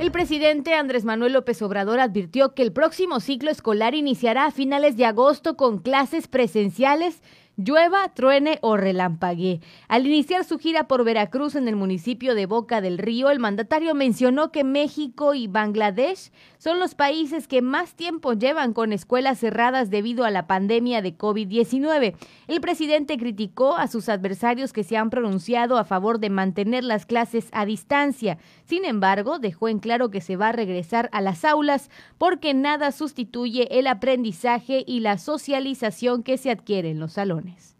El 0.00 0.10
presidente 0.10 0.74
Andrés 0.74 1.04
Manuel 1.04 1.32
López 1.32 1.62
Obrador 1.62 2.00
advirtió 2.00 2.52
que 2.52 2.62
el 2.62 2.72
próximo 2.72 3.20
ciclo 3.20 3.52
escolar 3.52 3.94
iniciará 3.94 4.46
a 4.46 4.50
finales 4.50 4.96
de 4.96 5.04
agosto 5.04 5.56
con 5.56 5.78
clases 5.78 6.26
presenciales 6.26 7.22
llueva, 7.56 8.08
truene 8.14 8.58
o 8.60 8.76
relampaguee. 8.76 9.60
Al 9.88 10.06
iniciar 10.06 10.44
su 10.44 10.58
gira 10.58 10.88
por 10.88 11.04
Veracruz 11.04 11.54
en 11.54 11.68
el 11.68 11.76
municipio 11.76 12.34
de 12.34 12.46
Boca 12.46 12.80
del 12.80 12.98
Río, 12.98 13.30
el 13.30 13.38
mandatario 13.38 13.94
mencionó 13.94 14.52
que 14.52 14.64
México 14.64 15.34
y 15.34 15.46
Bangladesh 15.46 16.30
son 16.58 16.78
los 16.78 16.94
países 16.94 17.48
que 17.48 17.62
más 17.62 17.94
tiempo 17.94 18.34
llevan 18.34 18.72
con 18.72 18.92
escuelas 18.92 19.38
cerradas 19.38 19.90
debido 19.90 20.24
a 20.24 20.30
la 20.30 20.46
pandemia 20.46 21.02
de 21.02 21.16
COVID-19. 21.16 22.14
El 22.46 22.60
presidente 22.60 23.18
criticó 23.18 23.76
a 23.76 23.88
sus 23.88 24.08
adversarios 24.08 24.72
que 24.72 24.84
se 24.84 24.96
han 24.96 25.10
pronunciado 25.10 25.78
a 25.78 25.84
favor 25.84 26.18
de 26.18 26.30
mantener 26.30 26.84
las 26.84 27.06
clases 27.06 27.48
a 27.52 27.64
distancia. 27.64 28.38
Sin 28.66 28.84
embargo, 28.84 29.38
dejó 29.38 29.68
en 29.68 29.78
claro 29.78 30.10
que 30.10 30.20
se 30.20 30.36
va 30.36 30.48
a 30.48 30.52
regresar 30.52 31.08
a 31.12 31.20
las 31.20 31.44
aulas 31.44 31.88
porque 32.18 32.52
nada 32.52 32.90
sustituye 32.90 33.78
el 33.78 33.86
aprendizaje 33.86 34.82
y 34.84 35.00
la 35.00 35.18
socialización 35.18 36.24
que 36.24 36.36
se 36.36 36.50
adquiere 36.50 36.90
en 36.90 36.98
los 36.98 37.12
salones. 37.12 37.76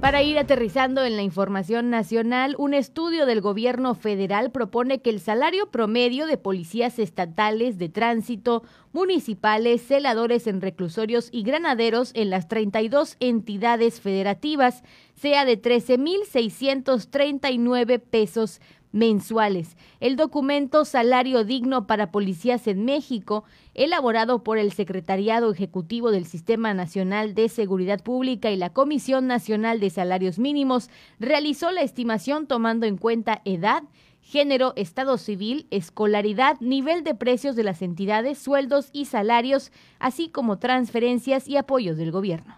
Para 0.00 0.22
ir 0.22 0.38
aterrizando 0.38 1.04
en 1.04 1.16
la 1.16 1.22
información 1.22 1.90
nacional, 1.90 2.54
un 2.56 2.72
estudio 2.72 3.26
del 3.26 3.40
gobierno 3.40 3.94
federal 3.94 4.50
propone 4.50 5.02
que 5.02 5.10
el 5.10 5.20
salario 5.20 5.70
promedio 5.70 6.26
de 6.26 6.38
policías 6.38 6.98
estatales 6.98 7.78
de 7.78 7.88
tránsito, 7.88 8.62
municipales, 8.92 9.82
celadores 9.82 10.46
en 10.46 10.60
reclusorios 10.60 11.28
y 11.30 11.42
granaderos 11.42 12.12
en 12.14 12.30
las 12.30 12.48
32 12.48 13.16
entidades 13.20 14.00
federativas 14.00 14.82
sea 15.20 15.44
de 15.44 15.60
13.639 15.60 18.00
pesos 18.00 18.60
mensuales. 18.92 19.76
El 20.00 20.16
documento 20.16 20.84
Salario 20.84 21.44
Digno 21.44 21.86
para 21.86 22.10
Policías 22.10 22.66
en 22.66 22.84
México, 22.84 23.44
elaborado 23.74 24.42
por 24.42 24.58
el 24.58 24.72
Secretariado 24.72 25.52
Ejecutivo 25.52 26.10
del 26.10 26.24
Sistema 26.24 26.74
Nacional 26.74 27.34
de 27.34 27.48
Seguridad 27.48 28.02
Pública 28.02 28.50
y 28.50 28.56
la 28.56 28.72
Comisión 28.72 29.26
Nacional 29.26 29.80
de 29.80 29.90
Salarios 29.90 30.38
Mínimos, 30.38 30.88
realizó 31.18 31.70
la 31.70 31.82
estimación 31.82 32.46
tomando 32.46 32.86
en 32.86 32.96
cuenta 32.96 33.42
edad, 33.44 33.82
género, 34.20 34.72
estado 34.76 35.18
civil, 35.18 35.66
escolaridad, 35.70 36.58
nivel 36.60 37.04
de 37.04 37.14
precios 37.14 37.56
de 37.56 37.64
las 37.64 37.82
entidades, 37.82 38.38
sueldos 38.38 38.90
y 38.92 39.06
salarios, 39.06 39.70
así 39.98 40.28
como 40.28 40.58
transferencias 40.58 41.48
y 41.48 41.56
apoyos 41.56 41.96
del 41.96 42.10
gobierno. 42.10 42.57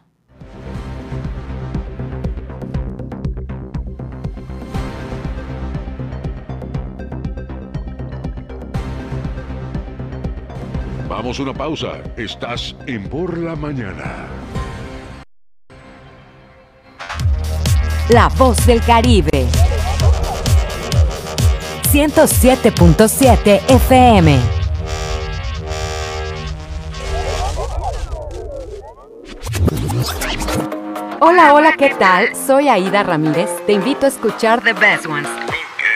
Vamos 11.11 11.40
a 11.40 11.42
una 11.42 11.52
pausa. 11.52 12.00
Estás 12.16 12.76
en 12.86 13.08
Por 13.08 13.36
la 13.36 13.56
Mañana. 13.56 14.28
La 18.11 18.28
voz 18.28 18.64
del 18.64 18.80
Caribe. 18.80 19.48
107.7 21.90 23.61
FM. 23.68 24.38
Hola, 31.20 31.54
hola, 31.54 31.72
¿qué 31.76 31.90
tal? 31.98 32.36
Soy 32.36 32.68
Aida 32.68 33.02
Ramírez. 33.02 33.50
Te 33.66 33.72
invito 33.72 34.06
a 34.06 34.11
escuchar 34.11 34.62
The 34.62 34.74
Best 34.74 35.06
Ones 35.06 35.49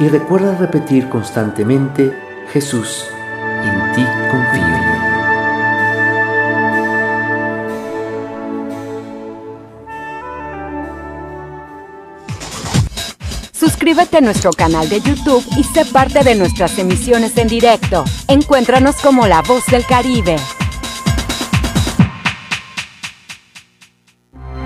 Y 0.00 0.08
recuerda 0.08 0.56
repetir 0.56 1.10
constantemente, 1.10 2.10
Jesús, 2.54 3.04
en 3.62 3.92
ti 3.94 4.02
confío. 4.30 4.80
Suscríbete 13.52 14.16
a 14.16 14.20
nuestro 14.22 14.52
canal 14.52 14.88
de 14.88 15.02
YouTube 15.02 15.44
y 15.58 15.64
sé 15.64 15.84
parte 15.84 16.24
de 16.24 16.34
nuestras 16.34 16.78
emisiones 16.78 17.36
en 17.36 17.48
directo. 17.48 18.04
Encuéntranos 18.26 18.96
como 18.96 19.26
La 19.26 19.42
Voz 19.42 19.66
del 19.66 19.84
Caribe. 19.84 20.36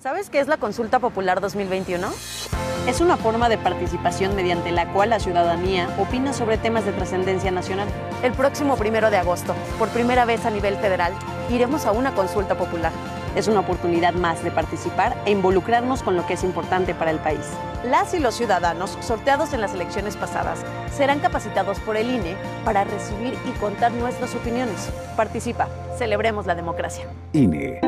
¿Sabes 0.00 0.30
qué 0.30 0.38
es 0.38 0.46
la 0.46 0.58
Consulta 0.58 1.00
Popular 1.00 1.40
2021? 1.40 2.08
Es 2.86 3.00
una 3.00 3.16
forma 3.16 3.48
de 3.48 3.58
participación 3.58 4.36
mediante 4.36 4.70
la 4.70 4.92
cual 4.92 5.10
la 5.10 5.18
ciudadanía 5.18 5.88
opina 5.98 6.32
sobre 6.32 6.56
temas 6.56 6.84
de 6.84 6.92
trascendencia 6.92 7.50
nacional. 7.50 7.88
El 8.22 8.32
próximo 8.32 8.76
primero 8.76 9.10
de 9.10 9.16
agosto, 9.16 9.56
por 9.76 9.88
primera 9.88 10.24
vez 10.24 10.46
a 10.46 10.50
nivel 10.50 10.76
federal, 10.76 11.12
iremos 11.50 11.84
a 11.84 11.90
una 11.90 12.14
consulta 12.14 12.56
popular. 12.56 12.92
Es 13.34 13.48
una 13.48 13.58
oportunidad 13.58 14.14
más 14.14 14.44
de 14.44 14.52
participar 14.52 15.16
e 15.26 15.32
involucrarnos 15.32 16.04
con 16.04 16.14
lo 16.14 16.24
que 16.28 16.34
es 16.34 16.44
importante 16.44 16.94
para 16.94 17.10
el 17.10 17.18
país. 17.18 17.50
Las 17.84 18.14
y 18.14 18.20
los 18.20 18.36
ciudadanos, 18.36 18.96
sorteados 19.00 19.52
en 19.52 19.60
las 19.60 19.74
elecciones 19.74 20.16
pasadas, 20.16 20.60
serán 20.96 21.18
capacitados 21.18 21.80
por 21.80 21.96
el 21.96 22.08
INE 22.08 22.36
para 22.64 22.84
recibir 22.84 23.34
y 23.44 23.50
contar 23.58 23.90
nuestras 23.90 24.32
opiniones. 24.36 24.90
Participa, 25.16 25.68
celebremos 25.98 26.46
la 26.46 26.54
democracia. 26.54 27.08
INE. 27.32 27.87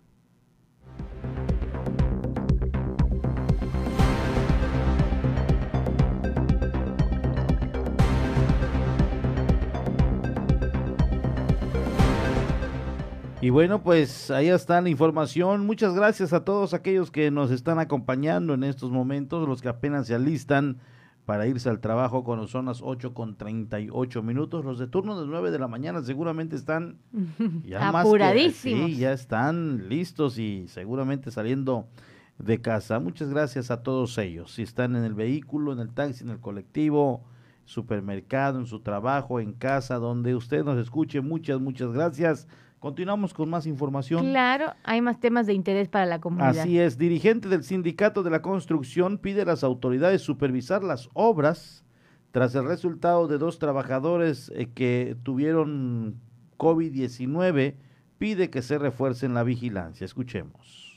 Y 13.41 13.51
bueno, 13.51 13.84
pues 13.84 14.32
ahí 14.32 14.49
está 14.49 14.80
la 14.80 14.89
información. 14.89 15.64
Muchas 15.64 15.95
gracias 15.95 16.32
a 16.32 16.45
todos 16.45 16.74
aquellos 16.74 17.12
que 17.12 17.30
nos 17.30 17.53
están 17.53 17.78
acompañando 17.78 18.55
en 18.55 18.64
estos 18.64 18.91
momentos, 18.91 19.49
los 19.49 19.62
que 19.62 19.68
apenas 19.68 20.09
se 20.09 20.16
alistan 20.16 20.78
para 21.24 21.47
irse 21.47 21.68
al 21.68 21.78
trabajo 21.78 22.24
con 22.24 22.41
las 22.41 22.51
zonas 22.51 22.80
8 22.82 23.14
con 23.14 23.36
38 23.36 24.22
minutos. 24.24 24.64
Los 24.64 24.80
de 24.80 24.89
turno 24.89 25.20
de 25.20 25.28
9 25.28 25.53
de 25.53 25.59
la 25.61 25.68
mañana 25.68 26.03
seguramente 26.03 26.57
están 26.57 26.99
ya 27.64 27.91
apuradísimos. 27.91 28.91
sí, 28.91 28.97
ya 28.97 29.12
están 29.12 29.89
listos 29.89 30.36
y 30.39 30.66
seguramente 30.66 31.30
saliendo 31.30 31.86
de 32.39 32.61
casa. 32.61 32.99
Muchas 32.99 33.30
gracias 33.30 33.70
a 33.70 33.84
todos 33.84 34.18
ellos. 34.18 34.53
Si 34.53 34.62
están 34.62 34.97
en 34.97 35.05
el 35.05 35.14
vehículo, 35.14 35.72
en 35.72 35.78
el 35.78 35.95
taxi, 35.95 36.24
en 36.24 36.30
el 36.30 36.41
colectivo, 36.41 37.22
supermercado, 37.66 38.59
en 38.59 38.66
su 38.66 38.80
trabajo, 38.80 39.39
en 39.39 39.53
casa, 39.53 39.97
donde 39.97 40.34
usted 40.34 40.64
nos 40.64 40.78
escuche, 40.78 41.20
muchas, 41.20 41.61
muchas 41.61 41.93
gracias. 41.93 42.49
Continuamos 42.78 43.34
con 43.34 43.50
más 43.50 43.66
información. 43.66 44.22
Claro, 44.30 44.72
hay 44.84 45.00
más 45.00 45.18
temas 45.18 45.46
de 45.46 45.54
interés 45.54 45.88
para 45.88 46.06
la 46.06 46.20
comunidad. 46.20 46.58
Así 46.60 46.78
es, 46.78 46.96
dirigente 46.96 47.48
del 47.48 47.64
Sindicato 47.64 48.22
de 48.22 48.30
la 48.30 48.40
Construcción 48.40 49.18
pide 49.18 49.42
a 49.42 49.46
las 49.46 49.64
autoridades 49.64 50.22
supervisar 50.22 50.84
las 50.84 51.08
obras 51.12 51.84
tras 52.30 52.54
el 52.54 52.66
resultado 52.66 53.26
de 53.26 53.38
dos 53.38 53.58
trabajadores 53.58 54.52
eh, 54.54 54.68
que 54.72 55.16
tuvieron 55.24 56.20
COVID-19, 56.56 57.74
pide 58.18 58.50
que 58.50 58.62
se 58.62 58.78
refuercen 58.78 59.34
la 59.34 59.42
vigilancia. 59.42 60.04
Escuchemos. 60.04 60.88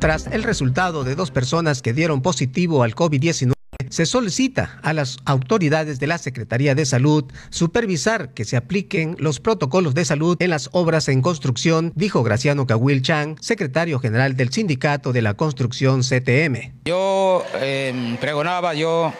Tras 0.00 0.28
el 0.28 0.44
resultado 0.44 1.04
de 1.04 1.14
dos 1.14 1.30
personas 1.30 1.82
que 1.82 1.92
dieron 1.92 2.22
positivo 2.22 2.82
al 2.82 2.94
COVID-19, 2.94 3.52
se 3.90 4.06
solicita 4.06 4.80
a 4.82 4.94
las 4.94 5.18
autoridades 5.26 6.00
de 6.00 6.06
la 6.06 6.16
Secretaría 6.16 6.74
de 6.74 6.86
Salud 6.86 7.30
supervisar 7.50 8.32
que 8.32 8.46
se 8.46 8.56
apliquen 8.56 9.14
los 9.18 9.40
protocolos 9.40 9.92
de 9.92 10.06
salud 10.06 10.38
en 10.40 10.48
las 10.48 10.70
obras 10.72 11.08
en 11.08 11.20
construcción, 11.20 11.92
dijo 11.96 12.22
Graciano 12.22 12.66
Cahuil 12.66 13.02
Chang, 13.02 13.36
secretario 13.42 13.98
general 13.98 14.38
del 14.38 14.50
Sindicato 14.50 15.12
de 15.12 15.20
la 15.20 15.34
Construcción 15.34 16.00
CTM. 16.00 16.72
Yo 16.86 17.44
em, 17.60 18.16
pregonaba 18.16 18.72
yo 18.72 19.12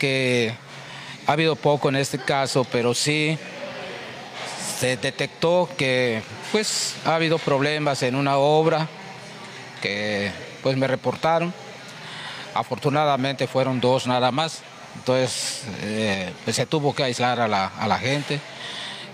que 0.00 0.52
ha 1.28 1.32
habido 1.32 1.54
poco 1.54 1.90
en 1.90 1.96
este 1.96 2.18
caso, 2.18 2.66
pero 2.72 2.92
sí 2.92 3.38
se 4.80 4.96
detectó 4.96 5.68
que 5.78 6.22
pues 6.50 6.96
ha 7.04 7.14
habido 7.14 7.38
problemas 7.38 8.02
en 8.02 8.16
una 8.16 8.36
obra 8.38 8.88
que 9.80 10.30
pues 10.62 10.76
me 10.76 10.86
reportaron. 10.86 11.52
Afortunadamente 12.54 13.46
fueron 13.46 13.80
dos 13.80 14.06
nada 14.06 14.32
más, 14.32 14.62
entonces 14.96 15.64
eh, 15.82 16.32
se 16.50 16.66
tuvo 16.66 16.94
que 16.94 17.04
aislar 17.04 17.38
a 17.40 17.48
la, 17.48 17.66
a 17.66 17.86
la, 17.86 17.98
gente. 17.98 18.40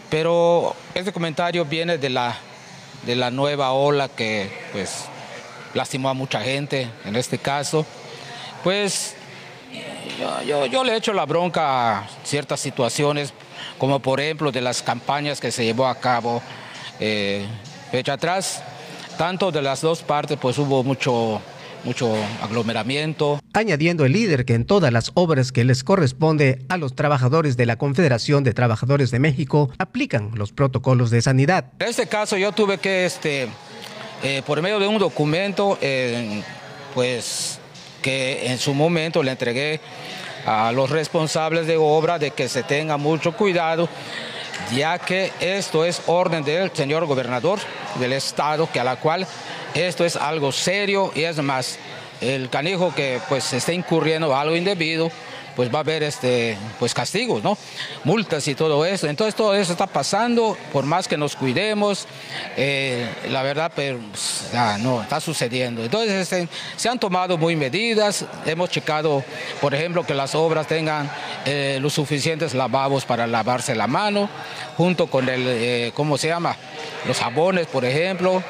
Pero 0.08 0.76
este 0.94 1.12
comentario 1.12 1.64
viene 1.64 1.98
de 1.98 2.08
la, 2.08 2.36
de 3.04 3.16
la 3.16 3.30
nueva 3.30 3.72
ola 3.72 4.08
que 4.08 4.50
pues 4.72 5.06
lastimó 5.74 6.08
a 6.08 6.14
mucha 6.14 6.40
gente 6.40 6.88
en 7.04 7.16
este 7.16 7.38
caso. 7.38 7.84
Pues 8.62 9.16
yo, 10.20 10.42
yo, 10.42 10.66
yo 10.66 10.84
le 10.84 10.94
echo 10.94 11.12
la 11.12 11.26
bronca 11.26 11.98
a 11.98 12.08
ciertas 12.22 12.60
situaciones, 12.60 13.34
como 13.78 13.98
por 13.98 14.20
ejemplo 14.20 14.52
de 14.52 14.60
las 14.60 14.82
campañas 14.82 15.40
que 15.40 15.50
se 15.50 15.64
llevó 15.64 15.88
a 15.88 15.96
cabo 15.96 16.40
eh, 17.00 17.44
fecha 17.90 18.12
atrás 18.12 18.62
tanto 19.22 19.52
de 19.52 19.62
las 19.62 19.80
dos 19.82 20.02
partes 20.02 20.36
pues 20.36 20.58
hubo 20.58 20.82
mucho 20.82 21.40
mucho 21.84 22.12
aglomeramiento. 22.42 23.38
Añadiendo 23.52 24.04
el 24.04 24.14
líder 24.14 24.44
que 24.44 24.54
en 24.54 24.64
todas 24.64 24.92
las 24.92 25.12
obras 25.14 25.52
que 25.52 25.62
les 25.62 25.84
corresponde 25.84 26.66
a 26.68 26.76
los 26.76 26.96
trabajadores 26.96 27.56
de 27.56 27.64
la 27.64 27.76
Confederación 27.76 28.42
de 28.42 28.52
Trabajadores 28.52 29.12
de 29.12 29.20
México 29.20 29.70
aplican 29.78 30.32
los 30.34 30.50
protocolos 30.50 31.12
de 31.12 31.22
sanidad. 31.22 31.66
En 31.78 31.86
este 31.86 32.08
caso 32.08 32.36
yo 32.36 32.50
tuve 32.50 32.78
que, 32.78 33.06
este, 33.06 33.46
eh, 34.24 34.42
por 34.44 34.60
medio 34.60 34.80
de 34.80 34.88
un 34.88 34.98
documento, 34.98 35.78
eh, 35.80 36.42
pues 36.92 37.60
que 38.02 38.50
en 38.50 38.58
su 38.58 38.74
momento 38.74 39.22
le 39.22 39.30
entregué 39.30 39.78
a 40.44 40.72
los 40.72 40.90
responsables 40.90 41.68
de 41.68 41.76
obra 41.76 42.18
de 42.18 42.32
que 42.32 42.48
se 42.48 42.64
tenga 42.64 42.96
mucho 42.96 43.36
cuidado 43.36 43.88
ya 44.70 44.98
que 44.98 45.32
esto 45.40 45.84
es 45.84 46.02
orden 46.06 46.44
del 46.44 46.70
señor 46.72 47.06
gobernador 47.06 47.58
del 47.96 48.12
estado, 48.12 48.68
que 48.72 48.80
a 48.80 48.84
la 48.84 48.96
cual 48.96 49.26
esto 49.74 50.04
es 50.04 50.16
algo 50.16 50.52
serio 50.52 51.12
y 51.14 51.22
es 51.22 51.38
más, 51.38 51.78
el 52.20 52.48
canijo 52.48 52.94
que 52.94 53.20
pues 53.28 53.52
esté 53.52 53.74
incurriendo 53.74 54.34
algo 54.36 54.54
indebido, 54.54 55.10
pues 55.56 55.72
va 55.72 55.78
a 55.78 55.80
haber 55.80 56.02
este, 56.02 56.56
pues 56.78 56.94
castigos, 56.94 57.42
¿no? 57.42 57.56
Multas 58.04 58.46
y 58.48 58.54
todo 58.54 58.84
eso. 58.84 59.06
Entonces 59.08 59.34
todo 59.34 59.54
eso 59.54 59.72
está 59.72 59.86
pasando, 59.86 60.56
por 60.72 60.84
más 60.84 61.08
que 61.08 61.16
nos 61.16 61.36
cuidemos, 61.36 62.06
eh, 62.56 63.08
la 63.30 63.42
verdad, 63.42 63.72
pero 63.74 63.98
pues, 64.10 64.50
no, 64.80 65.02
está 65.02 65.20
sucediendo. 65.20 65.84
Entonces 65.84 66.12
este, 66.12 66.48
se 66.76 66.88
han 66.88 66.98
tomado 66.98 67.38
muy 67.38 67.56
medidas, 67.56 68.24
hemos 68.46 68.70
checado, 68.70 69.24
por 69.60 69.74
ejemplo, 69.74 70.04
que 70.04 70.14
las 70.14 70.34
obras 70.34 70.66
tengan 70.66 71.10
eh, 71.44 71.78
los 71.80 71.92
suficientes 71.92 72.54
lavabos 72.54 73.04
para 73.04 73.26
lavarse 73.26 73.74
la 73.74 73.86
mano, 73.86 74.28
junto 74.76 75.06
con 75.08 75.28
el, 75.28 75.44
eh, 75.46 75.92
¿cómo 75.94 76.18
se 76.18 76.28
llama? 76.28 76.56
Los 77.06 77.18
jabones, 77.18 77.66
por 77.66 77.84
ejemplo, 77.84 78.42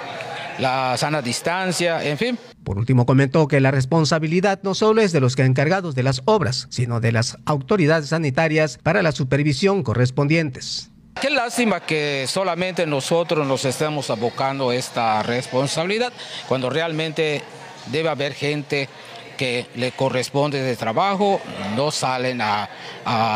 la 0.59 0.97
sana 0.97 1.23
distancia, 1.23 2.03
en 2.05 2.19
fin. 2.19 2.39
Por 2.65 2.79
último, 2.79 3.07
comentó 3.07 3.49
que 3.49 3.61
la 3.61 3.71
responsabilidad 3.71 4.61
no 4.63 4.75
solo 4.75 5.03
es 5.03 5.13
de 5.13 5.21
los 5.21 5.39
encargados 5.39 5.95
de 5.95 6.03
las 6.03 6.23
obras, 6.25 6.67
sino 6.71 7.01
de 7.01 7.13
las 7.13 7.39
autoridades 7.45 8.11
sanitarias 8.11 8.79
para 8.83 9.03
la 9.03 9.13
supervisión 9.13 9.83
correspondientes. 9.83 10.91
Qué 11.21 11.31
lástima 11.31 11.81
que 11.81 12.27
solamente 12.29 12.87
nosotros 12.87 13.47
nos 13.47 13.65
estemos 13.65 14.11
abocando 14.11 14.73
esta 14.73 15.23
responsabilidad, 15.23 16.13
cuando 16.49 16.71
realmente 16.71 17.43
debe 17.91 18.09
haber 18.09 18.33
gente 18.33 18.89
que 19.37 19.67
le 19.75 19.93
corresponde 19.93 20.63
de 20.63 20.77
trabajo, 20.77 21.41
no 21.75 21.91
salen 21.91 22.41
a, 22.41 22.69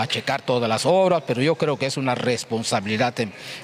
checar 0.08 0.42
todas 0.42 0.68
las 0.68 0.86
obras, 0.86 1.22
pero 1.26 1.42
yo 1.42 1.56
creo 1.56 1.76
que 1.76 1.86
es 1.86 1.96
una 1.96 2.14
responsabilidad 2.14 3.12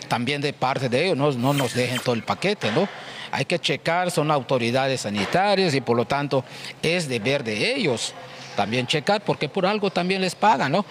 también 0.08 0.40
de 0.40 0.52
parte 0.52 0.88
de 0.88 1.04
ellos, 1.04 1.16
no, 1.16 1.30
no 1.32 1.54
nos 1.54 1.74
dejen 1.74 2.00
todo 2.00 2.14
el 2.14 2.24
paquete, 2.24 2.72
¿no? 2.72 2.88
Hay 3.32 3.46
que 3.46 3.58
checar, 3.58 4.10
son 4.10 4.30
autoridades 4.30 5.00
sanitarias 5.00 5.74
y 5.74 5.80
por 5.80 5.96
lo 5.96 6.04
tanto 6.04 6.44
es 6.82 7.08
deber 7.08 7.42
de 7.42 7.74
ellos 7.74 8.14
también 8.54 8.86
checar 8.86 9.22
porque 9.22 9.48
por 9.48 9.66
algo 9.66 9.90
también 9.90 10.20
les 10.20 10.34
pagan, 10.34 10.72
¿no? 10.72 10.84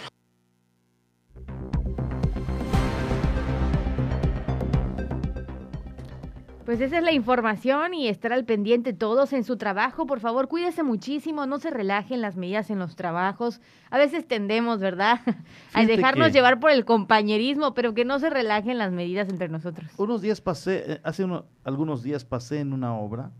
Pues 6.72 6.80
esa 6.80 7.00
es 7.00 7.04
la 7.04 7.12
información 7.12 7.94
y 7.94 8.08
estar 8.08 8.32
al 8.32 8.46
pendiente 8.46 8.94
todos 8.94 9.34
en 9.34 9.44
su 9.44 9.58
trabajo. 9.58 10.06
Por 10.06 10.22
favor, 10.22 10.48
cuídese 10.48 10.84
muchísimo, 10.84 11.46
no 11.46 11.60
se 11.60 11.70
relajen 11.70 12.22
las 12.22 12.38
medidas 12.38 12.70
en 12.70 12.80
los 12.80 12.96
trabajos. 12.96 13.60
A 13.90 13.98
veces 13.98 14.26
tendemos, 14.26 14.80
¿verdad? 14.80 15.20
a 15.74 15.86
dejarnos 15.86 16.32
llevar 16.32 16.62
por 16.62 16.72
el 16.72 16.86
compañerismo, 16.86 17.74
pero 17.74 17.94
que 17.94 18.06
no 18.06 18.20
se 18.20 18.30
relajen 18.30 18.78
las 18.78 18.94
medidas 18.94 19.28
entre 19.28 19.50
nosotros. 19.50 19.92
Unos 19.98 20.22
días 20.22 20.40
pasé, 20.40 20.94
eh, 20.94 21.02
hace 21.04 21.28
algunos 21.66 22.04
días 22.04 22.24
pasé 22.24 22.62
en 22.62 22.72
una 22.72 22.96
obra 22.96 23.34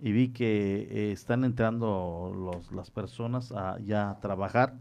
y 0.00 0.12
vi 0.12 0.30
que 0.30 0.88
eh, 0.90 1.12
están 1.12 1.44
entrando 1.44 2.32
los, 2.34 2.72
las 2.72 2.90
personas 2.90 3.52
a, 3.52 3.78
ya 3.80 4.08
a 4.08 4.18
trabajar 4.18 4.78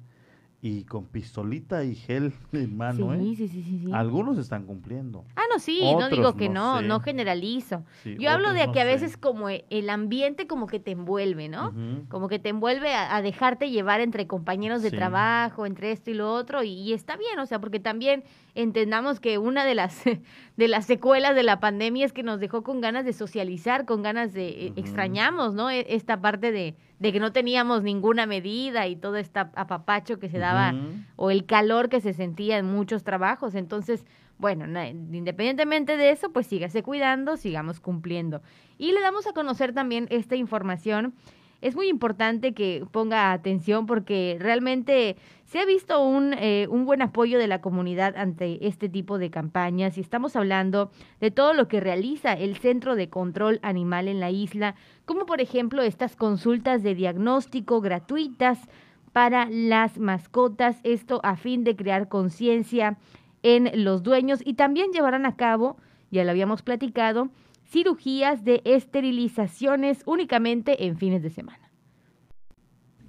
y 0.64 0.84
con 0.84 1.05
pistolita 1.05 1.84
y 1.84 1.95
gel 1.95 2.34
en 2.51 2.78
mano, 2.78 3.14
sí, 3.14 3.20
¿eh? 3.20 3.36
Sí, 3.36 3.47
sí, 3.47 3.64
sí, 3.64 3.89
Algunos 3.91 4.38
están 4.38 4.66
cumpliendo. 4.66 5.26
Ah, 5.36 5.43
no, 5.51 5.59
sí, 5.59 5.82
no 5.82 6.09
digo 6.09 6.36
que 6.36 6.49
no, 6.49 6.82
no, 6.82 6.99
generalizo. 6.99 7.84
Yo 8.05 8.30
hablo 8.30 8.53
de 8.53 8.72
que 8.72 8.80
a 8.80 8.86
veces 8.86 9.18
como 9.18 9.49
e, 9.49 9.66
el 9.70 9.89
ambiente 9.89 10.45
como 10.45 10.68
que 10.68 10.80
te 10.80 10.91
envuelve, 10.91 11.49
¿no? 11.49 11.74
Como 12.09 12.28
que 12.28 12.38
te 12.38 12.49
envuelve 12.49 12.93
a, 12.93 13.22
dejarte 13.22 13.70
llevar 13.70 14.01
entre 14.01 14.28
compañeros 14.28 14.82
de 14.82 14.91
trabajo, 14.91 15.66
entre 15.66 15.91
esto 15.91 16.12
y 16.12 16.14
lo 16.14 16.32
otro, 16.32 16.64
y, 16.64 16.93
está 16.93 17.18
bien, 17.18 17.39
o 17.39 17.45
sea, 17.45 17.59
porque 17.59 17.80
también 17.80 18.24
entendamos 18.56 19.20
que 19.20 19.38
una 19.38 19.66
de 19.66 19.76
las, 19.76 20.04
de 20.58 20.68
las 20.68 20.86
secuelas 20.86 21.36
de 21.36 21.43
la 21.43 21.60
pandemia 21.60 22.06
es 22.06 22.14
que 22.14 22.24
nos 22.24 22.39
dejó 22.39 22.64
con 22.64 22.82
ganas 22.82 23.06
de 23.06 23.14
socializar, 23.14 23.86
con 23.86 24.04
ganas 24.04 24.34
de, 24.34 24.49
eh, 24.49 24.74
extrañamos, 24.76 25.54
¿no? 25.54 25.70
E, 25.70 25.86
esta 25.89 26.22
parte 26.22 26.52
de 26.52 26.76
de 27.02 27.12
que 27.12 27.20
no 27.20 27.32
teníamos 27.32 27.82
ninguna 27.82 28.28
medida 28.28 28.86
y 28.86 28.95
todo 28.95 29.16
este 29.16 29.39
apapacho 29.39 30.20
que 30.20 30.30
se 30.30 30.38
daba 30.38 30.76
o 31.16 31.32
el 31.32 31.47
calor 31.47 31.89
que 31.89 31.99
se 31.99 32.14
sentía 32.14 32.60
en 32.60 32.68
muchos 32.68 33.04
trabajos. 33.04 33.56
Entonces, 33.56 34.06
bueno, 34.38 34.66
independientemente 34.88 35.97
de 35.97 36.12
eso, 36.12 36.32
pues 36.32 36.45
sígase 36.45 36.84
cuidando, 36.84 37.38
sigamos 37.38 37.80
cumpliendo. 37.80 38.43
Y 38.78 38.91
le 38.91 39.02
damos 39.02 39.26
a 39.26 39.34
conocer 39.34 39.74
también 39.74 40.06
esta 40.12 40.36
información 40.36 41.16
es 41.62 41.76
muy 41.76 41.88
importante 41.88 42.53
que 42.53 42.86
ponga 42.91 43.32
atención 43.32 43.86
porque 43.86 44.38
realmente 44.39 45.16
se 45.45 45.59
ha 45.59 45.66
visto 45.66 46.03
un, 46.03 46.34
eh, 46.34 46.68
un 46.70 46.86
buen 46.86 47.01
apoyo 47.01 47.38
de 47.38 47.47
la 47.47 47.62
comunidad 47.62 48.16
ante 48.18 48.68
este 48.68 48.89
tipo 48.89 49.18
de 49.18 49.30
campañas. 49.30 49.97
Y 49.97 50.01
estamos 50.01 50.36
hablando 50.36 50.91
de 51.20 51.30
todo 51.30 51.53
lo 51.53 51.68
que 51.68 51.80
realiza 51.80 52.34
el 52.34 52.57
Centro 52.57 52.95
de 52.95 53.09
Control 53.09 53.59
Animal 53.62 54.07
en 54.07 54.20
la 54.20 54.32
isla, 54.32 54.76
como 55.05 55.26
por 55.26 55.41
ejemplo 55.41 55.82
estas 55.84 56.16
consultas 56.16 56.84
de 56.84 56.95
diagnóstico 56.95 57.82
gratuitas 57.82 58.59
para 59.12 59.47
las 59.49 59.99
mascotas, 59.99 60.80
esto 60.84 61.20
a 61.24 61.36
fin 61.36 61.64
de 61.64 61.76
crear 61.76 62.07
conciencia 62.07 62.97
en 63.43 63.84
los 63.84 64.03
dueños 64.03 64.41
y 64.45 64.53
también 64.53 64.91
llevarán 64.91 65.26
a 65.26 65.36
cabo, 65.36 65.78
ya 66.12 66.24
lo 66.24 66.32
habíamos 66.32 66.62
platicado, 66.62 67.30
cirugías 67.72 68.43
de 68.43 68.61
esterilizaciones 68.65 70.03
únicamente 70.05 70.86
en 70.86 70.97
fines 70.97 71.24
de 71.24 71.30
semana. 71.30 71.72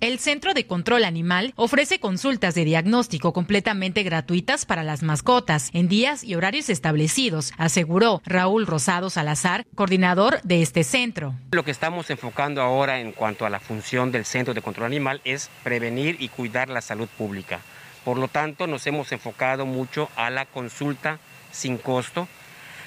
El 0.00 0.18
Centro 0.18 0.52
de 0.52 0.66
Control 0.66 1.04
Animal 1.04 1.52
ofrece 1.54 2.00
consultas 2.00 2.56
de 2.56 2.64
diagnóstico 2.64 3.32
completamente 3.32 4.02
gratuitas 4.02 4.66
para 4.66 4.82
las 4.82 5.04
mascotas 5.04 5.70
en 5.74 5.86
días 5.86 6.24
y 6.24 6.34
horarios 6.34 6.70
establecidos, 6.70 7.52
aseguró 7.56 8.20
Raúl 8.24 8.66
Rosado 8.66 9.10
Salazar, 9.10 9.64
coordinador 9.76 10.42
de 10.42 10.60
este 10.60 10.82
centro. 10.82 11.34
Lo 11.52 11.64
que 11.64 11.70
estamos 11.70 12.10
enfocando 12.10 12.62
ahora 12.62 12.98
en 12.98 13.12
cuanto 13.12 13.46
a 13.46 13.50
la 13.50 13.60
función 13.60 14.10
del 14.10 14.24
Centro 14.24 14.54
de 14.54 14.62
Control 14.62 14.86
Animal 14.86 15.20
es 15.22 15.50
prevenir 15.62 16.16
y 16.18 16.28
cuidar 16.28 16.68
la 16.68 16.80
salud 16.80 17.08
pública. 17.16 17.60
Por 18.04 18.18
lo 18.18 18.26
tanto, 18.26 18.66
nos 18.66 18.84
hemos 18.88 19.12
enfocado 19.12 19.66
mucho 19.66 20.08
a 20.16 20.30
la 20.30 20.46
consulta 20.46 21.20
sin 21.52 21.78
costo 21.78 22.26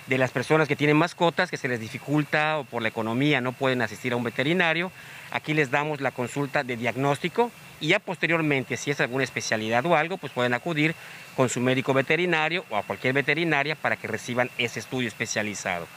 de 0.07 0.17
las 0.17 0.31
personas 0.31 0.67
que 0.67 0.75
tienen 0.75 0.97
mascotas, 0.97 1.49
que 1.49 1.57
se 1.57 1.67
les 1.67 1.79
dificulta 1.79 2.59
o 2.59 2.63
por 2.63 2.81
la 2.81 2.89
economía 2.89 3.41
no 3.41 3.53
pueden 3.53 3.81
asistir 3.81 4.13
a 4.13 4.15
un 4.15 4.23
veterinario. 4.23 4.91
Aquí 5.31 5.53
les 5.53 5.71
damos 5.71 6.01
la 6.01 6.11
consulta 6.11 6.63
de 6.63 6.77
diagnóstico 6.77 7.51
y 7.79 7.89
ya 7.89 7.99
posteriormente, 7.99 8.77
si 8.77 8.91
es 8.91 9.01
alguna 9.01 9.23
especialidad 9.23 9.85
o 9.85 9.95
algo, 9.95 10.17
pues 10.17 10.31
pueden 10.31 10.53
acudir 10.53 10.95
con 11.35 11.49
su 11.49 11.59
médico 11.59 11.93
veterinario 11.93 12.65
o 12.69 12.77
a 12.77 12.83
cualquier 12.83 13.13
veterinaria 13.13 13.75
para 13.75 13.95
que 13.97 14.07
reciban 14.07 14.49
ese 14.57 14.79
estudio 14.79 15.07
especializado. 15.07 15.87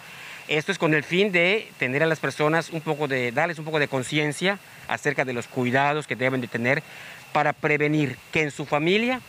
Esto 0.48 0.72
es 0.72 0.78
con 0.78 0.94
el 0.94 1.04
fin 1.04 1.30
de 1.30 1.70
tener 1.78 2.02
a 2.02 2.06
las 2.06 2.20
personas 2.20 2.70
un 2.70 2.80
poco 2.80 3.06
de, 3.06 3.32
darles 3.32 3.58
un 3.58 3.66
poco 3.66 3.78
de 3.78 3.86
conciencia 3.86 4.58
acerca 4.88 5.26
de 5.26 5.34
los 5.34 5.46
cuidados 5.46 6.06
que 6.06 6.16
deben 6.16 6.40
de 6.40 6.48
tener 6.48 6.82
para 7.34 7.52
prevenir 7.52 8.16
que 8.32 8.40
en 8.40 8.50
su 8.50 8.64
familia 8.64 9.20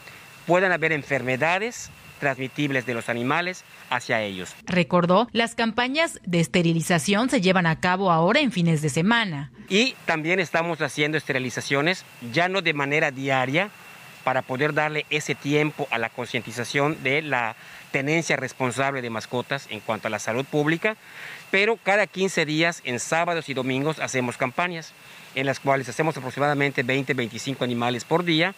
puedan 0.48 0.72
haber 0.72 0.94
enfermedades 0.94 1.92
transmitibles 2.20 2.86
de 2.86 2.94
los 2.94 3.10
animales 3.10 3.64
hacia 3.90 4.22
ellos. 4.22 4.56
Recordó, 4.66 5.28
las 5.32 5.56
campañas 5.56 6.20
de 6.26 6.40
esterilización 6.40 7.30
se 7.30 7.42
llevan 7.42 7.66
a 7.66 7.80
cabo 7.80 8.12
ahora 8.12 8.40
en 8.40 8.52
fines 8.52 8.82
de 8.82 8.90
semana. 8.90 9.52
Y 9.68 9.96
también 10.06 10.40
estamos 10.40 10.82
haciendo 10.82 11.18
esterilizaciones 11.18 12.06
ya 12.32 12.50
no 12.50 12.62
de 12.62 12.74
manera 12.74 13.12
diaria 13.12 13.70
para 14.24 14.42
poder 14.42 14.74
darle 14.74 15.06
ese 15.10 15.34
tiempo 15.34 15.88
a 15.92 15.98
la 15.98 16.10
concientización 16.10 17.02
de 17.04 17.22
la 17.22 17.56
tenencia 17.92 18.36
responsable 18.36 19.02
de 19.02 19.10
mascotas 19.10 19.68
en 19.70 19.80
cuanto 19.80 20.08
a 20.08 20.12
la 20.12 20.20
salud 20.20 20.46
pública, 20.46 20.98
pero 21.52 21.78
cada 21.78 22.06
15 22.06 22.46
días 22.46 22.82
en 22.84 23.00
sábados 23.00 23.50
y 23.50 23.54
domingos 23.54 24.00
hacemos 24.00 24.38
campañas 24.38 24.94
en 25.36 25.46
las 25.46 25.60
cuales 25.60 25.90
hacemos 25.90 26.18
aproximadamente 26.18 26.86
20-25 26.86 27.62
animales 27.62 28.04
por 28.04 28.24
día 28.24 28.54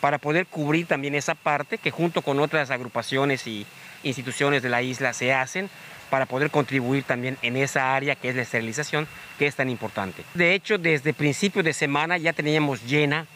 para 0.00 0.18
poder 0.18 0.46
cubrir 0.46 0.86
también 0.86 1.14
esa 1.14 1.34
parte 1.34 1.78
que 1.78 1.90
junto 1.90 2.22
con 2.22 2.40
otras 2.40 2.70
agrupaciones 2.70 3.46
y 3.46 3.66
instituciones 4.02 4.62
de 4.62 4.68
la 4.68 4.82
isla 4.82 5.12
se 5.12 5.32
hacen 5.32 5.68
para 6.10 6.26
poder 6.26 6.50
contribuir 6.50 7.04
también 7.04 7.38
en 7.42 7.56
esa 7.56 7.94
área 7.94 8.16
que 8.16 8.30
es 8.30 8.36
la 8.36 8.42
esterilización, 8.42 9.06
que 9.38 9.46
es 9.46 9.54
tan 9.54 9.70
importante. 9.70 10.24
De 10.34 10.54
hecho, 10.54 10.76
desde 10.78 11.14
principios 11.14 11.64
de 11.64 11.72
semana 11.72 12.18
ya 12.18 12.32
teníamos 12.32 12.84
llena 12.84 13.26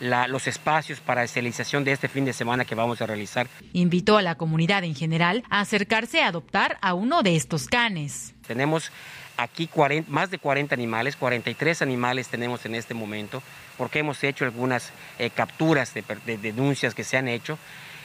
los 0.00 0.48
espacios 0.48 1.00
para 1.00 1.22
esterilización 1.22 1.84
de 1.84 1.92
este 1.92 2.08
fin 2.08 2.24
de 2.24 2.32
semana 2.32 2.64
que 2.64 2.74
vamos 2.74 3.00
a 3.00 3.06
realizar. 3.06 3.46
Invitó 3.72 4.18
a 4.18 4.22
la 4.22 4.34
comunidad 4.34 4.84
en 4.84 4.94
general 4.94 5.44
a 5.50 5.60
acercarse 5.60 6.22
a 6.22 6.28
adoptar 6.28 6.78
a 6.82 6.94
uno 6.94 7.22
de 7.22 7.36
estos 7.36 7.68
canes. 7.68 8.34
Tenemos 8.46 8.90
aquí 9.36 9.70
más 10.08 10.30
de 10.30 10.38
40 10.38 10.74
animales, 10.74 11.16
43 11.16 11.80
animales 11.82 12.28
tenemos 12.28 12.66
en 12.66 12.74
este 12.74 12.92
momento 12.92 13.42
porque 13.76 14.00
hemos 14.00 14.22
hecho 14.24 14.44
algunas 14.44 14.92
eh, 15.18 15.30
capturas 15.30 15.92
de, 15.94 16.38
denuncias 16.38 16.94
que 16.94 17.04
se 17.04 17.16
han 17.16 17.28
hecho. 17.28 17.58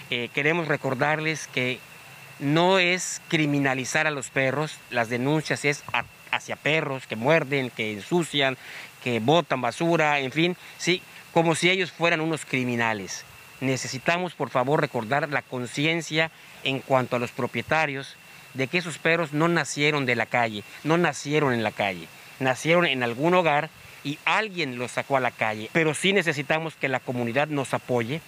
Eh, 0.10 0.30
queremos 0.34 0.68
recordarles 0.68 1.48
que 1.48 1.80
no 2.40 2.80
es 2.80 3.22
criminalizar 3.28 4.08
a 4.08 4.12
los 4.12 4.30
perros, 4.30 4.78
las 4.90 5.10
denuncias 5.10 5.66
es 5.66 5.84
hacia 6.32 6.56
perros 6.56 7.06
que 7.06 7.16
muerden, 7.16 7.70
que 7.70 7.94
ensucian, 7.94 8.58
que 9.04 9.20
botan 9.20 9.62
basura, 9.62 10.20
en 10.20 10.32
fin, 10.32 10.58
sí, 10.78 11.02
como 11.34 11.56
si 11.56 11.70
ellos 11.70 11.92
fueran 11.92 12.22
unos 12.22 12.46
criminales. 12.46 13.26
Necesitamos, 13.62 14.36
por 14.36 14.50
favor, 14.50 14.80
recordar 14.80 15.28
la 15.30 15.42
conciencia 15.42 16.32
en 16.64 16.80
cuanto 16.80 17.18
a 17.18 17.20
los 17.20 17.32
propietarios 17.32 18.16
de 18.54 18.68
que 18.68 18.78
esos 18.78 18.98
perros 18.98 19.34
no 19.34 19.48
nacieron 19.48 20.06
de 20.06 20.16
la 20.16 20.26
calle, 20.26 20.64
no 20.84 20.98
nacieron 20.98 21.54
en 21.54 21.64
la 21.64 21.72
calle, 21.72 22.08
nacieron 22.40 22.86
en 22.86 23.04
algún 23.04 23.34
hogar 23.34 23.70
y 24.04 24.18
alguien 24.26 24.78
los 24.78 24.92
sacó 24.92 25.18
a 25.18 25.20
la 25.20 25.32
calle. 25.32 25.70
Pero 25.74 25.94
sí 25.94 26.14
necesitamos 26.14 26.76
que 26.76 26.88
la 26.88 27.00
comunidad 27.00 27.48
nos 27.48 27.74
apoye 27.74 28.22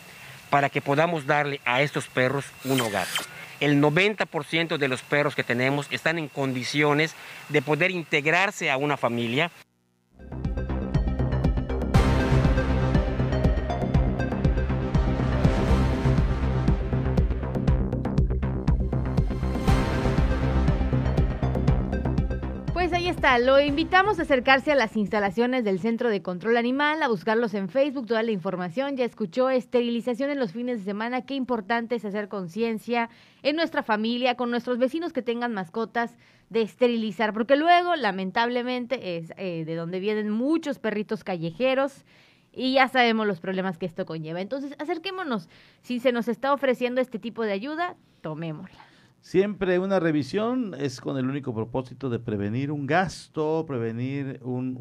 para 0.49 0.69
que 0.69 0.81
podamos 0.81 1.25
darle 1.25 1.61
a 1.65 1.81
estos 1.81 2.07
perros 2.07 2.45
un 2.65 2.81
hogar. 2.81 3.07
El 3.59 3.79
90% 3.81 4.77
de 4.77 4.87
los 4.87 5.01
perros 5.03 5.35
que 5.35 5.43
tenemos 5.43 5.87
están 5.91 6.17
en 6.17 6.27
condiciones 6.27 7.15
de 7.49 7.61
poder 7.61 7.91
integrarse 7.91 8.71
a 8.71 8.77
una 8.77 8.97
familia. 8.97 9.51
Lo 23.21 23.61
invitamos 23.61 24.17
a 24.17 24.23
acercarse 24.23 24.71
a 24.71 24.75
las 24.75 24.97
instalaciones 24.97 25.63
del 25.63 25.79
Centro 25.79 26.09
de 26.09 26.23
Control 26.23 26.57
Animal, 26.57 27.03
a 27.03 27.07
buscarlos 27.07 27.53
en 27.53 27.69
Facebook, 27.69 28.07
toda 28.07 28.23
la 28.23 28.31
información. 28.31 28.97
Ya 28.97 29.05
escuchó 29.05 29.49
esterilización 29.49 30.31
en 30.31 30.39
los 30.39 30.51
fines 30.51 30.79
de 30.79 30.85
semana. 30.85 31.25
Qué 31.25 31.35
importante 31.35 31.95
es 31.95 32.03
hacer 32.03 32.27
conciencia 32.29 33.09
en 33.43 33.55
nuestra 33.55 33.83
familia, 33.83 34.35
con 34.35 34.49
nuestros 34.49 34.79
vecinos 34.79 35.13
que 35.13 35.21
tengan 35.21 35.53
mascotas, 35.53 36.17
de 36.49 36.63
esterilizar, 36.63 37.31
porque 37.31 37.55
luego, 37.55 37.95
lamentablemente, 37.95 39.17
es 39.17 39.31
eh, 39.37 39.65
de 39.65 39.75
donde 39.75 39.99
vienen 39.99 40.29
muchos 40.31 40.79
perritos 40.79 41.23
callejeros 41.23 42.03
y 42.51 42.73
ya 42.73 42.87
sabemos 42.87 43.27
los 43.27 43.39
problemas 43.39 43.77
que 43.77 43.85
esto 43.85 44.05
conlleva. 44.05 44.41
Entonces, 44.41 44.75
acerquémonos. 44.79 45.47
Si 45.81 45.99
se 45.99 46.11
nos 46.11 46.27
está 46.27 46.53
ofreciendo 46.53 46.99
este 46.99 47.19
tipo 47.19 47.43
de 47.43 47.53
ayuda, 47.53 47.95
tomémosla. 48.21 48.90
Siempre 49.21 49.77
una 49.77 49.99
revisión 49.99 50.73
es 50.77 50.99
con 50.99 51.15
el 51.17 51.29
único 51.29 51.53
propósito 51.53 52.09
de 52.09 52.17
prevenir 52.17 52.71
un 52.71 52.87
gasto, 52.87 53.65
prevenir 53.67 54.39
un, 54.43 54.75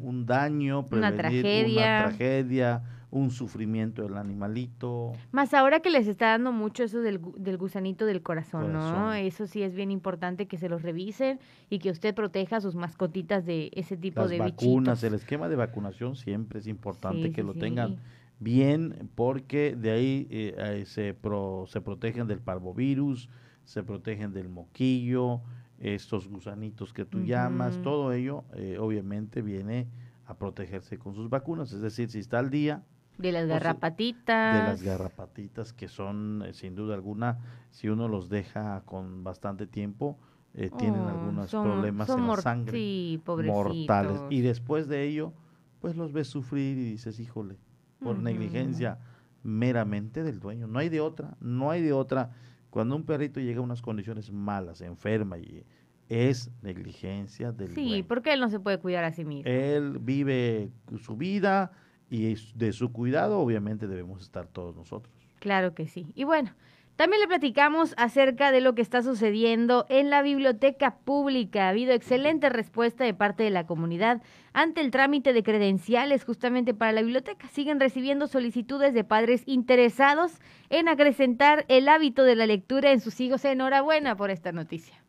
un, 0.00 0.24
daño, 0.24 0.86
prevenir 0.86 1.12
una 1.12 1.22
tragedia. 1.22 1.98
una 1.98 2.08
tragedia, 2.08 2.82
un 3.10 3.32
sufrimiento 3.32 4.02
del 4.02 4.16
animalito. 4.18 5.14
Más 5.32 5.52
ahora 5.52 5.80
que 5.80 5.90
les 5.90 6.06
está 6.06 6.28
dando 6.28 6.52
mucho 6.52 6.84
eso 6.84 7.00
del, 7.00 7.20
del 7.38 7.56
gusanito 7.56 8.06
del 8.06 8.22
corazón, 8.22 8.72
¿no? 8.72 9.12
Eso 9.12 9.48
sí 9.48 9.64
es 9.64 9.74
bien 9.74 9.90
importante 9.90 10.46
que 10.46 10.58
se 10.58 10.68
los 10.68 10.82
revisen 10.82 11.40
y 11.68 11.80
que 11.80 11.90
usted 11.90 12.14
proteja 12.14 12.58
a 12.58 12.60
sus 12.60 12.76
mascotitas 12.76 13.44
de 13.46 13.70
ese 13.74 13.96
tipo 13.96 14.28
de 14.28 14.38
vacunas, 14.38 15.02
el 15.02 15.14
esquema 15.14 15.48
de 15.48 15.56
vacunación 15.56 16.14
siempre 16.14 16.60
es 16.60 16.68
importante 16.68 17.32
que 17.32 17.42
lo 17.42 17.52
tengan 17.52 17.96
bien 18.38 19.10
porque 19.16 19.74
de 19.74 19.90
ahí 19.90 20.28
eh, 20.30 20.84
se, 20.86 21.14
pro, 21.14 21.64
se 21.66 21.80
protegen 21.80 22.28
del 22.28 22.38
parvovirus, 22.38 23.28
se 23.66 23.82
protegen 23.82 24.32
del 24.32 24.48
moquillo, 24.48 25.42
estos 25.78 26.28
gusanitos 26.28 26.94
que 26.94 27.04
tú 27.04 27.20
llamas, 27.20 27.82
todo 27.82 28.12
ello 28.12 28.44
eh, 28.54 28.78
obviamente 28.80 29.42
viene 29.42 29.88
a 30.24 30.34
protegerse 30.34 30.98
con 30.98 31.14
sus 31.14 31.28
vacunas, 31.28 31.72
es 31.72 31.80
decir, 31.80 32.08
si 32.10 32.20
está 32.20 32.38
al 32.38 32.48
día. 32.48 32.82
De 33.18 33.32
las 33.32 33.46
garrapatitas. 33.46 34.54
De 34.54 34.62
las 34.70 34.82
garrapatitas 34.82 35.72
que 35.72 35.88
son, 35.88 36.42
eh, 36.46 36.54
sin 36.54 36.74
duda 36.74 36.94
alguna, 36.94 37.38
si 37.70 37.88
uno 37.88 38.08
los 38.08 38.28
deja 38.28 38.82
con 38.86 39.24
bastante 39.24 39.66
tiempo, 39.66 40.18
eh, 40.54 40.70
tienen 40.78 41.02
oh, 41.02 41.08
algunos 41.08 41.50
problemas 41.50 42.08
en 42.08 42.26
la 42.26 42.36
sangre 42.36 43.20
mortales. 43.26 44.22
Y 44.30 44.40
después 44.40 44.88
de 44.88 45.04
ello, 45.04 45.32
pues 45.80 45.96
los 45.96 46.12
ves 46.12 46.28
sufrir 46.28 46.78
y 46.78 46.84
dices, 46.84 47.20
híjole, 47.20 47.58
por 48.00 48.18
negligencia 48.18 48.98
meramente 49.42 50.22
del 50.22 50.40
dueño. 50.40 50.66
No 50.66 50.78
hay 50.78 50.88
de 50.88 51.00
otra, 51.00 51.36
no 51.40 51.70
hay 51.70 51.82
de 51.82 51.92
otra. 51.92 52.32
Cuando 52.76 52.94
un 52.94 53.04
perrito 53.04 53.40
llega 53.40 53.60
a 53.60 53.62
unas 53.62 53.80
condiciones 53.80 54.30
malas, 54.30 54.82
enferma 54.82 55.38
y 55.38 55.64
es 56.10 56.50
negligencia 56.60 57.50
del 57.50 57.74
Sí, 57.74 58.04
porque 58.06 58.34
él 58.34 58.40
no 58.40 58.50
se 58.50 58.60
puede 58.60 58.76
cuidar 58.76 59.02
a 59.04 59.12
sí 59.12 59.24
mismo. 59.24 59.50
Él 59.50 59.98
vive 59.98 60.70
su 61.00 61.16
vida 61.16 61.72
y 62.10 62.34
de 62.54 62.72
su 62.74 62.92
cuidado 62.92 63.38
obviamente 63.38 63.86
debemos 63.86 64.20
estar 64.20 64.46
todos 64.46 64.76
nosotros. 64.76 65.14
Claro 65.38 65.72
que 65.72 65.88
sí. 65.88 66.12
Y 66.14 66.24
bueno, 66.24 66.54
también 66.96 67.20
le 67.20 67.28
platicamos 67.28 67.94
acerca 67.98 68.50
de 68.50 68.62
lo 68.62 68.74
que 68.74 68.80
está 68.80 69.02
sucediendo 69.02 69.84
en 69.90 70.08
la 70.08 70.22
biblioteca 70.22 70.96
pública. 70.96 71.66
Ha 71.66 71.68
habido 71.68 71.92
excelente 71.92 72.48
respuesta 72.48 73.04
de 73.04 73.12
parte 73.12 73.42
de 73.42 73.50
la 73.50 73.66
comunidad 73.66 74.22
ante 74.54 74.80
el 74.80 74.90
trámite 74.90 75.34
de 75.34 75.42
credenciales 75.42 76.24
justamente 76.24 76.72
para 76.72 76.92
la 76.92 77.02
biblioteca. 77.02 77.48
Siguen 77.48 77.80
recibiendo 77.80 78.26
solicitudes 78.26 78.94
de 78.94 79.04
padres 79.04 79.42
interesados 79.44 80.40
en 80.70 80.88
acrecentar 80.88 81.66
el 81.68 81.88
hábito 81.88 82.24
de 82.24 82.36
la 82.36 82.46
lectura 82.46 82.92
en 82.92 83.00
sus 83.00 83.20
hijos. 83.20 83.44
Enhorabuena 83.44 84.16
por 84.16 84.30
esta 84.30 84.52
noticia. 84.52 85.05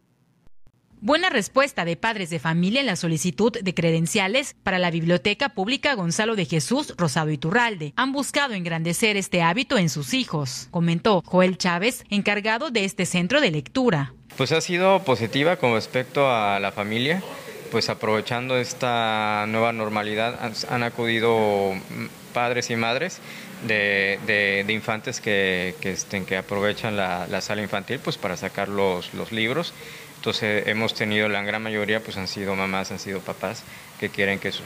Buena 0.99 1.29
respuesta 1.29 1.85
de 1.85 1.95
padres 1.95 2.31
de 2.31 2.39
familia 2.39 2.79
en 2.79 2.87
la 2.87 2.95
solicitud 2.95 3.51
de 3.51 3.73
credenciales 3.75 4.55
para 4.63 4.79
la 4.79 4.89
Biblioteca 4.89 5.49
Pública 5.49 5.93
Gonzalo 5.93 6.35
de 6.35 6.45
Jesús 6.45 6.95
Rosado 6.97 7.29
Iturralde. 7.29 7.93
Han 7.97 8.13
buscado 8.13 8.55
engrandecer 8.55 9.15
este 9.15 9.43
hábito 9.43 9.77
en 9.77 9.89
sus 9.89 10.15
hijos, 10.15 10.67
comentó 10.71 11.21
Joel 11.23 11.59
Chávez, 11.59 12.03
encargado 12.09 12.71
de 12.71 12.83
este 12.83 13.05
centro 13.05 13.41
de 13.41 13.51
lectura. 13.51 14.13
Pues 14.37 14.51
ha 14.51 14.59
sido 14.59 15.03
positiva 15.03 15.57
con 15.57 15.73
respecto 15.73 16.31
a 16.31 16.59
la 16.59 16.71
familia. 16.71 17.21
pues 17.71 17.89
aprovechando 17.89 18.57
esta 18.57 19.45
nueva 19.47 19.73
normalidad 19.73 20.51
han, 20.69 20.83
acudido 20.83 21.73
padres 22.33 22.69
y 22.71 22.75
madres 22.75 23.19
de, 23.67 24.65
infantes 24.69 25.19
que, 25.19 25.75
que, 25.81 25.91
estén, 25.91 26.25
que 26.25 26.37
aprovechan 26.37 26.95
la, 26.95 27.27
la, 27.27 27.41
sala 27.41 27.61
infantil 27.61 27.99
pues 27.99 28.17
para 28.17 28.37
sacar 28.37 28.69
los 28.69 29.31
libros 29.33 29.73
entonces 30.27 30.67
hemos 30.67 30.93
tenido, 30.93 31.29
la 31.29 31.41
gran 31.41 31.63
mayoría 31.63 32.01
pues 32.03 32.17
han 32.17 32.27
sido 32.27 32.53
mamás, 32.53 32.91
han 32.91 32.99
sido 32.99 33.21
papás 33.21 33.63
que 33.97 34.09
quieren 34.09 34.39
que 34.39 34.51
sus, 34.51 34.65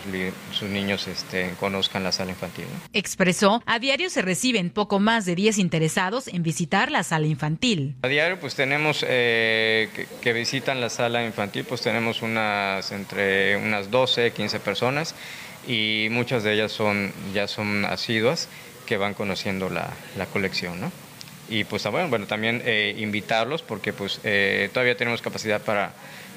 sus 0.53 0.67
niños 0.67 1.07
este, 1.07 1.51
conozcan 1.59 2.03
la 2.03 2.11
sala 2.11 2.31
infantil. 2.31 2.65
Expresó, 2.93 3.61
a 3.67 3.77
diario 3.77 4.09
se 4.09 4.23
reciben 4.23 4.71
poco 4.71 4.99
más 4.99 5.27
de 5.27 5.35
10 5.35 5.59
interesados 5.59 6.27
en 6.29 6.41
visitar 6.41 6.89
la 6.89 7.03
sala 7.03 7.27
infantil. 7.27 7.93
A 8.01 8.07
diario 8.07 8.39
pues 8.39 8.55
tenemos 8.55 9.05
eh, 9.07 9.87
que, 10.19 10.33
visitan 10.33 10.81
la 10.81 10.89
sala 10.89 11.23
infantil, 11.23 11.63
pues 11.63 11.81
tenemos 11.81 12.23
unas 12.23 12.91
entre 12.91 13.55
unas 13.57 13.91
12, 13.91 14.31
15 14.31 14.59
personas 14.61 15.13
y 15.67 16.07
muchas 16.09 16.41
de 16.41 16.53
ellas 16.53 16.71
son, 16.71 17.13
ya 17.35 17.47
son 17.47 17.85
asiduas 17.85 18.49
que 18.87 18.97
van 18.97 19.13
conociendo 19.13 19.69
la, 19.69 19.91
la 20.17 20.25
colección. 20.25 20.81
¿no? 20.81 20.91
Y 21.51 21.65
pues 21.65 21.83
bueno, 21.91 22.09
bueno 22.09 22.25
también 22.25 22.61
eh, 22.65 22.95
invitarlos 22.97 23.61
porque 23.61 23.91
pues 23.91 24.21
eh, 24.23 24.69
todavía 24.73 24.95
tenemos 24.95 25.21
capacidad 25.21 25.61
para, 25.61 25.91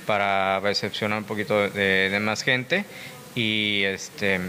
para 0.07 0.59
recepcionar 0.61 1.19
un 1.19 1.25
poquito 1.25 1.71
de, 1.71 2.19
más 2.21 2.43
gente 2.43 2.85
y 3.37 3.83
este 3.85 4.41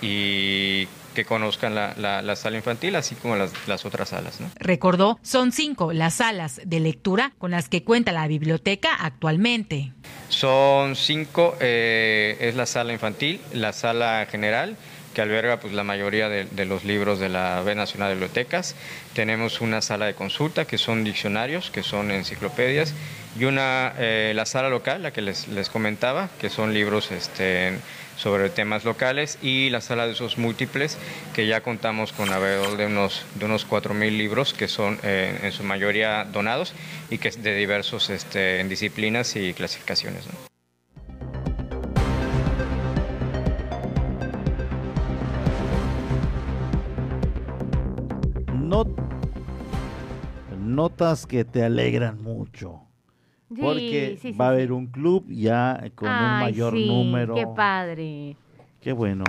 y 0.00 0.86
que 1.14 1.24
conozcan 1.24 1.74
la, 1.74 1.94
la, 2.22 2.36
sala 2.36 2.58
infantil, 2.58 2.94
así 2.94 3.16
como 3.16 3.34
las, 3.34 3.50
las 3.66 3.84
otras 3.84 4.10
salas. 4.10 4.40
¿no? 4.40 4.52
Recordó, 4.54 5.18
son 5.22 5.50
cinco 5.50 5.92
las 5.92 6.14
salas 6.14 6.60
de 6.64 6.78
lectura 6.78 7.32
con 7.38 7.50
las 7.50 7.68
que 7.68 7.82
cuenta 7.82 8.12
la 8.12 8.28
biblioteca 8.28 8.94
actualmente. 8.94 9.90
Son 10.28 10.94
cinco, 10.94 11.56
eh, 11.58 12.36
es 12.40 12.54
la 12.54 12.66
sala 12.66 12.92
infantil, 12.92 13.40
la 13.52 13.72
sala 13.72 14.28
general, 14.30 14.76
que 15.18 15.22
alberga 15.22 15.58
pues, 15.58 15.72
la 15.72 15.82
mayoría 15.82 16.28
de, 16.28 16.64
los 16.64 16.84
libros 16.84 17.18
de 17.18 17.28
la 17.28 17.60
Red 17.64 17.74
Nacional 17.74 18.10
de 18.10 18.14
Bibliotecas. 18.14 18.76
Tenemos 19.14 19.60
una 19.60 19.82
sala 19.82 20.06
de 20.06 20.14
consulta 20.14 20.64
que 20.64 20.78
son 20.78 21.02
diccionarios, 21.02 21.72
que 21.72 21.82
son 21.82 22.12
enciclopedias, 22.12 22.94
y 23.36 23.44
una, 23.44 23.94
eh, 23.98 24.30
la 24.36 24.46
sala 24.46 24.68
local, 24.68 25.02
la 25.02 25.10
que 25.10 25.20
les, 25.20 25.48
les 25.48 25.70
comentaba, 25.70 26.30
que 26.40 26.50
son 26.50 26.72
libros 26.72 27.10
este, 27.10 27.72
sobre 28.16 28.48
temas 28.48 28.84
locales, 28.84 29.40
y 29.42 29.70
la 29.70 29.80
sala 29.80 30.06
de 30.06 30.12
esos 30.12 30.38
múltiples, 30.38 30.98
que 31.34 31.48
ya 31.48 31.62
contamos 31.62 32.12
con 32.12 32.32
alrededor 32.32 32.76
de 32.76 32.86
unos, 32.86 33.26
de 33.34 33.46
unos 33.46 33.68
4.000 33.68 34.16
libros, 34.16 34.54
que 34.54 34.68
son 34.68 35.00
eh, 35.02 35.36
en 35.42 35.50
su 35.50 35.64
mayoría 35.64 36.26
donados 36.26 36.74
y 37.10 37.18
que 37.18 37.26
es 37.26 37.42
de 37.42 37.56
diversos 37.56 38.08
este, 38.10 38.62
disciplinas 38.62 39.34
y 39.34 39.52
clasificaciones. 39.52 40.28
Notas 50.58 51.26
que 51.26 51.44
te 51.44 51.62
alegran 51.64 52.22
mucho. 52.22 52.82
porque 53.48 54.18
va 54.38 54.46
a 54.46 54.50
haber 54.50 54.72
un 54.72 54.88
club 54.88 55.24
ya 55.28 55.82
con 55.94 56.08
un 56.08 56.38
mayor 56.40 56.74
número. 56.74 57.34
Qué 57.34 57.46
padre. 57.46 58.36
Qué 58.80 58.92
bueno. 58.92 59.24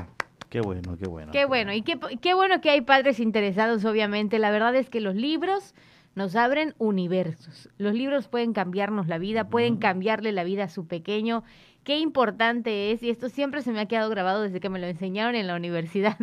Qué 0.49 0.61
bueno, 0.61 0.97
qué 0.97 1.07
bueno. 1.07 1.31
Qué 1.31 1.45
bueno. 1.45 1.73
Y 1.73 1.83
qué, 1.83 1.99
qué 2.21 2.33
bueno 2.33 2.59
que 2.59 2.71
hay 2.71 2.81
padres 2.81 3.19
interesados, 3.19 3.85
obviamente. 3.85 4.39
La 4.39 4.49
verdad 4.49 4.75
es 4.75 4.89
que 4.89 4.99
los 4.99 5.15
libros 5.15 5.75
nos 6.15 6.35
abren 6.35 6.73
universos. 6.79 7.69
Los 7.77 7.93
libros 7.93 8.27
pueden 8.27 8.53
cambiarnos 8.53 9.07
la 9.07 9.19
vida, 9.19 9.47
pueden 9.47 9.77
cambiarle 9.77 10.31
la 10.31 10.43
vida 10.43 10.65
a 10.65 10.69
su 10.69 10.87
pequeño. 10.87 11.43
Qué 11.83 11.99
importante 11.99 12.91
es, 12.91 13.03
y 13.03 13.09
esto 13.09 13.29
siempre 13.29 13.61
se 13.61 13.71
me 13.71 13.79
ha 13.79 13.85
quedado 13.85 14.09
grabado 14.09 14.41
desde 14.41 14.59
que 14.59 14.69
me 14.69 14.79
lo 14.79 14.87
enseñaron 14.87 15.35
en 15.35 15.47
la 15.47 15.55
universidad, 15.55 16.17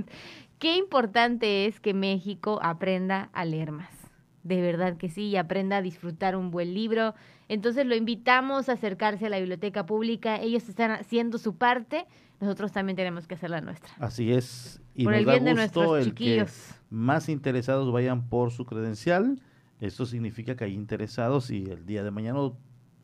qué 0.58 0.76
importante 0.76 1.66
es 1.66 1.80
que 1.80 1.94
México 1.94 2.58
aprenda 2.62 3.30
a 3.32 3.44
leer 3.44 3.72
más 3.72 4.06
de 4.46 4.60
verdad 4.60 4.96
que 4.96 5.08
sí, 5.08 5.24
y 5.24 5.36
aprenda 5.36 5.78
a 5.78 5.82
disfrutar 5.82 6.36
un 6.36 6.52
buen 6.52 6.72
libro. 6.72 7.14
Entonces 7.48 7.84
lo 7.84 7.96
invitamos 7.96 8.68
a 8.68 8.72
acercarse 8.74 9.26
a 9.26 9.28
la 9.28 9.38
biblioteca 9.38 9.86
pública. 9.86 10.40
Ellos 10.40 10.68
están 10.68 10.92
haciendo 10.92 11.38
su 11.38 11.56
parte, 11.56 12.06
nosotros 12.40 12.70
también 12.70 12.96
tenemos 12.96 13.26
que 13.26 13.34
hacer 13.34 13.50
la 13.50 13.60
nuestra. 13.60 13.92
Así 13.98 14.32
es. 14.32 14.80
Y 14.94 15.04
por 15.04 15.14
el 15.14 15.26
bien 15.26 15.44
de 15.44 15.54
nuestros 15.54 16.04
chiquillos. 16.04 16.74
más 16.90 17.28
interesados 17.28 17.92
vayan 17.92 18.28
por 18.28 18.52
su 18.52 18.64
credencial. 18.66 19.40
Esto 19.80 20.06
significa 20.06 20.54
que 20.54 20.64
hay 20.64 20.74
interesados 20.74 21.50
y 21.50 21.64
el 21.64 21.84
día 21.84 22.04
de 22.04 22.12
mañana, 22.12 22.38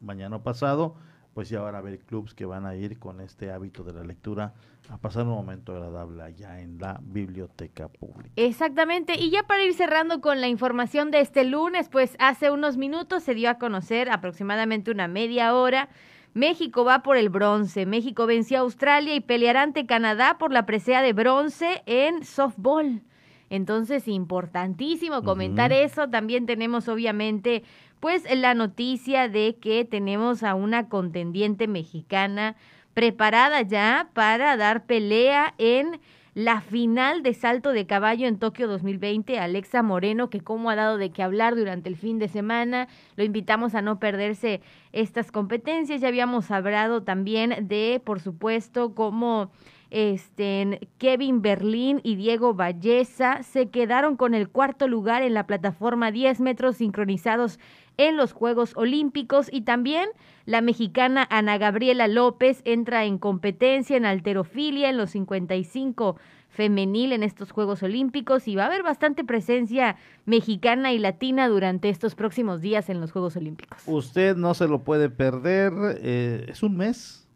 mañana 0.01 0.43
pasado, 0.45 0.95
pues 1.35 1.49
ya 1.49 1.61
van 1.61 1.75
a 1.75 1.79
haber 1.79 1.99
clubs 2.01 2.35
que 2.35 2.45
van 2.45 2.67
a 2.67 2.75
ir 2.75 2.99
con 2.99 3.21
este 3.21 3.51
hábito 3.51 3.85
de 3.85 3.93
la 3.93 4.05
lectura 4.05 4.55
a 4.89 4.99
pasar 4.99 5.25
un 5.25 5.31
momento 5.31 5.73
agradable 5.73 6.23
allá 6.23 6.61
en 6.61 6.79
la 6.79 7.01
biblioteca 7.03 7.89
pública. 7.89 8.31
Exactamente, 8.37 9.15
y 9.19 9.31
ya 9.31 9.45
para 9.45 9.65
ir 9.65 9.75
cerrando 9.75 10.21
con 10.21 10.41
la 10.41 10.49
información 10.49 11.11
de 11.11 11.21
este 11.21 11.45
lunes, 11.45 11.89
pues 11.89 12.17
hace 12.19 12.51
unos 12.51 12.77
minutos 12.77 13.23
se 13.23 13.35
dio 13.35 13.51
a 13.51 13.59
conocer 13.59 14.11
aproximadamente 14.11 14.91
una 14.91 15.09
media 15.09 15.55
hora. 15.55 15.89
México 16.35 16.85
va 16.85 17.03
por 17.03 17.17
el 17.17 17.29
bronce. 17.29 17.87
México 17.87 18.27
venció 18.27 18.59
a 18.59 18.61
Australia 18.63 19.15
y 19.15 19.21
peleará 19.21 19.63
ante 19.63 19.87
Canadá 19.87 20.39
por 20.39 20.53
la 20.53 20.65
presea 20.65 21.03
de 21.03 21.13
bronce 21.13 21.83
en 21.87 22.25
softball. 22.25 23.03
Entonces, 23.51 24.09
importantísimo 24.09 25.23
comentar 25.25 25.75
eso. 25.75 26.09
También 26.09 26.47
tenemos, 26.47 26.89
obviamente, 26.89 27.65
pues 28.03 28.25
la 28.35 28.55
noticia 28.55 29.29
de 29.29 29.59
que 29.61 29.85
tenemos 29.85 30.43
a 30.43 30.57
una 30.57 30.89
contendiente 30.89 31.69
mexicana 31.69 32.57
preparada 32.95 33.63
ya 33.63 34.11
para 34.13 34.57
dar 34.57 34.87
pelea 34.87 35.55
en 35.57 36.01
la 36.35 36.63
final 36.63 37.23
de 37.23 37.33
salto 37.33 37.71
de 37.71 37.87
caballo 37.87 38.27
en 38.27 38.41
Tokio 38.41 38.67
2020, 38.67 39.39
Alexa 39.39 39.85
Moreno, 39.85 40.31
que 40.31 40.41
como 40.41 40.69
ha 40.69 40.75
dado 40.75 40.99
de 40.99 41.13
qué 41.13 41.23
hablar 41.23 41.55
durante 41.55 41.89
el 41.89 41.97
fin 41.97 42.19
de 42.19 42.27
semana, 42.27 42.89
lo 43.15 43.23
invitamos 43.23 43.77
a 43.77 43.83
no 43.83 44.01
perderse 44.01 44.63
estas 44.91 45.31
competencias. 45.31 46.01
Ya 46.01 46.09
habíamos 46.09 46.51
hablado 46.51 47.05
también 47.05 47.69
de, 47.69 48.03
por 48.05 48.19
supuesto, 48.19 48.97
cómo 48.97 49.53
este, 49.93 50.89
Kevin 50.97 51.43
Berlín 51.43 52.01
y 52.03 52.17
Diego 52.17 52.55
Valleza 52.55 53.43
se 53.43 53.69
quedaron 53.69 54.17
con 54.17 54.33
el 54.33 54.49
cuarto 54.49 54.89
lugar 54.89 55.23
en 55.23 55.35
la 55.35 55.47
plataforma 55.47 56.11
10 56.11 56.41
metros 56.41 56.79
sincronizados 56.79 57.61
en 57.97 58.17
los 58.17 58.33
Juegos 58.33 58.73
Olímpicos 58.77 59.49
y 59.53 59.63
también 59.63 60.09
la 60.47 60.61
mexicana 60.61 61.27
Ana 61.31 61.59
Gabriela 61.59 62.09
López 62.09 62.63
entra 62.65 63.05
en 63.05 63.19
competencia 63.19 63.97
en 63.97 64.05
alterofilia 64.05 64.91
en 64.91 64.97
los 64.97 65.11
55 65.11 66.17
femenil 66.53 67.13
en 67.13 67.23
estos 67.23 67.51
Juegos 67.51 67.83
Olímpicos 67.83 68.47
y 68.47 68.57
va 68.57 68.65
a 68.65 68.67
haber 68.67 68.83
bastante 68.83 69.25
presencia 69.25 69.97
mexicana 70.27 70.93
y 70.93 70.99
latina 70.99 71.49
durante 71.49 71.89
estos 71.89 72.15
próximos 72.15 72.61
días 72.61 72.91
en 72.91 73.01
los 73.01 73.11
Juegos 73.11 73.37
Olímpicos. 73.37 73.83
Usted 73.87 74.37
no 74.37 74.53
se 74.55 74.69
lo 74.69 74.83
puede 74.85 75.09
perder, 75.09 75.73
eh, 76.03 76.47
es 76.49 76.63
un 76.63 76.77
mes, 76.77 77.27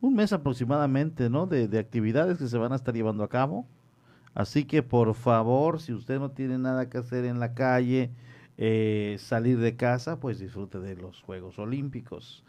un 0.00 0.14
mes 0.14 0.32
aproximadamente, 0.32 1.30
¿no? 1.30 1.46
De, 1.46 1.66
de 1.66 1.78
actividades 1.78 2.38
que 2.38 2.46
se 2.46 2.58
van 2.58 2.72
a 2.72 2.76
estar 2.76 2.94
llevando 2.94 3.24
a 3.24 3.28
cabo. 3.28 3.66
Así 4.34 4.64
que 4.64 4.82
por 4.82 5.14
favor, 5.14 5.80
si 5.80 5.92
usted 5.92 6.18
no 6.18 6.30
tiene 6.30 6.58
nada 6.58 6.88
que 6.88 6.98
hacer 6.98 7.24
en 7.24 7.40
la 7.40 7.54
calle, 7.54 8.10
eh, 8.58 9.16
salir 9.18 9.58
de 9.58 9.76
casa, 9.76 10.20
pues 10.20 10.38
disfrute 10.38 10.78
de 10.78 10.96
los 10.96 11.22
Juegos 11.22 11.58
Olímpicos. 11.58 12.44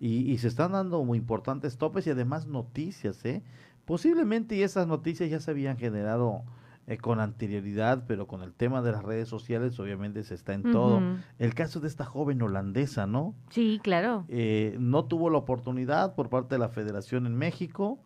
Y, 0.00 0.36
se 0.38 0.48
están 0.48 0.72
dando 0.72 1.02
muy 1.04 1.16
importantes 1.18 1.78
topes 1.78 2.06
y 2.06 2.10
además 2.10 2.46
noticias, 2.46 3.24
¿eh? 3.24 3.42
Posiblemente 3.84 4.56
y 4.56 4.62
esas 4.62 4.86
noticias 4.86 5.30
ya 5.30 5.40
se 5.40 5.50
habían 5.50 5.78
generado 5.78 6.42
eh, 6.86 6.98
con 6.98 7.20
anterioridad, 7.20 8.04
pero 8.06 8.26
con 8.26 8.42
el 8.42 8.52
tema 8.52 8.82
de 8.82 8.92
las 8.92 9.02
redes 9.02 9.28
sociales 9.28 9.78
obviamente 9.80 10.22
se 10.22 10.34
está 10.34 10.52
en 10.52 10.70
todo. 10.72 11.00
El 11.38 11.54
caso 11.54 11.80
de 11.80 11.88
esta 11.88 12.04
joven 12.04 12.42
holandesa, 12.42 13.06
¿no? 13.06 13.34
Sí, 13.50 13.80
claro. 13.82 14.24
Eh, 14.28 14.76
no 14.78 15.04
tuvo 15.06 15.30
la 15.30 15.38
oportunidad 15.38 16.14
por 16.14 16.28
parte 16.28 16.56
de 16.56 16.58
la 16.58 16.68
federación 16.68 17.26
en 17.26 17.36
México, 17.36 17.98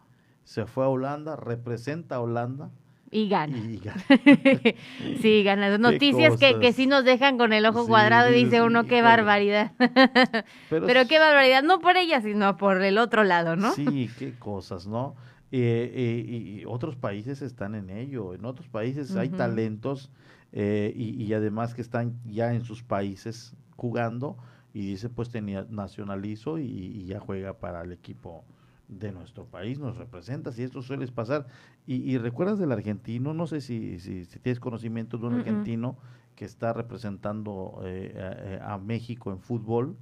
se 0.44 0.66
fue 0.66 0.84
a 0.84 0.88
Holanda, 0.88 1.34
representa 1.36 2.16
a 2.16 2.20
Holanda, 2.20 2.70
y 3.10 3.28
gana. 3.28 3.56
sí, 5.20 5.42
gana. 5.42 5.78
Noticias 5.78 6.36
que, 6.36 6.58
que 6.58 6.72
sí 6.72 6.86
nos 6.86 7.04
dejan 7.04 7.38
con 7.38 7.52
el 7.52 7.66
ojo 7.66 7.86
cuadrado 7.86 8.30
y 8.30 8.44
dice 8.44 8.62
uno, 8.62 8.84
qué 8.84 9.02
barbaridad. 9.02 9.72
Pero, 10.70 11.06
qué 11.08 11.18
barbaridad, 11.18 11.62
no 11.62 11.80
por 11.80 11.96
ella, 11.96 12.20
sino 12.20 12.56
por 12.56 12.82
el 12.82 12.98
otro 12.98 13.24
lado, 13.24 13.56
¿no? 13.56 13.72
Sí, 13.72 14.10
qué 14.18 14.34
cosas, 14.38 14.86
¿no? 14.86 15.16
Eh, 15.50 15.90
eh, 15.94 16.60
y 16.60 16.64
otros 16.66 16.96
países 16.96 17.42
están 17.42 17.74
en 17.74 17.90
ello. 17.90 18.34
En 18.34 18.44
otros 18.44 18.68
países 18.68 19.16
hay 19.16 19.30
talentos 19.30 20.10
eh, 20.52 20.92
y, 20.94 21.32
además 21.32 21.74
que 21.74 21.82
están 21.82 22.18
ya 22.24 22.52
en 22.54 22.64
sus 22.64 22.82
países 22.82 23.54
jugando 23.76 24.36
y 24.74 24.86
dice, 24.86 25.08
pues 25.08 25.30
tenía, 25.30 25.66
nacionalizo 25.70 26.58
y, 26.58 26.64
y 26.64 27.06
ya 27.06 27.20
juega 27.20 27.54
para 27.54 27.82
el 27.82 27.92
equipo 27.92 28.44
de 28.88 29.12
nuestro 29.12 29.44
país 29.44 29.78
nos 29.78 29.96
representa, 29.96 30.50
si 30.50 30.62
esto 30.62 30.82
suele 30.82 31.06
pasar. 31.08 31.46
Y, 31.86 32.18
recuerdas 32.18 32.58
del 32.58 32.72
argentino, 32.72 33.32
no 33.32 33.46
sé 33.46 33.60
si, 33.60 33.98
si, 33.98 34.26
tienes 34.40 34.60
conocimiento 34.60 35.16
de 35.16 35.26
un 35.26 35.34
argentino 35.36 35.96
que 36.34 36.44
está 36.44 36.72
representando 36.72 37.80
eh, 37.84 38.58
a, 38.62 38.78
México 38.78 39.30
en 39.32 39.40
fútbol 39.40 39.96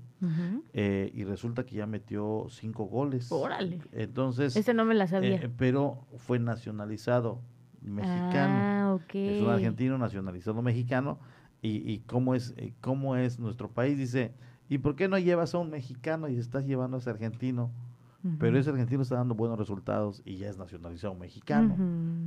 eh, 0.73 1.11
y 1.15 1.25
resulta 1.25 1.65
que 1.65 1.77
ya 1.77 1.87
metió 1.87 2.47
cinco 2.49 2.85
goles. 2.85 3.31
Órale. 3.31 3.81
Entonces. 3.93 4.57
Ese 4.57 4.75
no 4.75 4.85
me 4.85 4.95
la 4.95 5.07
sabía. 5.07 5.37
Eh, 5.37 5.51
pero 5.57 6.07
fue 6.17 6.39
nacionalizado 6.39 7.41
mexicano. 7.83 8.55
Ah, 8.59 8.99
Es 9.13 9.43
un 9.43 9.51
argentino 9.51 9.97
nacionalizado 9.99 10.61
mexicano. 10.63 11.19
Y, 11.63 11.91
y 11.91 12.01
cómo, 12.01 12.35
es, 12.35 12.55
cómo 12.81 13.17
es 13.17 13.39
nuestro 13.39 13.71
país. 13.71 13.97
Dice, 13.97 14.33
¿y 14.69 14.79
por 14.79 14.95
qué 14.95 15.09
no 15.09 15.19
llevas 15.19 15.55
a 15.55 15.59
un 15.59 15.71
mexicano 15.71 16.29
y 16.29 16.37
estás 16.37 16.67
llevando 16.67 16.97
a 16.97 17.01
ese 17.01 17.11
argentino? 17.11 17.71
Pero 18.39 18.59
ese 18.59 18.71
argentino 18.71 19.03
está 19.03 19.17
dando 19.17 19.35
buenos 19.35 19.59
resultados 19.59 20.23
y 20.25 20.37
ya 20.37 20.49
es 20.49 20.59
nacionalizado 20.59 21.15
mexicano. 21.15 21.77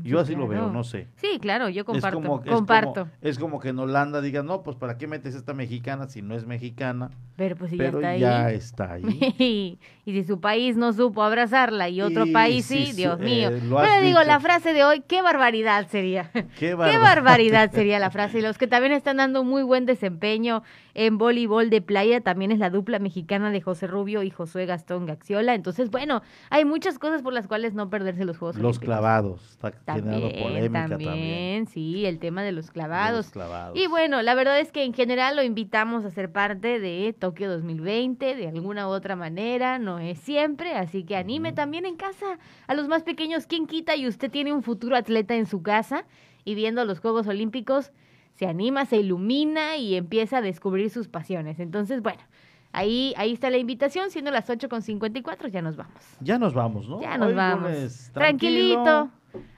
Yo 0.04 0.20
así 0.20 0.36
lo 0.36 0.48
veo, 0.48 0.72
no 0.72 0.84
sé. 0.84 1.08
Sí, 1.18 1.40
claro, 1.42 1.70
yo 1.70 1.86
comparto. 1.86 2.20
Es 2.20 2.26
como, 2.26 2.44
comparto. 2.44 3.08
Es 3.22 3.40
como, 3.40 3.60
que 3.60 3.70
en 3.70 3.80
Holanda 3.80 4.22
digan, 4.22 4.46
no, 4.46 4.64
pues 4.64 4.78
¿para 4.78 4.98
qué 4.98 5.08
metes 5.08 5.36
esta 5.36 5.54
mexicana 5.54 6.08
si 6.08 6.22
no 6.22 6.36
es 6.36 6.46
mexicana? 6.46 7.10
Pero 7.36 7.56
pues 7.56 7.72
ya 7.72 7.86
está 7.86 8.18
ya 8.18 8.52
está 8.52 8.94
ahí. 8.94 9.80
y 10.06 10.12
si 10.12 10.24
su 10.24 10.40
país 10.40 10.76
no 10.76 10.92
supo 10.92 11.24
abrazarla 11.24 11.88
y 11.88 12.02
otro 12.02 12.26
país 12.34 12.66
sí, 12.66 12.92
Dios 12.94 13.20
mío. 13.20 13.50
Eh, 13.50 13.62
bueno, 13.70 14.02
digo, 14.02 14.24
la 14.24 14.40
frase 14.40 14.74
de 14.74 14.84
hoy, 14.84 15.04
qué 15.08 15.22
barbaridad 15.22 15.88
sería. 15.88 16.32
Qué, 16.60 16.76
barbaridad 16.76 17.72
sería 17.74 18.00
la 18.00 18.10
frase. 18.10 18.40
Y 18.40 18.42
los 18.42 18.58
que 18.58 18.68
también 18.68 18.92
están 18.92 19.18
dando 19.18 19.44
muy 19.44 19.64
buen 19.64 19.86
desempeño 19.86 20.64
en 20.94 21.18
voleibol 21.18 21.70
de 21.70 21.82
playa 21.82 22.20
también 22.22 22.52
es 22.52 22.60
la 22.60 22.70
dupla 22.70 23.00
mexicana 23.00 23.52
de 23.52 23.62
José 23.62 23.88
Rubio 23.88 24.24
y 24.24 24.32
Josué 24.32 24.66
Gastón 24.66 25.06
Gaxiola. 25.06 25.54
Entonces, 25.54 25.79
bueno, 25.90 26.22
hay 26.50 26.66
muchas 26.66 27.00
cosas 27.00 27.22
por 27.22 27.32
las 27.34 27.48
cuales 27.48 27.74
no 27.74 27.90
perderse 27.90 28.26
los 28.26 28.38
Juegos 28.38 28.58
Los 28.58 28.80
clavados, 28.80 29.42
está 29.52 29.72
también, 29.72 30.44
polémica 30.44 30.88
también, 30.90 31.68
Sí, 31.68 32.06
el 32.06 32.20
tema 32.20 32.44
de 32.44 32.52
los 32.52 32.72
clavados. 32.72 33.26
los 33.28 33.32
clavados. 33.32 33.78
Y 33.78 33.88
bueno, 33.88 34.22
la 34.22 34.36
verdad 34.36 34.60
es 34.60 34.72
que 34.72 34.84
en 34.84 34.94
general 34.94 35.36
lo 35.36 35.44
invitamos 35.44 36.04
a 36.06 36.12
ser 36.12 36.32
parte 36.32 36.80
de 36.80 37.16
Tokio 37.18 37.50
2020 37.50 38.36
de 38.36 38.48
alguna 38.48 38.88
u 38.88 38.92
otra 38.92 39.16
manera, 39.16 39.80
no 39.80 40.00
es 40.00 40.20
siempre, 40.20 40.74
así 40.74 41.04
que 41.04 41.16
anime 41.16 41.54
también 41.54 41.86
en 41.86 41.96
casa 41.96 42.38
a 42.68 42.74
los 42.74 42.88
más 42.88 43.04
pequeños. 43.04 43.48
¿Quién 43.48 43.68
quita 43.68 43.96
y 43.96 44.08
usted 44.08 44.30
tiene 44.30 44.52
un 44.52 44.64
futuro 44.64 44.96
atleta 44.96 45.36
en 45.36 45.46
su 45.46 45.62
casa 45.62 46.06
y 46.44 46.56
viendo 46.56 46.84
los 46.86 47.00
Juegos 47.00 47.28
Olímpicos? 47.28 47.92
se 48.40 48.48
anima, 48.48 48.86
se 48.86 48.96
ilumina 48.96 49.76
y 49.76 49.96
empieza 49.96 50.38
a 50.38 50.42
descubrir 50.42 50.90
sus 50.90 51.10
pasiones. 51.10 51.60
Entonces, 51.60 52.02
bueno, 52.02 52.22
ahí, 52.72 53.14
ahí 53.18 53.34
está 53.34 53.50
la 53.50 53.58
invitación, 53.58 54.12
siendo 54.12 54.32
las 54.32 54.50
8.54, 54.50 55.50
ya 55.50 55.62
nos 55.62 55.76
vamos. 55.76 56.04
Ya 56.20 56.38
nos 56.38 56.54
vamos, 56.54 56.88
¿no? 56.88 57.02
Ya 57.02 57.18
nos 57.18 57.34
vamos. 57.36 58.10
Tranquilito. 58.14 59.10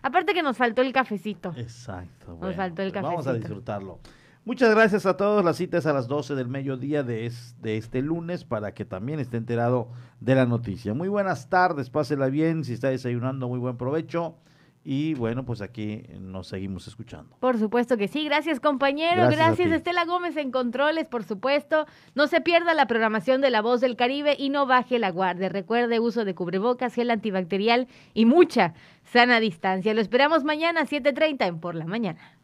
Aparte 0.01 0.33
que 0.33 0.43
nos 0.43 0.57
faltó 0.57 0.81
el 0.81 0.91
cafecito. 0.91 1.53
Exacto. 1.55 2.37
nos 2.41 2.55
faltó 2.55 2.81
el 2.81 2.91
cafecito. 2.91 3.15
Pues 3.15 3.25
vamos 3.25 3.27
a 3.27 3.33
disfrutarlo. 3.33 3.99
Muchas 4.43 4.73
gracias 4.73 5.05
a 5.05 5.17
todos. 5.17 5.45
La 5.45 5.53
cita 5.53 5.77
es 5.77 5.85
a 5.85 5.93
las 5.93 6.07
12 6.07 6.33
del 6.33 6.47
mediodía 6.47 7.03
de, 7.03 7.31
de 7.61 7.77
este 7.77 8.01
lunes 8.01 8.43
para 8.43 8.73
que 8.73 8.85
también 8.85 9.19
esté 9.19 9.37
enterado 9.37 9.89
de 10.19 10.33
la 10.33 10.47
noticia. 10.47 10.95
Muy 10.95 11.09
buenas 11.09 11.47
tardes, 11.47 11.91
pásela 11.91 12.27
bien. 12.27 12.63
Si 12.63 12.73
está 12.73 12.89
desayunando, 12.89 13.47
muy 13.47 13.59
buen 13.59 13.77
provecho. 13.77 14.35
Y 14.83 15.13
bueno, 15.13 15.45
pues 15.45 15.61
aquí 15.61 16.03
nos 16.19 16.47
seguimos 16.47 16.87
escuchando. 16.87 17.35
Por 17.39 17.59
supuesto 17.59 17.97
que 17.97 18.07
sí. 18.07 18.25
Gracias, 18.25 18.59
compañero. 18.59 19.27
Gracias, 19.29 19.71
Estela 19.71 20.05
Gómez 20.05 20.37
en 20.37 20.51
controles, 20.51 21.07
por 21.07 21.23
supuesto. 21.23 21.85
No 22.15 22.25
se 22.25 22.41
pierda 22.41 22.73
la 22.73 22.87
programación 22.87 23.41
de 23.41 23.51
La 23.51 23.61
Voz 23.61 23.79
del 23.79 23.95
Caribe 23.95 24.35
y 24.37 24.49
no 24.49 24.65
baje 24.65 24.97
la 24.97 25.11
guardia. 25.11 25.49
Recuerde 25.49 25.99
uso 25.99 26.25
de 26.25 26.33
cubrebocas, 26.33 26.95
gel 26.95 27.11
antibacterial 27.11 27.87
y 28.15 28.25
mucha 28.25 28.73
sana 29.03 29.39
distancia. 29.39 29.93
Lo 29.93 30.01
esperamos 30.01 30.43
mañana 30.43 30.81
a 30.81 30.85
7:30 30.85 31.45
en 31.45 31.59
Por 31.59 31.75
la 31.75 31.85
Mañana. 31.85 32.39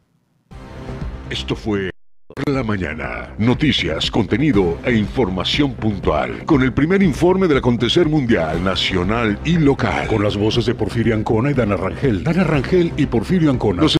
Esto 1.31 1.55
fue 1.55 1.89
la 2.45 2.63
mañana. 2.63 3.33
Noticias, 3.37 4.11
contenido 4.11 4.77
e 4.85 4.93
información 4.93 5.73
puntual. 5.73 6.45
Con 6.45 6.61
el 6.61 6.73
primer 6.73 7.01
informe 7.01 7.47
del 7.47 7.59
acontecer 7.59 8.07
mundial, 8.07 8.63
nacional 8.63 9.39
y 9.45 9.57
local. 9.57 10.07
Con 10.07 10.23
las 10.23 10.35
voces 10.35 10.65
de 10.65 10.75
Porfirio 10.75 11.15
Ancona 11.15 11.51
y 11.51 11.53
Dana 11.53 11.77
Rangel. 11.77 12.23
Dana 12.23 12.43
Rangel 12.43 12.91
y 12.97 13.05
Porfirio 13.05 13.49
Ancona. 13.49 13.81